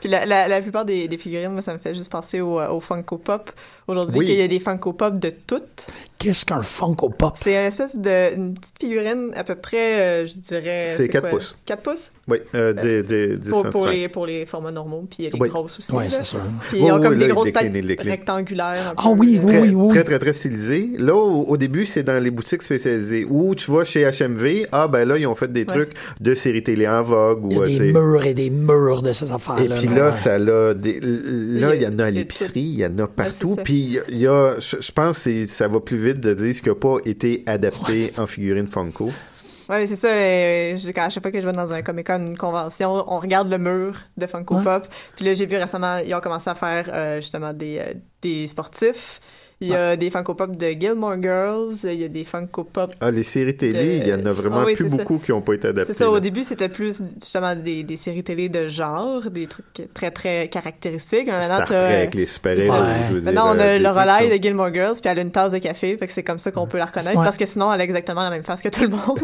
Puis 0.00 0.08
la, 0.10 0.24
la, 0.26 0.48
la 0.48 0.60
plupart 0.60 0.84
des, 0.84 1.06
des 1.08 1.18
figurines, 1.18 1.52
moi, 1.52 1.60
ça 1.62 1.72
me 1.74 1.78
fait 1.78 1.94
juste 1.94 2.10
penser 2.10 2.40
au, 2.40 2.58
euh, 2.58 2.68
au 2.70 2.80
Funko 2.80 3.18
Pop. 3.18 3.50
Aujourd'hui, 3.88 4.18
Oui. 4.18 4.26
qu'il 4.26 4.36
y 4.36 4.42
a 4.42 4.48
des 4.48 4.60
Funko 4.60 4.92
Pop 4.92 5.18
de 5.18 5.30
toutes. 5.46 5.86
Qu'est-ce 6.18 6.46
qu'un 6.46 6.62
Funko 6.62 7.08
Pop? 7.08 7.34
C'est 7.34 7.50
une 7.50 7.66
espèce 7.66 7.96
de 7.96 8.34
une 8.36 8.54
petite 8.54 8.76
figurine 8.80 9.30
à 9.34 9.42
peu 9.42 9.56
près, 9.56 10.00
euh, 10.00 10.24
je 10.26 10.34
dirais... 10.38 10.94
C'est 10.96 11.08
quatre 11.08 11.22
quoi? 11.30 11.38
pouces. 11.40 11.56
4 11.66 11.82
pouces? 11.82 12.12
Oui, 12.28 12.38
euh, 12.54 12.72
10, 12.72 13.04
10, 13.04 13.38
10 13.40 13.50
Pour, 13.72 13.86
les, 13.88 14.08
pour 14.08 14.26
les 14.26 14.46
formats 14.46 14.70
normaux, 14.70 15.04
puis 15.10 15.16
il 15.18 15.24
y 15.24 15.26
a 15.26 15.30
les 15.34 15.40
Oui. 15.40 15.48
grosses 15.48 15.80
aussi. 15.80 15.90
Oui, 15.92 16.04
c'est 16.08 16.22
sûr. 16.22 16.38
Puis 16.70 16.78
ils 16.78 16.84
ont 16.92 17.00
comme 17.02 17.14
là, 17.18 17.26
des 17.26 17.32
grosses 17.32 17.52
têtes 17.52 18.00
rectangulaires. 18.02 18.94
Ah 18.96 19.08
oui, 19.10 19.40
oui, 19.42 19.46
Très, 19.46 19.68
oui, 19.70 19.88
très, 19.88 20.04
très, 20.04 20.18
très 20.20 20.32
stylisé. 20.32 20.90
Là, 20.98 21.16
au, 21.16 21.42
au 21.42 21.56
début, 21.56 21.84
c'est 21.84 22.04
dans 22.04 22.22
les 22.22 22.30
boutiques 22.30 22.62
spécialisées. 22.62 23.26
Ou 23.28 23.56
tu 23.56 23.72
vas 23.72 23.84
chez 23.84 24.04
HMV, 24.08 24.66
ah 24.70 24.86
ben 24.86 25.04
là, 25.06 25.18
ils 25.18 25.26
ont 25.26 25.34
fait 25.34 25.52
des 25.52 25.66
trucs 25.66 25.94
de 26.20 26.34
séries 26.34 26.62
télé 26.62 26.86
en 26.86 27.02
vogue. 27.02 27.46
Il 27.50 27.56
y 27.56 27.60
a 27.60 27.62
euh, 27.64 27.66
des 27.66 27.92
murs 27.92 28.24
et 28.24 28.34
des 28.34 28.50
murs 28.50 29.02
de 29.02 29.12
ces 29.12 29.32
affaires-là. 29.32 29.74
Et 29.76 29.78
puis 29.80 29.88
là, 29.88 30.12
ça 30.12 30.38
l'a. 30.38 30.74
des- 30.74 31.00
Là, 31.02 31.74
il 31.74 31.82
y 31.82 31.86
en 31.88 31.98
a 31.98 32.04
à 32.04 32.10
l'épicerie, 32.10 32.60
il 32.60 32.78
y 32.78 32.86
en 32.86 32.96
a 32.98 33.08
partout. 33.08 33.56
ça. 33.56 33.62
Puis 33.72 33.98
il 34.08 34.18
y 34.18 34.26
a-. 34.26 34.56
Je 34.58 34.76
je 34.80 34.92
pense 34.92 35.24
que 35.24 35.46
ça 35.46 35.66
va 35.66 35.80
plus 35.80 35.96
vite 35.96 36.20
de 36.20 36.34
dire 36.34 36.54
ce 36.54 36.60
qui 36.60 36.68
n'a 36.68 36.74
pas 36.74 36.98
été 37.06 37.42
adapté 37.46 38.12
en 38.18 38.26
figurine 38.26 38.66
Funko. 38.66 39.06
Ouais, 39.06 39.78
mais 39.78 39.86
c'est 39.86 39.96
ça. 39.96 40.08
euh, 40.08 40.76
je 40.76 40.82
dis 40.82 40.92
qu'à 40.92 41.08
chaque 41.08 41.22
fois 41.22 41.32
que 41.32 41.40
je 41.40 41.46
vais 41.46 41.54
dans 41.54 41.72
un 41.72 41.80
Comic 41.80 42.06
Con, 42.06 42.18
une 42.26 42.36
convention, 42.36 43.02
on 43.10 43.18
regarde 43.18 43.48
le 43.50 43.56
mur 43.56 43.96
de 44.18 44.26
Funko 44.26 44.56
Ouais. 44.56 44.62
Pop. 44.62 44.86
Puis 45.16 45.24
là, 45.24 45.32
j'ai 45.32 45.46
vu 45.46 45.56
récemment, 45.56 45.98
ils 46.04 46.14
ont 46.14 46.20
commencé 46.20 46.50
à 46.50 46.54
faire 46.54 46.90
euh, 46.92 47.16
justement 47.22 47.54
des, 47.54 47.78
euh, 47.78 47.94
des 48.20 48.46
sportifs. 48.46 49.20
Il 49.62 49.68
y 49.68 49.74
a 49.74 49.96
des 49.96 50.10
Funko 50.10 50.34
Pop 50.34 50.56
de 50.56 50.66
Gilmore 50.78 51.14
Girls. 51.22 51.74
Il 51.84 51.94
y 52.00 52.04
a 52.04 52.08
des 52.08 52.24
Funko 52.24 52.64
Pop. 52.64 52.92
Ah, 53.00 53.10
les 53.10 53.22
séries 53.22 53.56
télé, 53.56 54.02
il 54.04 54.08
y 54.08 54.12
en 54.12 54.24
a 54.26 54.32
vraiment 54.32 54.58
Ah 54.60 54.64
oui, 54.66 54.74
plus 54.74 54.90
ça. 54.90 54.96
beaucoup 54.96 55.18
qui 55.18 55.30
n'ont 55.30 55.40
pas 55.40 55.54
été 55.54 55.68
adaptées. 55.68 55.92
C'est 55.92 55.98
ça, 55.98 56.10
au 56.10 56.20
début, 56.20 56.42
c'était 56.42 56.68
plus 56.68 57.00
justement 57.20 57.54
des, 57.54 57.82
des 57.84 57.96
séries 57.96 58.22
télé 58.24 58.48
de 58.48 58.68
genre, 58.68 59.22
des 59.30 59.46
trucs 59.46 59.64
très, 59.94 60.10
très 60.10 60.48
caractéristiques. 60.48 61.26
Maintenant, 61.28 61.64
Star 61.64 61.66
Trek, 61.66 62.10
les 62.14 62.26
super-héros. 62.26 62.72
Ouais. 62.74 63.20
Maintenant, 63.22 63.54
on 63.54 63.58
euh, 63.58 63.62
a 63.62 63.72
des 63.74 63.78
Lorelai 63.78 64.36
de 64.38 64.42
Gilmore 64.42 64.72
Girls, 64.74 64.96
puis 65.00 65.10
elle 65.10 65.18
a 65.18 65.22
une 65.22 65.30
tasse 65.30 65.52
de 65.52 65.58
café, 65.58 65.96
fait 65.96 66.06
que 66.06 66.12
c'est 66.12 66.22
comme 66.22 66.38
ça 66.38 66.50
qu'on 66.50 66.66
peut 66.66 66.78
la 66.78 66.86
reconnaître, 66.86 67.16
Ouais. 67.18 67.24
parce 67.24 67.36
que 67.38 67.46
sinon, 67.46 67.72
elle 67.72 67.80
a 67.80 67.84
exactement 67.84 68.22
la 68.22 68.30
même 68.30 68.42
face 68.42 68.62
que 68.62 68.68
tout 68.68 68.82
le 68.82 68.88
monde. 68.88 69.20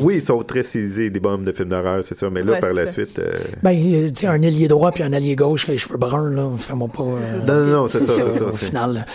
Oui, 0.00 0.16
ils 0.16 0.22
sont 0.22 0.42
très 0.42 0.62
stylisés, 0.62 1.10
des 1.10 1.20
bombes 1.20 1.44
de 1.44 1.52
films 1.52 1.68
d'horreur, 1.70 2.02
c'est 2.04 2.14
ça. 2.16 2.28
Mais 2.30 2.42
là, 2.42 2.52
Ouais, 2.52 2.60
par 2.60 2.72
la 2.72 2.86
ça. 2.86 2.92
suite. 2.92 3.18
euh, 3.18 3.32
Ben, 3.62 3.70
euh, 3.72 4.08
tu 4.10 4.22
sais, 4.22 4.26
un 4.26 4.42
ailier 4.42 4.68
droit 4.68 4.90
puis 4.92 5.02
un 5.02 5.12
ailier 5.12 5.36
gauche 5.36 5.66
les 5.68 5.78
cheveux 5.78 5.96
bruns, 5.96 6.30
là, 6.30 6.50
fais-moi 6.58 6.88
pas... 6.88 7.02
euh, 7.04 7.38
Non, 7.46 7.54
non, 7.66 7.72
non, 7.82 7.86
c'est 7.86 8.00
ça, 8.00 8.12
c'est 8.14 8.30
ça. 8.38 8.44
au 8.44 8.52
final. 8.52 9.06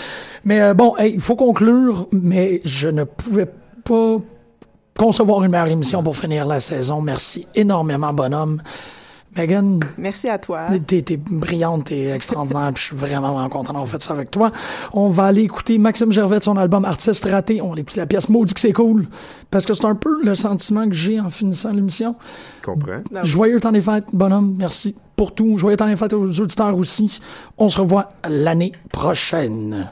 Mais 0.48 0.62
euh, 0.62 0.74
bon, 0.74 0.96
hey, 0.96 1.12
il 1.14 1.20
faut 1.20 1.36
conclure, 1.36 2.08
mais 2.14 2.62
je 2.64 2.88
ne 2.88 3.04
pouvais 3.04 3.48
pas 3.84 4.16
concevoir 4.98 5.44
une 5.44 5.52
meilleure 5.52 5.68
émission 5.68 6.02
pour 6.02 6.16
finir 6.16 6.46
la 6.48 6.62
saison. 6.62 7.02
Merci 7.02 7.46
énormément, 7.54 8.14
bonhomme. 8.14 8.62
Megan, 9.36 9.82
Merci 9.98 10.30
à 10.30 10.38
toi. 10.38 10.68
t'es, 10.88 11.02
t'es 11.02 11.18
brillante, 11.18 11.88
t'es 11.88 12.06
extraordinaire, 12.06 12.72
puis 12.74 12.82
je 12.82 12.88
suis 12.88 12.96
vraiment, 12.96 13.34
vraiment 13.34 13.50
content 13.50 13.74
d'avoir 13.74 13.90
fait 13.90 14.02
ça 14.02 14.14
avec 14.14 14.32
toi. 14.32 14.54
On 14.94 15.10
va 15.10 15.26
aller 15.26 15.44
écouter 15.44 15.78
Maxime 15.78 16.14
Gervais 16.14 16.40
de 16.40 16.46
son 16.46 16.56
album 16.56 16.86
Artiste 16.86 17.26
raté. 17.26 17.62
On 17.62 17.74
va 17.74 17.82
écouter 17.82 18.00
la 18.00 18.08
pièce 18.08 18.30
Maudit 18.30 18.54
que 18.54 18.62
c'est 18.62 18.72
cool, 18.72 19.10
parce 19.52 19.66
que 19.66 19.74
c'est 19.74 19.86
un 19.86 19.96
peu 19.96 20.24
le 20.24 20.34
sentiment 20.34 20.88
que 20.88 20.96
j'ai 20.96 21.20
en 21.20 21.30
finissant 21.30 21.74
l'émission. 21.74 22.16
comprends. 22.64 23.02
Joyeux 23.24 23.60
temps 23.60 23.74
des 23.74 23.82
fêtes, 23.82 24.06
bonhomme. 24.14 24.56
Merci 24.58 24.96
pour 25.18 25.36
tout. 25.36 25.58
Joyeux 25.58 25.76
temps 25.76 25.88
des 25.88 25.98
fêtes 25.98 26.14
aux 26.14 26.40
auditeurs 26.40 26.78
aussi. 26.78 27.20
On 27.58 27.68
se 27.68 27.82
revoit 27.82 28.08
l'année 28.30 28.72
prochaine. 28.94 29.90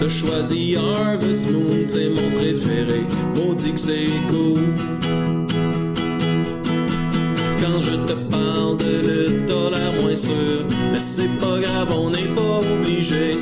T'as 0.00 0.08
choisi 0.08 0.76
Harvest 0.76 1.50
Moon, 1.50 1.84
c'est 1.86 2.08
mon 2.08 2.30
préféré. 2.38 3.02
Maudit 3.34 3.74
que 3.74 3.80
c'est 3.80 4.06
cool. 4.30 4.74
Quand 7.60 7.82
je 7.82 7.96
te 8.06 8.14
parle 8.30 8.78
de 8.78 9.06
lutte, 9.06 9.44
t'as 9.46 10.00
moins 10.00 10.16
sûr. 10.16 10.64
Mais 10.90 11.00
c'est 11.00 11.28
pas 11.38 11.60
grave, 11.60 11.92
on 11.94 12.08
n'est 12.08 12.34
pas 12.34 12.60
obligé 12.60 13.36